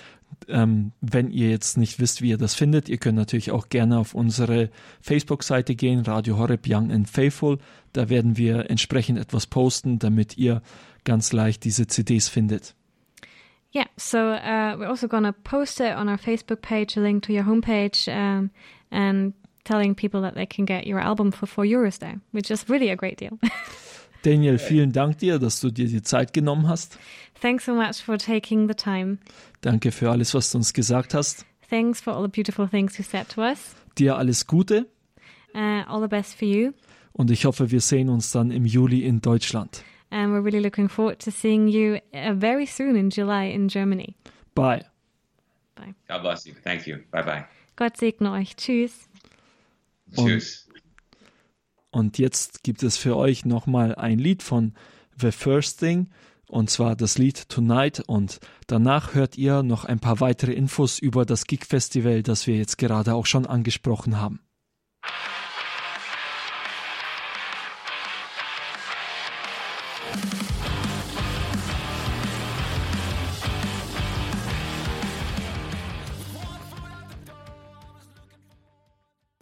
Ähm, 0.47 0.93
wenn 1.02 1.32
ihr 1.32 1.49
jetzt 1.49 1.78
nicht 1.78 1.99
wisst, 1.99 2.21
wie 2.21 2.30
ihr 2.30 2.38
das 2.38 2.56
findet, 2.56 2.88
ihr 2.88 2.97
könnt 2.97 3.17
natürlich 3.17 3.52
auch 3.52 3.69
gerne 3.69 3.97
auf 3.97 4.13
unsere 4.13 4.69
Facebook-Seite 5.02 5.75
gehen, 5.75 5.99
Radio 6.02 6.38
Horeb 6.38 6.65
Young 6.67 6.91
and 6.91 7.10
Faithful. 7.10 7.58
Da 7.93 8.10
werden 8.10 8.38
wir 8.38 8.69
entsprechend 8.69 9.19
etwas 9.19 9.47
posten, 9.47 9.99
damit 9.99 10.38
ihr 10.38 10.62
ganz 11.04 11.34
leicht 11.34 11.63
diese 11.65 11.88
CDs 11.88 12.30
findet. 12.30 12.75
Yeah, 13.71 13.86
so 13.97 14.29
uh, 14.29 14.75
we're 14.79 14.88
also 14.88 15.08
going 15.08 15.23
to 15.25 15.34
post 15.34 15.79
it 15.79 15.93
on 15.95 16.10
our 16.10 16.17
Facebook 16.17 16.62
page, 16.62 16.97
a 16.97 17.01
link 17.01 17.23
to 17.23 17.34
your 17.34 17.43
homepage, 17.43 18.08
um, 18.12 18.49
and 18.91 19.34
telling 19.63 19.93
people 19.93 20.21
that 20.21 20.34
they 20.34 20.47
can 20.47 20.65
get 20.65 20.88
your 20.88 20.99
album 20.99 21.32
for 21.32 21.45
four 21.45 21.65
euros 21.65 21.99
there, 21.99 22.19
which 22.32 22.49
is 22.49 22.67
really 22.67 22.89
a 22.89 22.95
great 22.95 23.17
deal. 23.17 23.38
Daniel, 24.23 24.58
vielen 24.58 24.91
Dank 24.91 25.19
dir, 25.19 25.38
dass 25.39 25.62
du 25.62 25.69
dir 25.69 25.88
die 25.88 26.01
Zeit 26.01 26.34
genommen 26.34 26.67
hast. 26.67 26.97
Thanks 27.41 27.65
so 27.65 27.73
much 27.73 28.01
for 28.01 28.17
taking 28.17 28.67
the 28.67 28.73
time. 28.73 29.19
Danke 29.62 29.91
für 29.91 30.10
alles, 30.10 30.34
was 30.34 30.51
du 30.51 30.58
uns 30.58 30.73
gesagt 30.73 31.13
hast. 31.13 31.45
Thanks 31.69 32.01
for 32.01 32.13
all 32.13 32.23
the 32.23 32.27
beautiful 32.27 32.67
things 32.67 32.97
you 32.97 33.03
said 33.03 33.29
to 33.29 33.41
us. 33.41 33.75
Dir 33.97 34.17
alles 34.17 34.47
Gute 34.47 34.88
Uh, 35.55 35.84
all 35.88 35.99
the 36.01 36.08
best 36.08 36.36
for 36.38 36.47
you. 36.47 36.73
und 37.13 37.32
ich 37.32 37.45
hoffe, 37.45 37.71
wir 37.71 37.82
sehen 37.82 38.10
uns 38.10 38.32
dann 38.32 38.51
im 38.51 38.65
Juli 38.65 39.03
in 39.03 39.19
Deutschland. 39.19 39.84
And 40.11 40.31
we're 40.31 40.41
really 40.41 40.59
looking 40.61 40.89
forward 40.89 41.19
to 41.19 41.31
seeing 41.31 41.67
you 41.67 41.99
uh, 42.13 42.33
very 42.33 42.65
soon 42.65 42.95
in 42.95 43.09
July 43.11 43.45
in 43.53 43.67
Germany. 43.69 44.15
Bye. 44.55 44.83
Bye. 45.75 45.93
God 46.07 46.21
bless 46.23 46.45
you. 46.45 46.53
Thank 46.63 46.87
you. 46.87 46.97
Bye 47.11 47.23
bye. 47.23 47.45
Gott 47.75 47.97
segne 47.97 48.31
euch. 48.31 48.55
Tschüss. 48.55 49.07
Und- 50.15 50.27
Cheers. 50.27 50.65
Und 51.91 52.17
jetzt 52.19 52.63
gibt 52.63 52.83
es 52.83 52.97
für 52.97 53.15
euch 53.17 53.45
nochmal 53.45 53.95
ein 53.95 54.19
Lied 54.19 54.43
von 54.43 54.73
The 55.19 55.31
First 55.31 55.79
Thing, 55.79 56.09
und 56.47 56.69
zwar 56.69 56.95
das 56.95 57.17
Lied 57.17 57.49
Tonight. 57.49 58.03
Und 58.07 58.39
danach 58.67 59.15
hört 59.15 59.37
ihr 59.37 59.63
noch 59.63 59.85
ein 59.85 59.99
paar 59.99 60.19
weitere 60.19 60.53
Infos 60.53 60.99
über 60.99 61.25
das 61.25 61.45
Gig 61.45 61.65
Festival, 61.65 62.21
das 62.21 62.45
wir 62.47 62.55
jetzt 62.57 62.77
gerade 62.77 63.13
auch 63.15 63.25
schon 63.25 63.45
angesprochen 63.47 64.19
haben. 64.19 64.39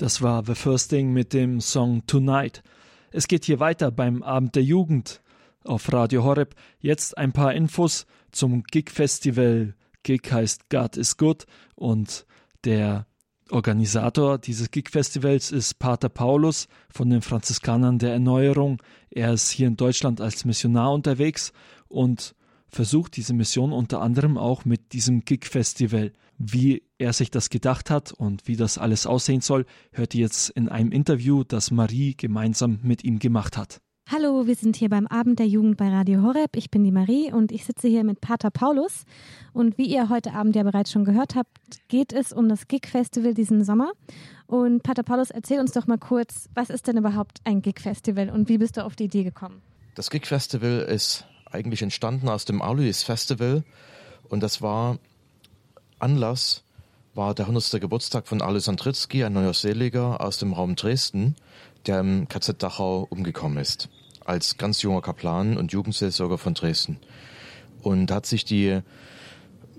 Das 0.08 0.22
war 0.22 0.42
The 0.46 0.56
First 0.56 0.92
Thing 0.92 1.12
mit 1.12 1.34
dem 1.34 1.60
Song 1.60 2.08
Tonight. 2.08 2.64
Es 3.12 3.28
geht 3.28 3.44
hier 3.44 3.60
weiter 3.60 3.92
beim 3.92 4.24
Abend 4.24 4.56
der 4.56 4.64
Jugend 4.64 5.22
auf 5.66 5.92
Radio 5.92 6.24
Horeb. 6.24 6.56
Jetzt 6.80 7.18
ein 7.18 7.34
paar 7.34 7.54
Infos 7.54 8.06
zum 8.32 8.64
Gig 8.64 8.90
Festival. 8.90 9.76
Gig 10.04 10.22
heißt 10.32 10.70
God 10.70 10.96
is 10.96 11.18
Good 11.18 11.46
und 11.76 12.26
der 12.64 13.06
Organisator 13.52 14.38
dieses 14.38 14.72
Gig 14.72 14.90
Festivals 14.90 15.52
ist 15.52 15.78
Pater 15.78 16.08
Paulus 16.08 16.70
von 16.90 17.10
den 17.10 17.22
Franziskanern 17.22 18.00
der 18.00 18.14
Erneuerung. 18.14 18.82
Er 19.10 19.34
ist 19.34 19.50
hier 19.50 19.68
in 19.68 19.76
Deutschland 19.76 20.22
als 20.22 20.46
Missionar 20.46 20.94
unterwegs 20.94 21.52
und 21.90 22.34
versucht 22.70 23.18
diese 23.18 23.34
Mission 23.34 23.74
unter 23.74 24.00
anderem 24.00 24.38
auch 24.38 24.64
mit 24.64 24.94
diesem 24.94 25.26
Gig 25.26 25.44
Festival. 25.44 26.14
Wie 26.38 26.87
er 27.00 27.14
sich 27.14 27.32
das 27.32 27.50
gedacht 27.50 27.90
hat 27.90 28.12
und 28.12 28.48
wie 28.48 28.56
das 28.56 28.78
alles 28.78 29.06
aussehen 29.06 29.42
soll, 29.42 29.66
hört 29.92 30.16
ihr 30.16 30.22
jetzt 30.22 30.50
in 30.50 30.70
einem 30.70 30.92
Interview, 30.92 31.44
das 31.44 31.72
Marie 31.72 32.16
gemeinsam 32.16 32.80
mit 32.82 33.04
ihm 33.04 33.20
gemacht 33.20 33.58
hat. 33.58 33.80
Hallo, 34.10 34.48
wir 34.48 34.56
sind 34.56 34.78
hier 34.78 34.88
beim 34.88 35.06
Abend 35.06 35.38
der 35.38 35.48
Jugend 35.48 35.76
bei 35.76 35.90
Radio 35.90 36.22
Horeb. 36.22 36.56
Ich 36.56 36.72
bin 36.72 36.86
die 36.86 36.94
Marie 36.94 37.34
und 37.34 37.52
ich 37.52 37.66
sitze 37.66 37.90
hier 37.90 38.06
mit 38.06 38.22
Pater 38.22 38.50
Paulus. 38.50 39.04
Und 39.52 39.78
wie 39.78 39.86
ihr 39.86 40.08
heute 40.08 40.32
Abend 40.32 40.56
ja 40.56 40.64
bereits 40.64 40.94
schon 40.94 41.04
gehört 41.04 41.36
habt, 41.36 41.58
geht 41.90 42.14
es 42.14 42.32
um 42.32 42.48
das 42.48 42.70
Gig 42.70 42.88
Festival 42.88 43.34
diesen 43.34 43.66
Sommer. 43.66 43.92
Und 44.46 44.82
Pater 44.82 45.04
Paulus, 45.04 45.30
erzähl 45.30 45.60
uns 45.60 45.74
doch 45.74 45.88
mal 45.88 45.98
kurz, 45.98 46.48
was 46.54 46.70
ist 46.70 46.88
denn 46.88 46.96
überhaupt 46.96 47.42
ein 47.44 47.62
Gig 47.62 47.82
Festival 47.82 48.30
und 48.30 48.48
wie 48.48 48.58
bist 48.58 48.78
du 48.78 48.86
auf 48.86 48.96
die 48.96 49.06
Idee 49.06 49.24
gekommen? 49.26 49.62
Das 49.96 50.10
Gig 50.10 50.26
Festival 50.26 50.88
ist 50.88 51.26
eigentlich 51.52 51.82
entstanden 51.82 52.30
aus 52.30 52.46
dem 52.46 52.62
Alois 52.62 53.04
Festival 53.04 53.66
und 54.30 54.42
das 54.42 54.62
war 54.62 55.00
Anlass 56.00 56.64
war 57.18 57.34
der 57.34 57.48
100. 57.48 57.82
Geburtstag 57.82 58.28
von 58.28 58.44
Alois 58.44 58.70
Andritzky, 58.70 59.24
ein 59.24 59.34
neuer 59.34 59.56
Seliger 59.56 60.22
aus 60.22 60.38
dem 60.38 60.54
Raum 60.54 60.76
Dresden, 60.76 61.36
der 61.88 62.00
im 62.00 62.28
KZ 62.28 62.62
Dachau 62.62 63.08
umgekommen 63.10 63.58
ist, 63.58 63.90
als 64.24 64.58
ganz 64.58 64.84
junger 64.84 65.02
Kaplan 65.02 65.58
und 65.58 65.72
Jugendseelsorger 65.72 66.38
von 66.38 66.54
Dresden. 66.54 67.00
Und 67.82 68.12
hat 68.12 68.28
sich 68.28 68.46
die 68.46 68.82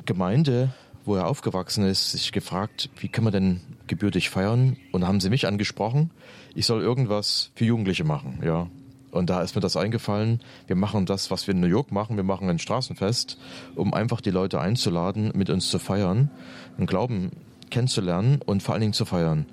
Gemeinde, 0.05 0.75
wo 1.05 1.15
er 1.15 1.29
aufgewachsen 1.29 1.85
ist, 1.85 2.11
sich 2.11 2.33
gefragt, 2.33 2.91
wie 2.99 3.09
kann 3.09 3.23
man 3.23 3.33
denn 3.33 3.61
gebürtig 3.87 4.31
feiern? 4.31 4.77
Und 4.91 5.07
haben 5.07 5.21
sie 5.21 5.31
mich 5.31 5.47
angesprochen, 5.47 6.11
ich 6.57 6.67
soll 6.67 6.83
irgendwas 6.83 7.53
für 7.55 7.65
Jugendliche 7.65 8.03
machen, 8.03 8.41
ja. 8.45 8.69
Und 9.11 9.31
da 9.31 9.43
ist 9.43 9.55
mir 9.55 9.61
das 9.61 9.77
eingefallen, 9.77 10.41
wir 10.67 10.77
machen 10.77 11.07
das, 11.07 11.31
was 11.31 11.47
wir 11.47 11.55
in 11.55 11.61
New 11.61 11.67
York 11.67 11.93
machen, 11.93 12.17
wir 12.17 12.25
machen 12.25 12.49
ein 12.49 12.59
Straßenfest, 12.59 13.39
um 13.75 13.95
einfach 13.95 14.21
die 14.21 14.31
Leute 14.31 14.61
einzuladen, 14.61 15.33
mit 15.35 15.49
uns 15.51 15.71
zu 15.71 15.79
feiern, 15.79 16.31
einen 16.77 16.87
Glauben 16.87 17.31
kennenzulernen 17.71 18.41
und 18.45 18.63
vor 18.63 18.75
allen 18.75 18.83
Dingen 18.83 18.93
zu 18.93 19.05
feiern. 19.05 19.47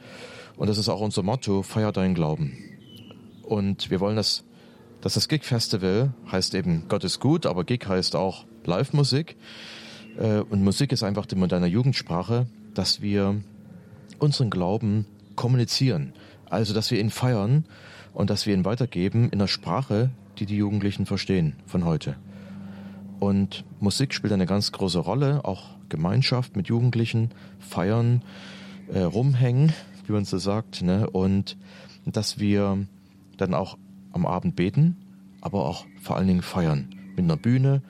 Und 0.57 0.69
das 0.69 0.77
ist 0.77 0.89
auch 0.89 1.01
unser 1.01 1.23
Motto, 1.23 1.63
feier 1.63 1.91
deinen 1.91 2.15
Glauben. 2.15 2.57
Und 3.43 3.89
wir 3.89 3.99
wollen 3.99 4.15
das, 4.15 4.43
dass 5.01 5.13
das 5.13 5.27
Gig 5.27 5.43
Festival 5.43 6.13
heißt 6.31 6.55
eben 6.55 6.85
Gott 6.87 7.03
ist 7.03 7.19
gut, 7.19 7.45
aber 7.45 7.63
Gig 7.63 7.85
heißt 7.87 8.15
auch 8.15 8.45
Live-Musik. 8.65 9.35
Äh, 10.17 10.39
Und 10.39 10.63
Musik 10.63 10.91
ist 10.91 11.03
einfach 11.03 11.25
die 11.25 11.35
moderne 11.35 11.67
Jugendsprache, 11.67 12.47
dass 12.73 13.01
wir 13.01 13.41
unseren 14.19 14.49
Glauben 14.49 15.05
kommunizieren. 15.35 16.13
Also, 16.49 16.73
dass 16.73 16.91
wir 16.91 16.99
ihn 16.99 17.09
feiern 17.09 17.65
und 18.15 18.29
dass 18.29 18.45
wir 18.47 18.53
ihn 18.55 18.65
weitergeben 18.65 19.25
in 19.25 19.39
einer 19.39 19.47
Sprache, 19.47 20.09
die 20.39 20.45
die 20.45 20.57
Jugendlichen 20.57 21.05
verstehen 21.05 21.55
von 21.67 21.85
heute. 21.85 22.15
Und 23.19 23.63
Musik 23.79 24.13
spielt 24.13 24.33
eine 24.33 24.45
ganz 24.45 24.71
große 24.71 24.99
Rolle, 24.99 25.45
auch 25.45 25.75
Gemeinschaft 25.89 26.55
mit 26.55 26.67
Jugendlichen, 26.67 27.29
feiern, 27.59 28.23
äh, 28.91 29.01
rumhängen, 29.01 29.73
wie 30.07 30.13
man 30.13 30.25
so 30.25 30.37
sagt, 30.37 30.81
ne? 30.81 31.09
und 31.09 31.57
dass 32.05 32.39
wir 32.39 32.87
dann 33.37 33.53
auch 33.53 33.77
am 34.11 34.25
Abend 34.25 34.55
beten, 34.55 34.97
aber 35.41 35.65
auch 35.65 35.85
vor 36.01 36.15
allen 36.15 36.27
Dingen 36.27 36.41
feiern. 36.41 36.89
Mit 37.15 37.25
einer 37.25 37.37
Bühne, 37.37 37.81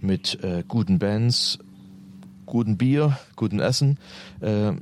mit 0.00 0.42
äh, 0.44 0.62
guten 0.66 0.98
Bands, 0.98 1.58
guten 2.46 2.76
Bier, 2.76 3.18
guten 3.36 3.60
Essen, 3.60 3.98
äh, 4.40 4.72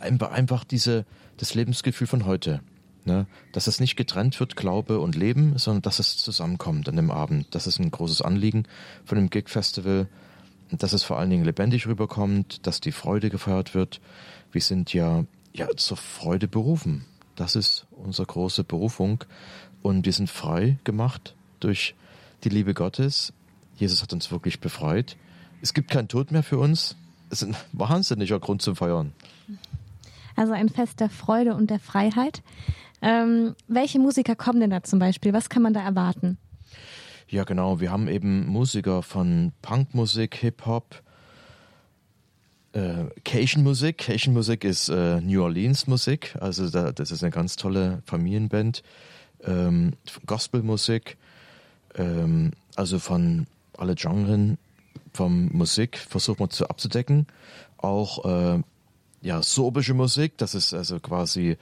einfach, 0.00 0.64
diese, 0.64 1.04
das 1.36 1.54
Lebensgefühl 1.54 2.06
von 2.06 2.24
heute. 2.24 2.60
Ne? 3.08 3.26
Dass 3.52 3.68
es 3.68 3.80
nicht 3.80 3.96
getrennt 3.96 4.38
wird, 4.38 4.54
Glaube 4.54 5.00
und 5.00 5.16
Leben, 5.16 5.56
sondern 5.56 5.80
dass 5.80 5.98
es 5.98 6.18
zusammenkommt 6.18 6.90
an 6.90 6.96
dem 6.96 7.10
Abend. 7.10 7.46
Das 7.52 7.66
ist 7.66 7.78
ein 7.78 7.90
großes 7.90 8.20
Anliegen 8.20 8.64
von 9.06 9.16
dem 9.16 9.30
Gig 9.30 9.48
Festival, 9.48 10.08
dass 10.70 10.92
es 10.92 11.04
vor 11.04 11.18
allen 11.18 11.30
Dingen 11.30 11.46
lebendig 11.46 11.86
rüberkommt, 11.86 12.66
dass 12.66 12.82
die 12.82 12.92
Freude 12.92 13.30
gefeiert 13.30 13.74
wird. 13.74 14.02
Wir 14.52 14.60
sind 14.60 14.92
ja, 14.92 15.24
ja 15.54 15.68
zur 15.74 15.96
Freude 15.96 16.48
berufen. 16.48 17.06
Das 17.34 17.56
ist 17.56 17.86
unsere 17.92 18.26
große 18.26 18.62
Berufung. 18.62 19.24
Und 19.80 20.04
wir 20.04 20.12
sind 20.12 20.28
frei 20.28 20.76
gemacht 20.84 21.34
durch 21.60 21.94
die 22.44 22.50
Liebe 22.50 22.74
Gottes. 22.74 23.32
Jesus 23.76 24.02
hat 24.02 24.12
uns 24.12 24.30
wirklich 24.30 24.60
befreit. 24.60 25.16
Es 25.62 25.72
gibt 25.72 25.90
keinen 25.90 26.08
Tod 26.08 26.30
mehr 26.30 26.42
für 26.42 26.58
uns. 26.58 26.94
Es 27.30 27.40
ist 27.40 27.48
ein 27.48 27.56
wahnsinniger 27.72 28.38
Grund 28.38 28.60
zum 28.60 28.76
Feiern. 28.76 29.14
Also 30.36 30.52
ein 30.52 30.68
Fest 30.68 31.00
der 31.00 31.10
Freude 31.10 31.56
und 31.56 31.68
der 31.68 31.80
Freiheit. 31.80 32.42
Ähm, 33.02 33.54
welche 33.68 33.98
Musiker 33.98 34.34
kommen 34.34 34.60
denn 34.60 34.70
da 34.70 34.82
zum 34.82 34.98
Beispiel? 34.98 35.32
Was 35.32 35.48
kann 35.48 35.62
man 35.62 35.74
da 35.74 35.82
erwarten? 35.82 36.38
Ja, 37.28 37.44
genau. 37.44 37.80
Wir 37.80 37.92
haben 37.92 38.08
eben 38.08 38.46
Musiker 38.46 39.02
von 39.02 39.52
Punkmusik, 39.60 40.34
Hip-Hop, 40.36 41.02
äh, 42.72 43.04
Cajun-Musik. 43.24 43.98
Cajun-Musik 43.98 44.64
ist 44.64 44.88
äh, 44.88 45.20
New 45.20 45.42
Orleans-Musik. 45.42 46.36
Also 46.40 46.70
da, 46.70 46.92
das 46.92 47.10
ist 47.10 47.22
eine 47.22 47.30
ganz 47.30 47.56
tolle 47.56 48.02
Familienband. 48.06 48.82
Ähm, 49.44 49.92
Gospelmusik. 50.26 51.16
Ähm, 51.94 52.52
also 52.76 52.98
von 52.98 53.46
alle 53.76 53.94
Genren 53.94 54.58
vom 55.12 55.48
Musik 55.52 55.98
versucht 55.98 56.40
man 56.40 56.50
zu 56.50 56.68
abzudecken. 56.68 57.26
Auch 57.76 58.24
äh, 58.24 58.62
ja, 59.20 59.42
sorbische 59.42 59.94
Musik, 59.94 60.38
das 60.38 60.54
ist 60.54 60.72
also 60.72 61.00
quasi 61.00 61.56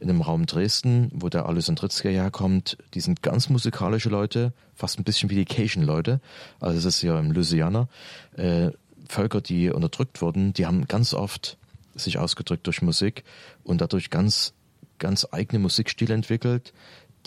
in 0.00 0.08
dem 0.08 0.22
Raum 0.22 0.46
Dresden, 0.46 1.10
wo 1.12 1.28
der 1.28 1.46
Alois 1.46 1.68
Andritzky 1.68 2.12
herkommt. 2.12 2.78
Die 2.94 3.00
sind 3.00 3.22
ganz 3.22 3.50
musikalische 3.50 4.08
Leute, 4.08 4.52
fast 4.74 4.98
ein 4.98 5.04
bisschen 5.04 5.28
wie 5.28 5.34
die 5.34 5.44
Cajun-Leute. 5.44 6.20
Also 6.60 6.78
es 6.78 6.84
ist 6.84 7.02
ja 7.02 7.18
im 7.18 7.32
Louisiana. 7.32 7.88
Äh, 8.36 8.70
Völker, 9.08 9.42
die 9.42 9.70
unterdrückt 9.70 10.22
wurden, 10.22 10.54
die 10.54 10.64
haben 10.64 10.86
ganz 10.86 11.12
oft 11.12 11.58
sich 11.94 12.18
ausgedrückt 12.18 12.66
durch 12.66 12.80
Musik 12.80 13.24
und 13.62 13.82
dadurch 13.82 14.08
ganz, 14.08 14.54
ganz 14.98 15.26
eigene 15.30 15.58
Musikstile 15.58 16.14
entwickelt, 16.14 16.72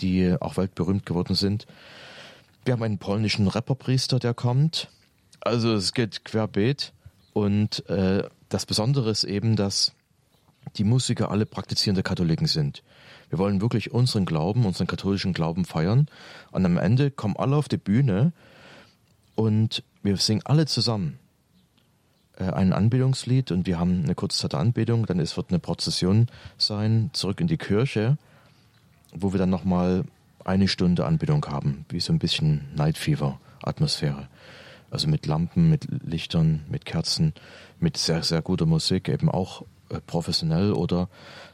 die 0.00 0.34
auch 0.40 0.56
weltberühmt 0.56 1.06
geworden 1.06 1.34
sind. 1.34 1.66
Wir 2.64 2.72
haben 2.72 2.82
einen 2.82 2.98
polnischen 2.98 3.46
Rapperpriester, 3.46 4.18
der 4.18 4.34
kommt. 4.34 4.88
Also 5.40 5.74
es 5.74 5.94
geht 5.94 6.24
querbeet. 6.24 6.92
Und 7.32 7.88
äh, 7.88 8.24
das 8.48 8.66
Besondere 8.66 9.10
ist 9.10 9.24
eben, 9.24 9.56
dass 9.56 9.92
die 10.76 10.84
Musiker 10.84 11.30
alle 11.30 11.46
praktizierende 11.46 12.02
Katholiken 12.02 12.46
sind. 12.46 12.82
Wir 13.28 13.38
wollen 13.38 13.60
wirklich 13.60 13.92
unseren 13.92 14.24
Glauben, 14.24 14.64
unseren 14.64 14.86
katholischen 14.86 15.32
Glauben 15.32 15.64
feiern. 15.64 16.06
Und 16.52 16.64
am 16.64 16.78
Ende 16.78 17.10
kommen 17.10 17.36
alle 17.36 17.56
auf 17.56 17.68
die 17.68 17.76
Bühne 17.76 18.32
und 19.34 19.82
wir 20.02 20.16
singen 20.16 20.42
alle 20.44 20.66
zusammen 20.66 21.18
äh, 22.36 22.44
ein 22.44 22.72
Anbetungslied 22.72 23.50
und 23.50 23.66
wir 23.66 23.78
haben 23.78 24.04
eine 24.04 24.14
kurze 24.14 24.38
Zeit 24.38 24.54
Anbetung. 24.54 25.06
Dann 25.06 25.20
es 25.20 25.36
wird 25.36 25.50
eine 25.50 25.58
Prozession 25.58 26.28
sein, 26.58 27.10
zurück 27.12 27.40
in 27.40 27.48
die 27.48 27.58
Kirche, 27.58 28.16
wo 29.12 29.32
wir 29.32 29.38
dann 29.38 29.50
nochmal 29.50 30.04
eine 30.44 30.68
Stunde 30.68 31.04
Anbetung 31.04 31.44
haben, 31.46 31.84
wie 31.88 32.00
so 32.00 32.12
ein 32.12 32.20
bisschen 32.20 32.68
Night 32.76 32.96
Fever 32.96 33.40
Atmosphäre. 33.62 34.28
Also 34.90 35.08
mit 35.08 35.26
Lampen, 35.26 35.68
mit 35.68 35.88
Lichtern, 36.04 36.64
mit 36.70 36.84
Kerzen, 36.84 37.34
mit 37.80 37.96
sehr, 37.96 38.22
sehr 38.22 38.42
guter 38.42 38.66
Musik, 38.66 39.08
eben 39.08 39.28
auch 39.28 39.62
äh, 39.88 40.00
professionell 40.06 40.72
oder 40.72 41.08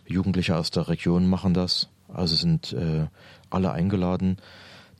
Jugendliche 0.07 0.57
aus 0.57 0.70
der 0.70 0.89
Region 0.89 1.28
machen 1.28 1.55
das. 1.55 1.89
Also 2.12 2.37
sind 2.37 2.72
äh, 2.72 3.07
alle 3.51 3.72
eingeladen, 3.72 4.37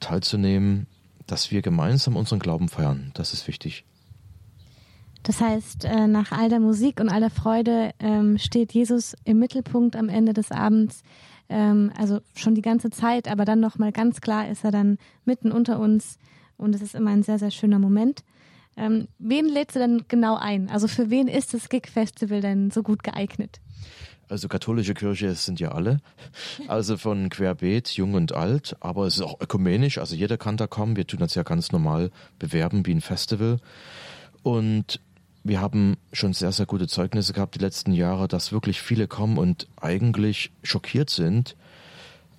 teilzunehmen, 0.01 0.87
dass 1.27 1.51
wir 1.51 1.63
gemeinsam 1.63 2.17
unseren 2.17 2.39
Glauben 2.39 2.69
feiern. 2.69 3.11
Das 3.15 3.33
ist 3.33 3.47
wichtig. 3.47 3.85
Das 5.23 5.41
heißt, 5.41 5.85
äh, 5.85 6.09
nach 6.09 6.33
all 6.33 6.49
der 6.49 6.59
Musik 6.59 7.01
und 7.01 7.09
all 7.09 7.21
der 7.21 7.31
Freude 7.31 7.93
ähm, 8.01 8.39
steht 8.39 8.73
Jesus 8.73 9.15
im 9.25 9.39
Mittelpunkt 9.39 9.95
am 9.95 10.09
Ende 10.09 10.33
des 10.33 10.51
Abends. 10.51 11.03
Ähm, 11.49 11.93
also 11.97 12.21
schon 12.35 12.55
die 12.55 12.63
ganze 12.63 12.91
Zeit, 12.91 13.29
aber 13.29 13.45
dann 13.45 13.61
nochmal 13.61 13.93
ganz 13.93 14.21
klar 14.21 14.49
ist 14.49 14.65
er 14.65 14.73
dann 14.73 14.99
mitten 15.25 15.53
unter 15.53 15.79
uns 15.79 16.19
und 16.63 16.75
es 16.75 16.83
ist 16.83 16.95
immer 16.95 17.11
ein 17.11 17.23
sehr, 17.23 17.39
sehr 17.39 17.51
schöner 17.51 17.79
Moment. 17.79 18.23
Ähm, 18.77 19.09
wen 19.19 19.47
lädst 19.47 19.77
du 19.77 19.81
denn 19.81 20.05
genau 20.09 20.37
ein? 20.37 20.71
Also 20.71 20.89
für 20.89 21.11
wen 21.11 21.29
ist 21.29 21.53
das 21.53 21.69
Gig 21.69 21.89
Festival 21.89 22.41
denn 22.41 22.71
so 22.71 22.83
gut 22.83 23.03
geeignet? 23.03 23.61
Also 24.29 24.49
katholische 24.49 24.95
Kirche 24.95 25.35
sind 25.35 25.61
ja 25.61 25.73
alle, 25.73 26.01
also 26.67 26.97
von 26.97 27.29
querbeet, 27.29 27.91
jung 27.91 28.15
und 28.15 28.33
alt, 28.33 28.77
aber 28.81 29.07
es 29.07 29.17
ist 29.17 29.23
auch 29.23 29.39
ökumenisch, 29.43 29.99
also 29.99 30.15
jeder 30.15 30.39
kann 30.39 30.57
da 30.57 30.67
kommen. 30.67 30.97
Wir 30.97 31.07
tun 31.07 31.21
das 31.21 31.35
ja 31.35 31.43
ganz 31.43 31.71
normal 31.71 32.11
bewerben 32.39 32.87
wie 32.87 32.95
ein 32.95 33.03
Festival. 33.03 33.59
Und 34.43 35.01
wir 35.45 35.61
haben 35.61 35.97
schon 36.13 36.33
sehr, 36.33 36.53
sehr 36.53 36.65
gute 36.65 36.87
Zeugnisse 36.87 37.35
gehabt 37.35 37.57
die 37.57 37.59
letzten 37.59 37.93
Jahre, 37.93 38.27
dass 38.27 38.53
wirklich 38.53 38.81
viele 38.81 39.07
kommen 39.07 39.37
und 39.37 39.69
eigentlich 39.81 40.51
schockiert 40.63 41.11
sind. 41.11 41.57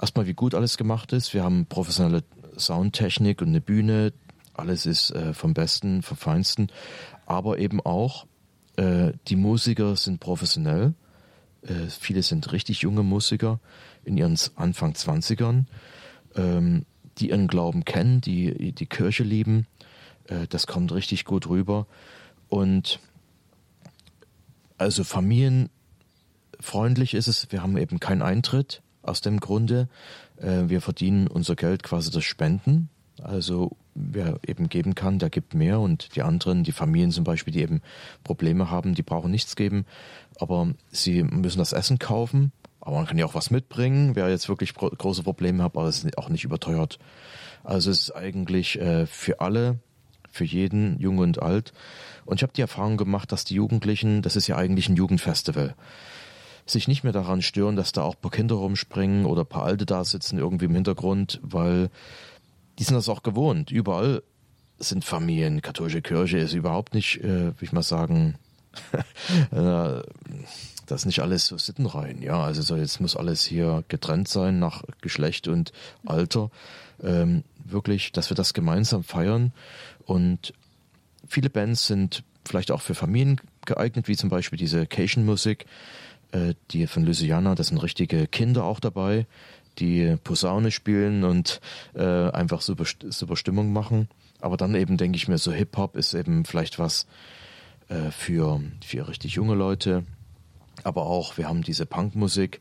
Erstmal, 0.02 0.26
wie 0.26 0.34
gut 0.34 0.56
alles 0.56 0.78
gemacht 0.78 1.14
ist. 1.14 1.34
Wir 1.34 1.44
haben 1.44 1.68
professionelle 1.68 2.24
Soundtechnik 2.58 3.42
und 3.42 3.50
eine 3.50 3.62
Bühne. 3.62 4.14
Alles 4.54 4.86
ist 4.86 5.12
äh, 5.12 5.34
vom 5.34 5.54
Besten, 5.54 6.02
vom 6.02 6.18
Feinsten. 6.18 6.68
Aber 7.26 7.60
eben 7.60 7.82
auch, 7.82 8.26
äh, 8.76 9.14
die 9.28 9.36
Musiker 9.36 9.96
sind 9.96 10.20
professionell. 10.20 10.94
Äh, 11.62 11.88
viele 11.88 12.24
sind 12.24 12.52
richtig 12.52 12.82
junge 12.82 13.04
Musiker 13.04 13.60
in 14.04 14.18
ihren 14.18 14.38
Anfang 14.56 14.94
20ern, 14.94 15.66
ähm, 16.36 16.86
die 17.18 17.30
ihren 17.30 17.48
Glauben 17.48 17.86
kennen, 17.86 18.22
die 18.22 18.74
die 18.74 18.86
Kirche 18.86 19.24
lieben. 19.24 19.68
Äh, 20.28 20.48
das 20.48 20.68
kommt 20.68 20.94
richtig 20.94 21.26
gut 21.26 21.48
rüber. 21.48 21.88
Und 22.50 23.00
also 24.78 25.04
familienfreundlich 25.04 27.14
ist 27.14 27.28
es. 27.28 27.52
Wir 27.52 27.64
haben 27.64 27.78
eben 27.78 28.00
keinen 28.00 28.22
Eintritt 28.22 28.82
aus 29.02 29.22
dem 29.22 29.40
Grunde. 29.40 29.90
Äh, 30.44 30.70
wir 30.70 30.82
verdienen 30.82 31.28
unser 31.28 31.56
Geld 31.56 31.84
quasi 31.84 32.12
durch 32.12 32.28
Spenden. 32.28 32.90
Also 33.22 33.78
wer 33.96 34.40
eben 34.46 34.70
geben 34.70 34.96
kann, 34.96 35.20
der 35.20 35.30
gibt 35.30 35.54
mehr 35.54 35.80
und 35.80 36.16
die 36.16 36.24
anderen, 36.24 36.64
die 36.64 36.72
Familien 36.72 37.12
zum 37.12 37.24
Beispiel, 37.24 37.54
die 37.54 37.62
eben 37.62 37.82
Probleme 38.24 38.70
haben, 38.70 38.96
die 38.96 39.04
brauchen 39.04 39.32
nichts 39.32 39.56
geben, 39.56 39.86
aber 40.40 40.74
sie 40.92 41.24
müssen 41.24 41.60
das 41.60 41.74
Essen 41.74 42.00
kaufen, 42.00 42.52
aber 42.82 42.98
man 42.98 43.06
kann 43.06 43.20
ja 43.20 43.26
auch 43.26 43.36
was 43.36 43.52
mitbringen, 43.52 44.16
wer 44.16 44.30
jetzt 44.30 44.50
wirklich 44.50 44.74
gro 44.74 44.90
große 44.90 45.24
Probleme 45.24 45.64
hat, 45.64 45.76
aber 45.76 45.88
es 45.88 46.04
ist 46.04 46.18
auch 46.18 46.30
nicht 46.30 46.44
überteuert. 46.44 46.98
Also 47.64 47.92
es 47.92 48.00
ist 48.02 48.12
eigentlich 48.16 48.80
äh, 48.80 49.06
für 49.06 49.40
alle, 49.40 49.78
für 50.32 50.44
jeden, 50.44 51.00
jung 51.00 51.20
und 51.20 51.42
alt. 51.42 51.72
Und 52.26 52.38
ich 52.38 52.44
habe 52.44 52.54
die 52.54 52.62
Erfahrung 52.62 52.98
gemacht, 52.98 53.32
dass 53.32 53.46
die 53.46 53.54
Jugendlichen, 53.54 54.24
das 54.24 54.36
ist 54.36 54.48
ja 54.48 54.58
eigentlich 54.58 54.90
ein 54.90 54.96
Jugendfestival, 54.96 55.76
sich 56.66 56.88
nicht 56.88 57.04
mehr 57.04 57.14
daran 57.14 57.42
stören, 57.42 57.76
dass 57.76 57.92
da 57.92 58.04
auch 58.04 58.20
paar 58.20 58.32
Kinder 58.32 58.56
rumspringen 58.56 59.26
oder 59.26 59.44
paar 59.44 59.64
Alte 59.64 59.86
da 59.86 60.04
sitzen 60.04 60.38
irgendwie 60.38 60.66
im 60.66 60.76
Hintergrund, 60.76 61.40
weil 61.44 61.90
die 62.80 62.84
sind 62.84 62.96
das 62.96 63.10
auch 63.10 63.24
gewohnt. 63.24 63.72
Überall 63.72 64.24
sind 64.80 65.06
Familien, 65.06 65.62
katholische 65.62 66.02
Kirche 66.02 66.40
ist 66.40 66.54
überhaupt 66.54 66.94
nicht, 66.94 67.24
äh, 67.24 67.52
wie 67.60 67.66
ich 67.66 67.74
mal 67.74 67.84
sagen, 67.84 68.36
äh, 69.52 70.02
das 70.86 71.02
ist 71.02 71.06
nicht 71.06 71.20
alles 71.20 71.48
so 71.48 71.58
sittenrein. 71.58 72.22
Ja, 72.22 72.44
also 72.44 72.62
so, 72.62 72.76
jetzt 72.76 73.00
muss 73.00 73.16
alles 73.16 73.44
hier 73.46 73.84
getrennt 73.88 74.28
sein 74.28 74.60
nach 74.60 74.84
Geschlecht 75.02 75.48
und 75.48 75.72
Alter. 76.06 76.50
Ähm, 77.02 77.44
wirklich, 77.64 78.12
dass 78.12 78.30
wir 78.30 78.36
das 78.36 78.54
gemeinsam 78.54 79.04
feiern. 79.04 79.54
Und 80.06 80.54
viele 81.28 81.50
Bands 81.50 81.88
sind 81.88 82.24
vielleicht 82.46 82.72
auch 82.72 82.82
für 82.82 82.96
Familien 82.96 83.40
geeignet, 83.66 84.08
wie 84.08 84.18
zum 84.18 84.30
Beispiel 84.30 84.60
diese 84.60 84.86
Cation-Musik, 84.86 85.64
äh, 85.64 85.68
die 86.72 86.88
von 86.88 87.04
Louisiana, 87.04 87.56
das 87.56 87.68
sind 87.68 87.78
richtige 87.78 88.28
Kinder 88.28 88.64
auch 88.64 88.80
dabei, 88.80 89.28
die 89.80 90.18
Posaune 90.24 90.72
spielen 90.72 91.24
und 91.24 91.62
äh, 91.96 92.30
einfach 92.30 92.62
super, 92.62 92.86
super 93.10 93.36
Stimmung 93.36 93.74
machen. 93.74 94.08
Aber 94.40 94.58
dann 94.58 94.76
eben 94.76 94.98
denke 94.98 95.16
ich 95.16 95.28
mir, 95.28 95.38
so 95.38 95.52
Hip-Hop 95.52 95.96
ist 95.96 96.14
eben 96.14 96.46
vielleicht 96.46 96.78
was 96.80 97.08
äh, 97.88 98.12
für, 98.12 98.62
für 98.84 99.08
richtig 99.08 99.34
junge 99.34 99.56
Leute. 99.56 100.04
Aber 100.84 101.06
auch, 101.06 101.38
wir 101.38 101.48
haben 101.48 101.62
diese 101.62 101.86
Punkmusik. 101.86 102.60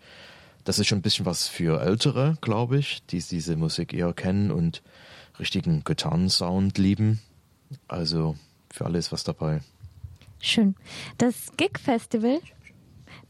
Das 0.65 0.79
ist 0.79 0.87
schon 0.87 0.99
ein 0.99 1.03
bisschen 1.03 1.27
was 1.27 1.49
für 1.49 1.81
Ältere, 1.83 2.39
glaube 2.41 2.79
ich, 2.79 3.05
die 3.07 3.21
diese 3.21 3.57
Musik 3.57 3.93
eher 3.93 4.13
kennen 4.13 4.51
und 4.51 4.83
richtigen 5.39 5.83
Gitarrensound 5.83 6.79
lieben. 6.79 7.21
Also 7.89 8.37
für 8.71 8.85
alles 8.85 9.11
was 9.11 9.25
dabei. 9.25 9.61
Schön. 10.41 10.77
Das 11.19 11.53
Gig 11.57 11.79
Festival 11.83 12.41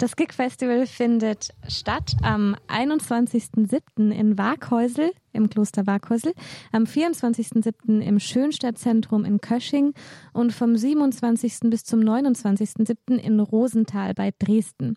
das 0.03 0.17
Gig 0.17 0.33
Festival 0.33 0.85
findet 0.89 1.51
statt 1.69 2.17
am 2.23 2.57
21.07. 2.67 4.11
in 4.11 4.37
Waghäusel, 4.37 5.13
im 5.33 5.49
Kloster 5.49 5.87
Waghäusel, 5.87 6.35
am 6.73 6.87
24.07. 6.87 8.01
im 8.01 8.19
Schönstadtzentrum 8.19 9.25
in 9.25 9.41
Kösching 9.41 9.95
und 10.33 10.53
vom 10.53 10.77
27. 10.77 11.71
bis 11.71 11.85
zum 11.85 12.01
29.07. 12.01 13.15
in 13.15 13.39
Rosenthal 13.39 14.13
bei 14.13 14.33
Dresden. 14.37 14.97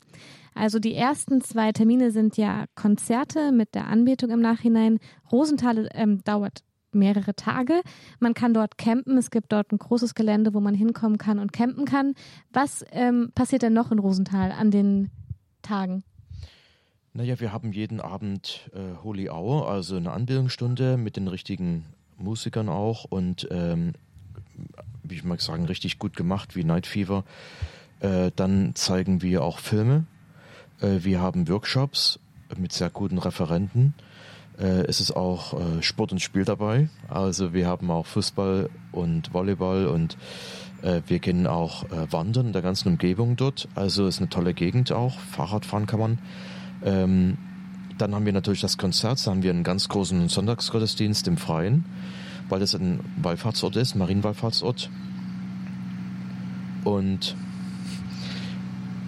Also 0.55 0.79
die 0.79 0.95
ersten 0.95 1.39
zwei 1.39 1.71
Termine 1.71 2.09
sind 2.09 2.35
ja 2.35 2.65
Konzerte 2.73 3.51
mit 3.51 3.75
der 3.75 3.85
Anbetung 3.85 4.31
im 4.31 4.41
Nachhinein. 4.41 4.97
Rosenthal 5.31 5.87
ähm, 5.93 6.23
dauert 6.23 6.63
mehrere 6.95 7.35
Tage. 7.35 7.81
Man 8.19 8.33
kann 8.33 8.53
dort 8.53 8.77
campen. 8.77 9.17
Es 9.17 9.29
gibt 9.29 9.51
dort 9.51 9.71
ein 9.71 9.77
großes 9.77 10.15
Gelände, 10.15 10.53
wo 10.53 10.59
man 10.59 10.73
hinkommen 10.73 11.17
kann 11.17 11.39
und 11.39 11.53
campen 11.53 11.85
kann. 11.85 12.15
Was 12.51 12.83
ähm, 12.91 13.31
passiert 13.35 13.61
denn 13.61 13.73
noch 13.73 13.91
in 13.91 13.99
Rosenthal 13.99 14.51
an 14.51 14.71
den 14.71 15.11
Tagen? 15.61 16.03
Naja, 17.13 17.39
wir 17.39 17.53
haben 17.53 17.71
jeden 17.71 18.01
Abend 18.01 18.69
äh, 18.73 19.01
Holy 19.03 19.29
Hour, 19.29 19.69
also 19.69 19.95
eine 19.95 20.11
Anbildungsstunde 20.11 20.97
mit 20.97 21.15
den 21.15 21.27
richtigen 21.27 21.85
Musikern 22.17 22.67
auch 22.69 23.05
und 23.05 23.47
ähm, 23.51 23.93
wie 25.03 25.15
ich 25.15 25.23
mal 25.23 25.39
sagen, 25.39 25.65
richtig 25.65 25.99
gut 25.99 26.15
gemacht 26.15 26.55
wie 26.55 26.63
Night 26.63 26.87
Fever. 26.87 27.23
Äh, 27.99 28.31
dann 28.35 28.75
zeigen 28.75 29.21
wir 29.21 29.43
auch 29.43 29.59
Filme. 29.59 30.05
Äh, 30.81 31.03
wir 31.03 31.21
haben 31.21 31.47
Workshops 31.47 32.19
mit 32.57 32.73
sehr 32.73 32.89
guten 32.89 33.17
Referenten 33.17 33.93
äh, 34.59 34.85
es 34.87 34.99
ist 35.01 35.15
auch 35.15 35.53
äh, 35.53 35.81
Sport 35.81 36.11
und 36.11 36.19
Spiel 36.19 36.45
dabei. 36.45 36.89
Also 37.07 37.53
wir 37.53 37.67
haben 37.67 37.91
auch 37.91 38.05
Fußball 38.05 38.69
und 38.91 39.33
Volleyball 39.33 39.87
und 39.87 40.17
äh, 40.81 41.01
wir 41.07 41.19
gehen 41.19 41.47
auch 41.47 41.83
äh, 41.85 42.11
wandern 42.11 42.47
in 42.47 42.53
der 42.53 42.61
ganzen 42.61 42.89
Umgebung 42.89 43.35
dort. 43.35 43.67
Also 43.75 44.07
ist 44.07 44.19
eine 44.19 44.29
tolle 44.29 44.53
Gegend 44.53 44.91
auch. 44.91 45.19
Fahrradfahren 45.19 45.87
kann 45.87 45.99
man. 45.99 46.19
Ähm, 46.83 47.37
dann 47.97 48.13
haben 48.13 48.25
wir 48.25 48.33
natürlich 48.33 48.61
das 48.61 48.77
Konzert. 48.77 49.25
Da 49.25 49.31
haben 49.31 49.43
wir 49.43 49.51
einen 49.51 49.63
ganz 49.63 49.87
großen 49.89 50.27
Sonntagsgottesdienst 50.29 51.27
im 51.27 51.37
Freien, 51.37 51.85
weil 52.49 52.59
das 52.59 52.75
ein 52.75 52.99
Wallfahrtsort 53.21 53.75
ist, 53.77 53.95
Marienwallfahrtsort. 53.95 54.89
Und, 56.83 57.35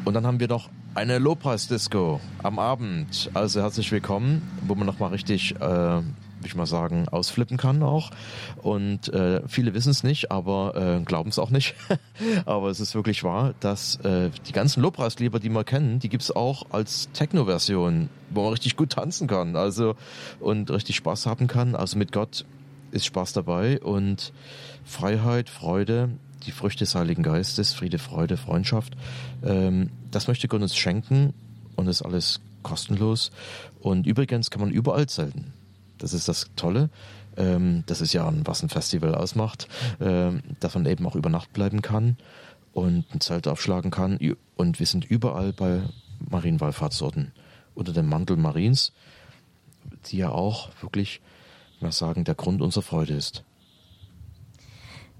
und 0.06 0.14
dann 0.14 0.26
haben 0.26 0.40
wir 0.40 0.48
noch 0.48 0.70
eine 0.98 1.20
Lobpreis-Disco 1.20 2.20
am 2.42 2.58
Abend. 2.58 3.30
Also 3.36 3.62
herzlich 3.62 3.92
willkommen, 3.92 4.42
wo 4.66 4.74
man 4.74 4.88
nochmal 4.88 5.12
richtig, 5.12 5.56
äh, 5.58 6.00
wie 6.02 6.48
ich 6.48 6.56
mal 6.56 6.66
sagen, 6.66 7.08
ausflippen 7.08 7.56
kann 7.56 7.84
auch. 7.84 8.10
Und 8.64 9.14
äh, 9.14 9.48
viele 9.48 9.76
wissen 9.76 9.92
es 9.92 10.02
nicht, 10.02 10.32
aber 10.32 10.76
äh, 10.76 11.04
glauben 11.04 11.30
es 11.30 11.38
auch 11.38 11.52
nicht. 11.52 11.76
aber 12.48 12.70
es 12.70 12.80
ist 12.80 12.96
wirklich 12.96 13.24
wahr, 13.24 13.54
dass 13.60 13.98
äh, 13.98 14.32
die 14.48 14.54
ganzen 14.54 14.82
Lobpreislieder, 14.82 15.40
die 15.40 15.50
wir 15.50 15.64
kennen, 15.64 16.00
die 16.00 16.10
gibt's 16.10 16.32
auch 16.32 16.66
als 16.72 17.12
Techno-Version, 17.14 18.10
wo 18.32 18.42
man 18.42 18.54
richtig 18.54 18.76
gut 18.76 18.90
tanzen 18.90 19.28
kann. 19.28 19.56
Also 19.56 19.96
und 20.40 20.72
richtig 20.72 20.96
Spaß 20.96 21.28
haben 21.28 21.46
kann. 21.46 21.76
Also 21.76 22.00
mit 22.00 22.12
Gott 22.12 22.44
ist 22.90 23.06
Spaß 23.06 23.34
dabei 23.34 23.80
und 23.82 24.34
Freiheit, 24.84 25.48
Freude, 25.52 26.10
die 26.48 26.52
Früchte 26.52 26.80
des 26.80 26.96
Heiligen 26.96 27.24
Geistes, 27.24 27.74
Friede, 27.74 28.00
Freude, 28.00 28.38
Freundschaft. 28.38 28.94
Ähm, 29.44 29.92
das 30.10 30.28
möchte 30.28 30.48
Gott 30.48 30.62
uns 30.62 30.76
schenken 30.76 31.34
und 31.76 31.88
ist 31.88 32.02
alles 32.02 32.40
kostenlos. 32.64 33.32
Und 33.80 34.08
übrigens 34.08 34.50
kann 34.50 34.62
man 34.62 34.72
überall 34.72 35.08
zelten. 35.08 35.54
Das 35.98 36.14
ist 36.14 36.28
das 36.28 36.50
Tolle. 36.56 36.90
Ähm, 37.36 37.84
das 37.86 38.02
ist 38.02 38.14
ja, 38.14 38.32
was 38.46 38.64
ein 38.64 38.70
Festival 38.70 39.14
ausmacht, 39.14 39.68
ähm, 40.00 40.42
dass 40.60 40.74
man 40.74 40.86
eben 40.86 41.06
auch 41.06 41.16
über 41.16 41.30
Nacht 41.30 41.54
bleiben 41.54 41.82
kann 41.82 42.18
und 42.74 43.06
ein 43.14 43.22
Zelt 43.22 43.48
aufschlagen 43.48 43.92
kann. 43.92 44.18
Und 44.56 44.80
wir 44.80 44.86
sind 44.86 45.06
überall 45.06 45.54
bei 45.54 45.82
Marienwallfahrtsorten 46.30 47.32
unter 47.76 47.94
dem 47.94 48.08
Mantel 48.08 48.38
Mariens, 48.38 48.92
die 50.08 50.18
ja 50.18 50.30
auch 50.30 50.70
wirklich, 50.82 51.22
mal 51.80 51.92
sagen, 51.92 52.24
der 52.24 52.36
Grund 52.36 52.62
unserer 52.62 52.84
Freude 52.84 53.14
ist. 53.14 53.44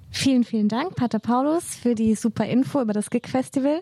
Vielen, 0.10 0.44
vielen 0.44 0.70
Dank, 0.70 0.96
Pater 0.96 1.20
Paulus, 1.20 1.76
für 1.76 1.96
die 1.96 2.16
super 2.16 2.46
Info 2.46 2.82
über 2.82 2.94
das 2.94 3.10
Gig 3.10 3.28
Festival. 3.28 3.82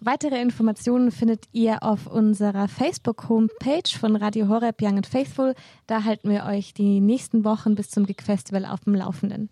Weitere 0.00 0.40
Informationen 0.40 1.10
findet 1.10 1.46
ihr 1.52 1.82
auf 1.82 2.06
unserer 2.06 2.68
Facebook-Homepage 2.68 3.98
von 3.98 4.14
Radio 4.14 4.46
Horeb 4.46 4.80
Young 4.80 4.96
and 4.96 5.06
Faithful. 5.06 5.54
Da 5.88 6.04
halten 6.04 6.30
wir 6.30 6.44
euch 6.44 6.72
die 6.72 7.00
nächsten 7.00 7.44
Wochen 7.44 7.74
bis 7.74 7.90
zum 7.90 8.06
Gig 8.06 8.22
Festival 8.22 8.64
auf 8.64 8.80
dem 8.80 8.94
Laufenden. 8.94 9.48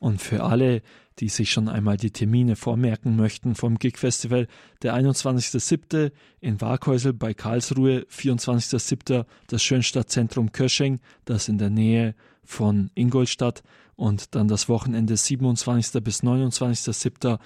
Und 0.00 0.20
für 0.20 0.44
alle, 0.44 0.82
die 1.18 1.30
sich 1.30 1.50
schon 1.50 1.68
einmal 1.68 1.96
die 1.96 2.10
Termine 2.10 2.56
vormerken 2.56 3.16
möchten 3.16 3.54
vom 3.54 3.78
Gig 3.78 3.96
Festival, 3.96 4.48
der 4.82 4.94
21.07. 4.94 6.12
in 6.40 6.60
Waghäusel 6.60 7.14
bei 7.14 7.32
Karlsruhe, 7.32 8.06
24.07. 8.10 9.24
das 9.46 9.62
Schönstadtzentrum 9.62 10.52
Kösching, 10.52 11.00
das 11.24 11.48
in 11.48 11.56
der 11.56 11.70
Nähe 11.70 12.14
von 12.44 12.90
Ingolstadt 12.94 13.62
und 13.96 14.34
dann 14.34 14.48
das 14.48 14.68
Wochenende 14.68 15.16
27. 15.16 16.02
bis 16.02 16.22
29.07. 16.22 17.38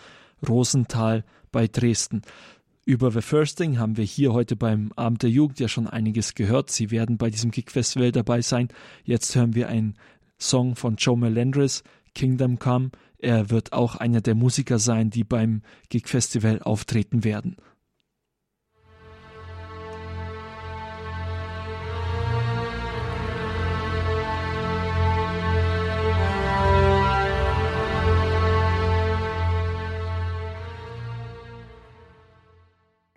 Rosenthal 0.47 1.25
bei 1.53 1.67
Dresden. 1.67 2.23
Über 2.85 3.11
The 3.11 3.21
Firsting 3.21 3.79
haben 3.79 3.97
wir 3.97 4.05
hier 4.05 4.33
heute 4.33 4.57
beim 4.57 4.93
Abend 4.97 5.23
der 5.23 5.31
Jugend 5.31 5.61
ja 5.61 5.69
schon 5.69 5.87
einiges 5.87 6.35
gehört. 6.35 6.71
Sie 6.71 6.91
werden 6.91 7.19
bei 7.19 7.31
diesem 7.31 7.51
Gig 7.51 7.71
Festival 7.71 8.11
dabei 8.11 8.43
sein. 8.43 8.69
Jetzt 9.05 9.35
hören 9.37 9.55
wir 9.55 9.69
einen 9.69 9.95
Song 10.39 10.77
von 10.77 10.97
Joe 10.97 11.17
Melendres, 11.17 11.85
Kingdom 12.15 12.59
Come. 12.59 12.91
Er 13.19 13.51
wird 13.51 13.73
auch 13.73 13.97
einer 13.97 14.23
der 14.23 14.35
Musiker 14.35 14.79
sein, 14.79 15.11
die 15.11 15.25
beim 15.25 15.63
Gig 15.91 16.09
Festival 16.09 16.63
auftreten 16.63 17.23
werden. 17.23 17.57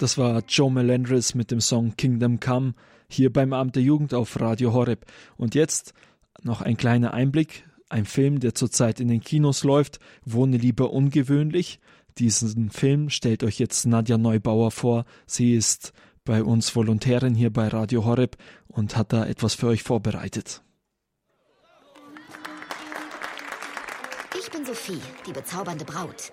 Das 0.03 0.17
war 0.17 0.43
Joe 0.49 0.69
Melendres 0.69 1.33
mit 1.33 1.49
dem 1.49 1.61
Song 1.61 1.95
Kingdom 1.95 2.41
Come 2.41 2.73
hier 3.07 3.31
beim 3.31 3.53
Abend 3.53 3.77
der 3.77 3.83
Jugend 3.83 4.13
auf 4.13 4.37
Radio 4.37 4.73
Horeb. 4.73 5.05
Und 5.37 5.55
jetzt 5.55 5.93
noch 6.41 6.61
ein 6.61 6.75
kleiner 6.75 7.13
Einblick, 7.13 7.63
ein 7.87 8.03
Film, 8.03 8.41
der 8.41 8.53
zurzeit 8.53 8.99
in 8.99 9.07
den 9.07 9.21
Kinos 9.21 9.63
läuft, 9.63 10.01
Wohne 10.25 10.57
lieber 10.57 10.91
ungewöhnlich. 10.91 11.79
Diesen 12.17 12.69
Film 12.69 13.09
stellt 13.09 13.45
euch 13.45 13.59
jetzt 13.59 13.85
Nadja 13.85 14.17
Neubauer 14.17 14.71
vor. 14.71 15.05
Sie 15.25 15.53
ist 15.53 15.93
bei 16.25 16.43
uns 16.43 16.75
Volontärin 16.75 17.33
hier 17.33 17.53
bei 17.53 17.69
Radio 17.69 18.03
Horeb 18.03 18.35
und 18.67 18.97
hat 18.97 19.13
da 19.13 19.25
etwas 19.25 19.53
für 19.53 19.67
euch 19.67 19.83
vorbereitet. 19.83 20.63
Ich 24.37 24.51
bin 24.51 24.65
Sophie, 24.65 24.99
die 25.25 25.31
bezaubernde 25.31 25.85
Braut. 25.85 26.29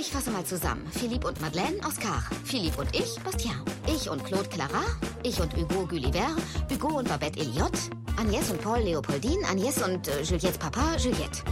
Ich 0.00 0.12
fasse 0.12 0.30
mal 0.30 0.44
zusammen. 0.44 0.86
Philippe 0.92 1.26
und 1.26 1.40
Madeleine, 1.40 1.76
Oscar. 1.84 2.22
Philippe 2.44 2.82
und 2.82 2.94
ich, 2.94 3.20
Bastien. 3.24 3.60
Ich 3.88 4.08
und 4.08 4.24
Claude 4.24 4.48
Clara. 4.48 4.84
Ich 5.24 5.40
und 5.40 5.52
Hugo 5.56 5.88
Gulliver. 5.88 6.36
Hugo 6.70 6.98
und 6.98 7.08
Babette 7.08 7.40
Elliot. 7.40 7.72
Agnès 8.16 8.48
und 8.52 8.62
Paul 8.62 8.78
Leopoldine. 8.78 9.42
Agnès 9.44 9.82
und 9.84 10.06
äh, 10.06 10.22
Juliettes 10.22 10.56
Papa, 10.56 10.94
Juliette. 10.98 11.42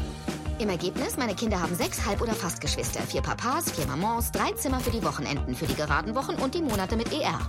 Im 0.61 0.68
Ergebnis, 0.68 1.16
meine 1.16 1.34
Kinder 1.34 1.61
haben 1.61 1.74
sechs 1.74 2.07
Halb- 2.07 2.22
oder 2.22 2.34
Fastgeschwister. 2.34 3.01
Vier 3.01 3.20
Papas, 3.20 3.72
vier 3.72 3.86
Mamans, 3.88 4.30
drei 4.30 4.53
Zimmer 4.53 4.78
für 4.78 4.92
die 4.92 5.03
Wochenenden, 5.03 5.57
für 5.57 5.66
die 5.66 5.74
geraden 5.74 6.14
Wochen 6.14 6.36
und 6.36 6.55
die 6.55 6.62
Monate 6.62 6.97
mit 6.97 7.12
ER. 7.12 7.40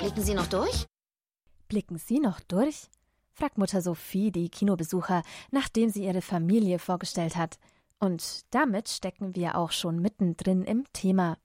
Blicken 0.00 0.22
Sie 0.22 0.34
noch 0.34 0.48
durch? 0.48 0.84
Blicken 1.68 1.96
Sie 1.96 2.20
noch 2.20 2.40
durch? 2.40 2.90
fragt 3.32 3.56
Mutter 3.56 3.80
Sophie 3.80 4.32
die 4.32 4.50
Kinobesucher, 4.50 5.22
nachdem 5.50 5.88
sie 5.88 6.04
ihre 6.04 6.20
Familie 6.20 6.78
vorgestellt 6.78 7.36
hat. 7.36 7.56
Und 7.98 8.42
damit 8.50 8.88
stecken 8.88 9.34
wir 9.34 9.56
auch 9.56 9.72
schon 9.72 10.00
mittendrin 10.00 10.64
im 10.64 10.84
Thema. 10.92 11.36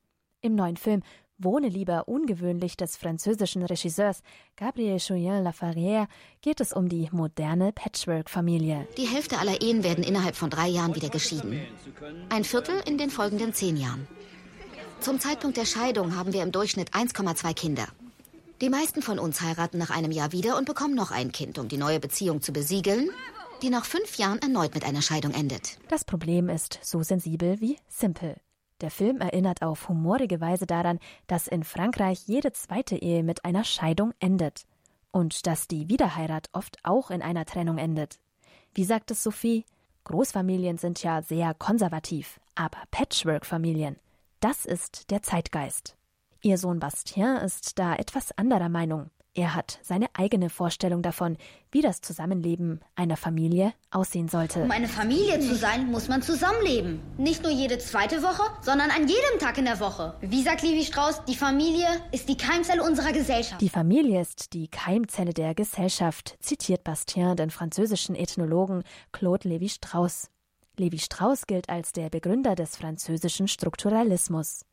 Im 0.41 0.55
neuen 0.55 0.77
Film 0.77 1.01
Wohne 1.39 1.67
lieber 1.67 2.07
ungewöhnlich 2.07 2.77
des 2.77 2.95
französischen 2.95 3.63
Regisseurs 3.63 4.21
Gabriel 4.55 4.97
Julien 4.97 5.43
Laferrière 5.43 6.07
geht 6.41 6.61
es 6.61 6.73
um 6.73 6.87
die 6.87 7.09
moderne 7.11 7.71
Patchwork-Familie. 7.73 8.87
Die 8.97 9.07
Hälfte 9.07 9.39
aller 9.39 9.61
Ehen 9.61 9.83
werden 9.83 10.03
innerhalb 10.03 10.35
von 10.35 10.51
drei 10.51 10.67
Jahren 10.67 10.95
wieder 10.95 11.09
geschieden. 11.09 11.59
Ein 12.29 12.43
Viertel 12.43 12.75
in 12.85 12.97
den 12.97 13.09
folgenden 13.09 13.53
zehn 13.53 13.77
Jahren. 13.77 14.07
Zum 14.99 15.19
Zeitpunkt 15.19 15.57
der 15.57 15.65
Scheidung 15.65 16.15
haben 16.15 16.33
wir 16.33 16.43
im 16.43 16.51
Durchschnitt 16.51 16.91
1,2 16.91 17.53
Kinder. 17.55 17.87
Die 18.61 18.69
meisten 18.69 19.01
von 19.01 19.19
uns 19.19 19.41
heiraten 19.41 19.77
nach 19.77 19.89
einem 19.89 20.11
Jahr 20.11 20.31
wieder 20.31 20.57
und 20.57 20.65
bekommen 20.65 20.95
noch 20.95 21.11
ein 21.11 21.31
Kind, 21.31 21.57
um 21.57 21.67
die 21.67 21.77
neue 21.77 21.99
Beziehung 21.99 22.41
zu 22.41 22.53
besiegeln, 22.53 23.09
die 23.63 23.69
nach 23.69 23.85
fünf 23.85 24.17
Jahren 24.17 24.39
erneut 24.39 24.75
mit 24.75 24.83
einer 24.83 25.01
Scheidung 25.01 25.33
endet. 25.33 25.77
Das 25.87 26.03
Problem 26.03 26.49
ist 26.49 26.79
so 26.83 27.01
sensibel 27.01 27.61
wie 27.61 27.77
simpel. 27.87 28.35
Der 28.81 28.91
Film 28.91 29.21
erinnert 29.21 29.61
auf 29.61 29.87
humorige 29.87 30.41
Weise 30.41 30.65
daran, 30.65 30.99
dass 31.27 31.47
in 31.47 31.63
Frankreich 31.63 32.27
jede 32.27 32.51
zweite 32.51 32.97
Ehe 32.97 33.23
mit 33.23 33.45
einer 33.45 33.63
Scheidung 33.63 34.13
endet. 34.19 34.65
Und 35.11 35.47
dass 35.47 35.69
die 35.69 35.87
Wiederheirat 35.87 36.49
oft 36.51 36.77
auch 36.83 37.09
in 37.09 37.21
einer 37.21 37.45
Trennung 37.45 37.77
endet. 37.77 38.19
Wie 38.73 38.83
sagt 38.83 39.11
es 39.11 39.23
Sophie? 39.23 39.63
Großfamilien 40.03 40.77
sind 40.77 41.01
ja 41.01 41.21
sehr 41.21 41.53
konservativ, 41.53 42.41
aber 42.55 42.79
Patchwork-Familien, 42.91 43.95
das 44.41 44.65
ist 44.65 45.09
der 45.09 45.21
Zeitgeist. 45.21 45.95
Ihr 46.41 46.57
Sohn 46.57 46.81
Bastien 46.81 47.37
ist 47.37 47.79
da 47.79 47.95
etwas 47.95 48.37
anderer 48.37 48.67
Meinung. 48.67 49.09
Er 49.35 49.55
hat 49.55 49.79
seine 49.81 50.05
eigene 50.13 50.51
Vorstellung 50.51 51.01
davon, 51.01 51.37
wie 51.71 51.81
das 51.81 52.01
Zusammenleben 52.01 52.81
einer 52.95 53.17
Familie 53.17 53.73
aussehen 53.89 54.27
sollte. 54.27 54.61
Um 54.61 54.69
eine 54.69 54.87
Familie 54.87 55.39
zu 55.39 55.55
sein, 55.55 55.87
muss 55.89 56.07
man 56.07 56.21
zusammenleben. 56.21 57.01
Nicht 57.17 57.41
nur 57.41 57.51
jede 57.51 57.79
zweite 57.79 58.21
Woche, 58.21 58.43
sondern 58.61 58.91
an 58.91 59.07
jedem 59.07 59.39
Tag 59.39 59.57
in 59.57 59.65
der 59.65 59.79
Woche. 59.79 60.15
Wie 60.21 60.43
sagt 60.43 60.61
Levi 60.61 60.85
Strauss, 60.85 61.25
die 61.25 61.35
Familie 61.35 61.87
ist 62.11 62.29
die 62.29 62.37
Keimzelle 62.37 62.83
unserer 62.83 63.11
Gesellschaft. 63.11 63.59
Die 63.59 63.69
Familie 63.69 64.21
ist 64.21 64.53
die 64.53 64.67
Keimzelle 64.67 65.33
der 65.33 65.55
Gesellschaft, 65.55 66.37
zitiert 66.39 66.83
Bastien 66.83 67.35
den 67.35 67.49
französischen 67.49 68.15
Ethnologen 68.15 68.83
Claude 69.11 69.49
Lévi-Strauss. 69.49 70.29
Lévi-Strauss 70.77 71.47
gilt 71.47 71.69
als 71.69 71.91
der 71.91 72.11
Begründer 72.11 72.53
des 72.53 72.75
französischen 72.75 73.47
Strukturalismus. 73.47 74.65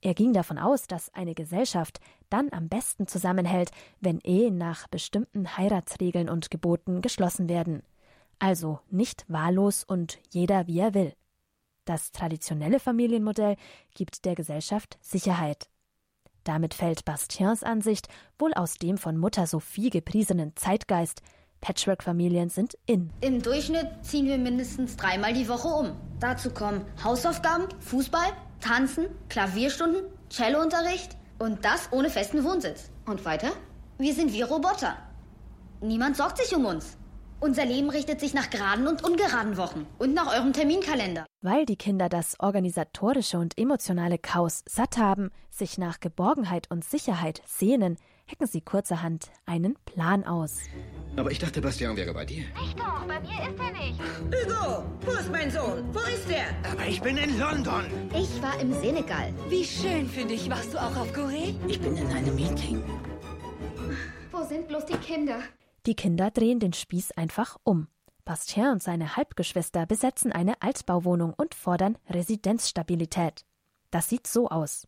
Er 0.00 0.14
ging 0.14 0.32
davon 0.32 0.58
aus, 0.58 0.86
dass 0.86 1.12
eine 1.14 1.34
Gesellschaft 1.34 2.00
dann 2.30 2.52
am 2.52 2.68
besten 2.68 3.06
zusammenhält, 3.06 3.70
wenn 4.00 4.20
Ehen 4.20 4.58
nach 4.58 4.86
bestimmten 4.88 5.56
Heiratsregeln 5.56 6.28
und 6.28 6.50
Geboten 6.50 7.00
geschlossen 7.02 7.48
werden. 7.48 7.82
Also 8.38 8.78
nicht 8.90 9.24
wahllos 9.28 9.82
und 9.84 10.18
jeder 10.30 10.66
wie 10.66 10.78
er 10.78 10.94
will. 10.94 11.14
Das 11.84 12.12
traditionelle 12.12 12.80
Familienmodell 12.80 13.56
gibt 13.94 14.24
der 14.24 14.34
Gesellschaft 14.34 14.98
Sicherheit. 15.00 15.68
Damit 16.44 16.74
fällt 16.74 17.04
Bastiens 17.04 17.62
Ansicht 17.62 18.08
wohl 18.38 18.54
aus 18.54 18.74
dem 18.74 18.98
von 18.98 19.16
Mutter 19.16 19.46
Sophie 19.46 19.90
gepriesenen 19.90 20.54
Zeitgeist, 20.54 21.22
Patchwork-Familien 21.60 22.50
sind 22.50 22.78
in. 22.86 23.10
Im 23.20 23.42
Durchschnitt 23.42 23.88
ziehen 24.02 24.26
wir 24.26 24.38
mindestens 24.38 24.96
dreimal 24.96 25.32
die 25.32 25.48
Woche 25.48 25.68
um. 25.68 25.92
Dazu 26.20 26.50
kommen 26.50 26.84
Hausaufgaben, 27.02 27.66
Fußball, 27.80 28.32
Tanzen, 28.60 29.06
Klavierstunden, 29.28 30.02
Cellounterricht 30.30 31.16
und 31.38 31.64
das 31.64 31.88
ohne 31.92 32.10
festen 32.10 32.44
Wohnsitz. 32.44 32.90
Und 33.06 33.24
weiter? 33.24 33.50
Wir 33.98 34.14
sind 34.14 34.32
wie 34.32 34.42
Roboter. 34.42 34.96
Niemand 35.80 36.16
sorgt 36.16 36.38
sich 36.38 36.54
um 36.54 36.64
uns. 36.64 36.96
Unser 37.40 37.64
Leben 37.64 37.88
richtet 37.88 38.18
sich 38.18 38.34
nach 38.34 38.50
geraden 38.50 38.88
und 38.88 39.04
ungeraden 39.04 39.56
Wochen 39.56 39.86
und 39.98 40.12
nach 40.12 40.34
eurem 40.34 40.52
Terminkalender. 40.52 41.24
Weil 41.40 41.66
die 41.66 41.76
Kinder 41.76 42.08
das 42.08 42.34
organisatorische 42.40 43.38
und 43.38 43.56
emotionale 43.56 44.18
Chaos 44.18 44.64
satt 44.68 44.98
haben, 44.98 45.30
sich 45.48 45.78
nach 45.78 46.00
Geborgenheit 46.00 46.68
und 46.68 46.84
Sicherheit 46.84 47.40
sehnen, 47.46 47.96
hecken 48.28 48.46
sie 48.46 48.60
kurzerhand 48.60 49.30
einen 49.46 49.74
Plan 49.84 50.24
aus. 50.24 50.60
Aber 51.16 51.30
ich 51.30 51.38
dachte, 51.38 51.60
Bastian 51.60 51.96
wäre 51.96 52.12
bei 52.14 52.24
dir. 52.24 52.44
Nicht 52.60 52.78
doch, 52.78 53.04
bei 53.06 53.20
mir 53.20 53.48
ist 53.48 53.58
er 53.58 53.72
nicht. 53.72 54.00
Hugo, 54.00 54.84
wo 55.00 55.12
ist 55.12 55.32
mein 55.32 55.50
Sohn? 55.50 55.84
Wo 55.92 56.00
ist 56.00 56.30
er? 56.30 56.46
Aber 56.70 56.86
ich 56.86 57.00
bin 57.00 57.16
in 57.16 57.38
London. 57.38 57.84
Ich 58.14 58.40
war 58.42 58.60
im 58.60 58.72
Senegal. 58.72 59.32
Wie 59.48 59.64
schön 59.64 60.08
für 60.08 60.24
dich. 60.24 60.48
Warst 60.48 60.74
du 60.74 60.78
auch 60.78 60.96
auf 60.96 61.12
Korea? 61.12 61.54
Ich 61.66 61.80
bin 61.80 61.96
in 61.96 62.06
einem 62.08 62.34
Meeting. 62.34 62.82
Wo 64.30 64.44
sind 64.44 64.68
bloß 64.68 64.86
die 64.86 64.98
Kinder? 64.98 65.40
Die 65.86 65.94
Kinder 65.94 66.30
drehen 66.30 66.60
den 66.60 66.74
Spieß 66.74 67.12
einfach 67.12 67.56
um. 67.64 67.88
Bastien 68.24 68.72
und 68.72 68.82
seine 68.82 69.16
Halbgeschwister 69.16 69.86
besetzen 69.86 70.32
eine 70.32 70.60
Altbauwohnung 70.60 71.32
und 71.32 71.54
fordern 71.54 71.96
Residenzstabilität. 72.10 73.46
Das 73.90 74.10
sieht 74.10 74.26
so 74.26 74.50
aus. 74.50 74.86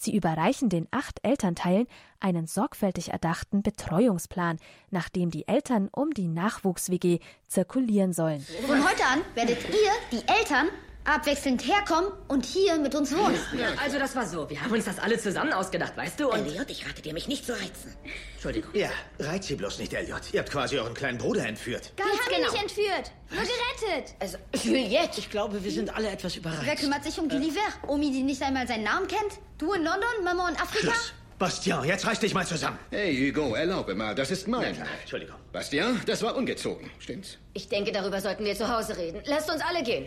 Sie 0.00 0.14
überreichen 0.14 0.68
den 0.68 0.86
acht 0.90 1.18
Elternteilen 1.22 1.86
einen 2.20 2.46
sorgfältig 2.46 3.10
erdachten 3.10 3.62
Betreuungsplan, 3.62 4.58
nach 4.90 5.08
dem 5.08 5.30
die 5.30 5.46
Eltern 5.48 5.88
um 5.92 6.12
die 6.12 6.28
Nachwuchs-WG 6.28 7.18
zirkulieren 7.46 8.12
sollen. 8.12 8.40
Von 8.66 8.82
heute 8.88 9.04
an 9.04 9.20
werdet 9.34 9.58
ihr, 9.68 9.92
die 10.12 10.28
Eltern, 10.28 10.68
abwechselnd 11.08 11.66
herkommen 11.66 12.10
und 12.28 12.44
hier 12.44 12.76
mit 12.76 12.94
uns 12.94 13.16
wohnen. 13.16 13.38
Also 13.82 13.98
das 13.98 14.14
war 14.14 14.26
so. 14.26 14.48
Wir 14.50 14.60
haben 14.60 14.72
uns 14.72 14.84
das 14.84 14.98
alle 14.98 15.18
zusammen 15.18 15.52
ausgedacht, 15.52 15.96
weißt 15.96 16.20
du? 16.20 16.28
Und 16.30 16.46
Elliot, 16.46 16.70
ich 16.70 16.86
rate 16.86 17.02
dir, 17.02 17.12
mich 17.14 17.28
nicht 17.28 17.46
zu 17.46 17.52
reizen. 17.52 17.94
Entschuldigung. 18.34 18.70
Ja, 18.74 18.90
reiz 19.18 19.46
sie 19.46 19.56
bloß 19.56 19.78
nicht, 19.78 19.92
Elliot. 19.92 20.32
Ihr 20.32 20.40
habt 20.40 20.50
quasi 20.50 20.78
euren 20.78 20.94
kleinen 20.94 21.18
Bruder 21.18 21.46
entführt. 21.46 21.92
Ganz 21.96 22.10
Wir 22.10 22.18
haben 22.18 22.26
genau. 22.28 22.48
ihn 22.48 22.52
nicht 22.52 22.62
entführt, 22.62 23.12
nur 23.30 23.42
gerettet. 23.42 24.14
Also, 24.20 24.38
Juliette, 24.62 25.18
ich 25.18 25.30
glaube, 25.30 25.64
wir 25.64 25.70
sind 25.72 25.94
alle 25.94 26.10
etwas 26.10 26.36
überrascht. 26.36 26.62
Wer 26.64 26.76
kümmert 26.76 27.04
sich 27.04 27.18
um 27.18 27.28
Gulliver? 27.28 27.60
Omi, 27.86 28.10
die 28.10 28.22
nicht 28.22 28.42
einmal 28.42 28.68
seinen 28.68 28.84
Namen 28.84 29.08
kennt? 29.08 29.38
Du 29.58 29.72
in 29.72 29.82
London, 29.82 30.08
Mama 30.24 30.48
in 30.50 30.56
Afrika? 30.56 30.92
Schluss. 30.92 31.12
Bastian, 31.38 31.84
jetzt 31.84 32.04
reiß 32.04 32.18
dich 32.18 32.34
mal 32.34 32.44
zusammen. 32.44 32.78
Hey, 32.90 33.14
Hugo, 33.14 33.54
erlaube 33.54 33.94
mal, 33.94 34.12
das 34.12 34.32
ist 34.32 34.48
mein. 34.48 34.74
Ja, 34.74 34.84
Entschuldigung. 35.00 35.36
Bastian, 35.52 36.00
das 36.04 36.20
war 36.24 36.34
ungezogen, 36.34 36.90
stimmt's? 36.98 37.38
Ich 37.54 37.68
denke, 37.68 37.92
darüber 37.92 38.20
sollten 38.20 38.44
wir 38.44 38.56
zu 38.56 38.68
Hause 38.68 38.96
reden. 38.96 39.22
Lasst 39.24 39.48
uns 39.48 39.62
alle 39.62 39.84
gehen. 39.84 40.06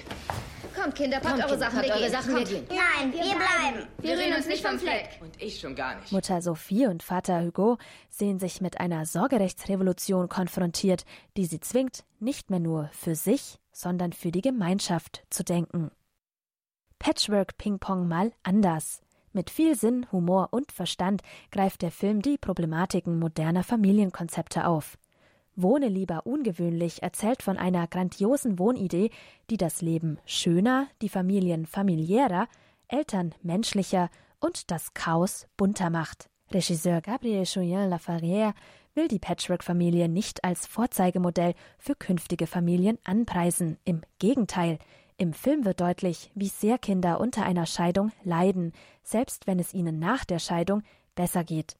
Kommt, 0.75 0.93
Kinder, 0.95 1.21
packt 1.21 1.39
Kommt, 1.39 1.45
eure 1.45 1.51
Kinder, 1.51 1.65
Sachen, 1.65 1.75
packt 1.75 1.87
wir 1.87 1.93
eure 1.93 2.03
gehen. 2.03 2.11
Sachen, 2.11 2.35
wir 2.35 2.43
gehen. 2.43 2.67
Nein, 2.67 3.13
wir 3.13 3.21
bleiben. 3.21 3.87
Wir 3.99 4.17
rühren 4.17 4.33
uns 4.35 4.47
nicht 4.47 4.65
vom 4.65 4.77
Fleck. 4.77 5.09
Und 5.21 5.41
ich 5.41 5.59
schon 5.59 5.73
gar 5.73 5.95
nicht. 6.01 6.11
Mutter 6.11 6.41
Sophie 6.41 6.87
und 6.87 7.01
Vater 7.01 7.41
Hugo 7.41 7.77
sehen 8.09 8.37
sich 8.37 8.59
mit 8.59 8.81
einer 8.81 9.05
Sorgerechtsrevolution 9.05 10.27
konfrontiert, 10.27 11.05
die 11.37 11.45
sie 11.45 11.61
zwingt, 11.61 12.03
nicht 12.19 12.49
mehr 12.49 12.59
nur 12.59 12.89
für 12.91 13.15
sich, 13.15 13.57
sondern 13.71 14.11
für 14.11 14.31
die 14.31 14.41
Gemeinschaft 14.41 15.23
zu 15.29 15.43
denken. 15.43 15.91
Patchwork 16.99 17.57
Ping-Pong 17.57 18.07
mal 18.09 18.33
anders. 18.43 19.01
Mit 19.33 19.49
viel 19.49 19.75
Sinn, 19.75 20.05
Humor 20.11 20.49
und 20.51 20.71
Verstand 20.71 21.21
greift 21.51 21.81
der 21.81 21.91
Film 21.91 22.21
die 22.21 22.37
Problematiken 22.37 23.17
moderner 23.17 23.63
Familienkonzepte 23.63 24.67
auf. 24.67 24.97
Wohne 25.55 25.87
lieber 25.87 26.25
ungewöhnlich 26.25 27.03
erzählt 27.03 27.41
von 27.41 27.57
einer 27.57 27.87
grandiosen 27.87 28.59
Wohnidee, 28.59 29.09
die 29.49 29.57
das 29.57 29.81
Leben 29.81 30.17
schöner, 30.25 30.87
die 31.01 31.09
Familien 31.09 31.65
familiärer, 31.65 32.47
Eltern 32.87 33.33
menschlicher 33.41 34.09
und 34.39 34.71
das 34.71 34.93
Chaos 34.93 35.47
bunter 35.55 35.89
macht. 35.89 36.29
Regisseur 36.51 36.99
Gabriel 37.01 37.43
Julien 37.43 37.89
Laferrière 37.89 38.53
will 38.95 39.07
die 39.07 39.19
Patchwork-Familie 39.19 40.09
nicht 40.09 40.43
als 40.43 40.67
Vorzeigemodell 40.67 41.53
für 41.77 41.95
künftige 41.95 42.47
Familien 42.47 42.97
anpreisen. 43.05 43.77
Im 43.85 44.01
Gegenteil, 44.19 44.79
im 45.21 45.33
Film 45.33 45.65
wird 45.65 45.81
deutlich, 45.81 46.31
wie 46.33 46.47
sehr 46.47 46.79
Kinder 46.79 47.19
unter 47.19 47.45
einer 47.45 47.67
Scheidung 47.67 48.11
leiden, 48.23 48.73
selbst 49.03 49.45
wenn 49.45 49.59
es 49.59 49.71
ihnen 49.71 49.99
nach 49.99 50.25
der 50.25 50.39
Scheidung 50.39 50.81
besser 51.13 51.43
geht. 51.43 51.77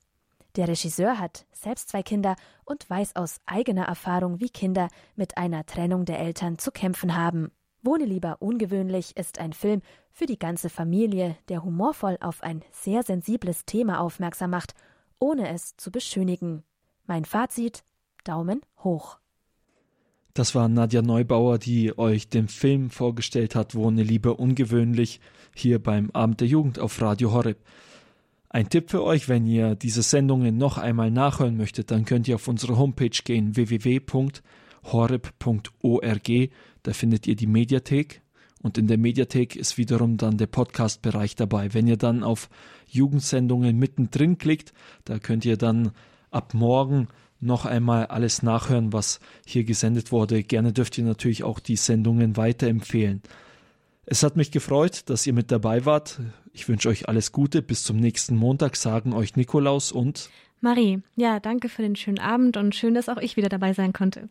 Der 0.57 0.67
Regisseur 0.67 1.17
hat 1.17 1.47
selbst 1.51 1.89
zwei 1.89 2.03
Kinder 2.03 2.35
und 2.65 2.87
weiß 2.87 3.15
aus 3.15 3.39
eigener 3.47 3.85
Erfahrung, 3.85 4.39
wie 4.39 4.49
Kinder 4.49 4.89
mit 5.15 5.37
einer 5.37 5.65
Trennung 5.65 6.05
der 6.05 6.19
Eltern 6.19 6.59
zu 6.59 6.71
kämpfen 6.71 7.15
haben. 7.17 7.49
Wohne 7.81 8.05
lieber 8.05 8.37
ungewöhnlich 8.43 9.17
ist 9.17 9.39
ein 9.39 9.53
Film 9.53 9.81
für 10.11 10.27
die 10.27 10.37
ganze 10.37 10.69
Familie, 10.69 11.35
der 11.49 11.63
humorvoll 11.63 12.17
auf 12.21 12.43
ein 12.43 12.61
sehr 12.69 13.01
sensibles 13.01 13.65
Thema 13.65 14.01
aufmerksam 14.01 14.51
macht, 14.51 14.75
ohne 15.17 15.49
es 15.49 15.75
zu 15.77 15.89
beschönigen. 15.89 16.63
Mein 17.07 17.25
Fazit 17.25 17.83
Daumen 18.23 18.61
hoch. 18.83 19.20
Das 20.33 20.55
war 20.55 20.69
Nadja 20.69 21.01
Neubauer, 21.01 21.57
die 21.57 21.97
euch 21.97 22.29
den 22.29 22.47
Film 22.47 22.89
vorgestellt 22.89 23.55
hat, 23.55 23.75
Wo 23.75 23.87
eine 23.87 24.03
Liebe 24.03 24.33
ungewöhnlich, 24.33 25.19
hier 25.55 25.79
beim 25.79 26.09
Abend 26.11 26.39
der 26.39 26.47
Jugend 26.47 26.79
auf 26.79 27.01
Radio 27.01 27.33
Horeb. 27.33 27.57
Ein 28.49 28.69
Tipp 28.69 28.89
für 28.91 29.03
euch, 29.03 29.27
wenn 29.29 29.45
ihr 29.45 29.75
diese 29.75 30.01
Sendungen 30.01 30.57
noch 30.57 30.77
einmal 30.77 31.11
nachhören 31.11 31.57
möchtet, 31.57 31.91
dann 31.91 32.05
könnt 32.05 32.27
ihr 32.27 32.35
auf 32.35 32.47
unsere 32.47 32.77
Homepage 32.77 33.09
gehen, 33.23 33.55
www.horeb.org. 33.55 34.09
Da 36.83 36.93
findet 36.93 37.27
ihr 37.27 37.35
die 37.35 37.47
Mediathek 37.47 38.21
und 38.61 38.77
in 38.77 38.87
der 38.87 38.97
Mediathek 38.97 39.55
ist 39.55 39.77
wiederum 39.77 40.17
dann 40.17 40.37
der 40.37 40.47
Podcast-Bereich 40.47 41.35
dabei. 41.35 41.73
Wenn 41.73 41.87
ihr 41.87 41.97
dann 41.97 42.23
auf 42.23 42.49
Jugendsendungen 42.87 43.77
mittendrin 43.77 44.37
klickt, 44.37 44.73
da 45.05 45.19
könnt 45.19 45.45
ihr 45.45 45.57
dann 45.57 45.91
ab 46.29 46.53
morgen 46.53 47.07
noch 47.41 47.65
einmal 47.65 48.05
alles 48.05 48.43
nachhören, 48.43 48.93
was 48.93 49.19
hier 49.45 49.63
gesendet 49.63 50.11
wurde. 50.11 50.43
Gerne 50.43 50.73
dürft 50.73 50.97
ihr 50.97 51.03
natürlich 51.03 51.43
auch 51.43 51.59
die 51.59 51.75
Sendungen 51.75 52.37
weiterempfehlen. 52.37 53.21
Es 54.05 54.23
hat 54.23 54.35
mich 54.35 54.51
gefreut, 54.51 55.03
dass 55.09 55.25
ihr 55.27 55.33
mit 55.33 55.51
dabei 55.51 55.85
wart. 55.85 56.19
Ich 56.53 56.67
wünsche 56.67 56.89
euch 56.89 57.07
alles 57.07 57.31
Gute. 57.31 57.61
Bis 57.61 57.83
zum 57.83 57.97
nächsten 57.97 58.35
Montag 58.35 58.75
sagen 58.75 59.13
euch 59.13 59.35
Nikolaus 59.35 59.91
und 59.91 60.29
Marie. 60.59 61.01
Ja, 61.15 61.39
danke 61.39 61.69
für 61.69 61.81
den 61.81 61.95
schönen 61.95 62.19
Abend 62.19 62.57
und 62.57 62.75
schön, 62.75 62.93
dass 62.93 63.09
auch 63.09 63.17
ich 63.17 63.35
wieder 63.35 63.49
dabei 63.49 63.73
sein 63.73 63.93
konnte. 63.93 64.29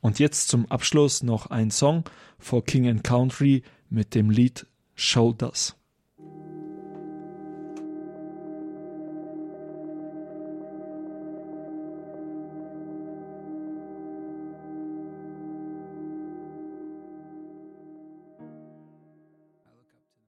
Und 0.00 0.18
jetzt 0.18 0.48
zum 0.48 0.66
Abschluss 0.70 1.22
noch 1.22 1.46
ein 1.46 1.70
Song 1.70 2.04
for 2.38 2.64
King 2.64 2.88
and 2.88 3.04
Country 3.04 3.62
mit 3.88 4.14
dem 4.14 4.30
Lied 4.30 4.66
Shoulders. 4.94 5.76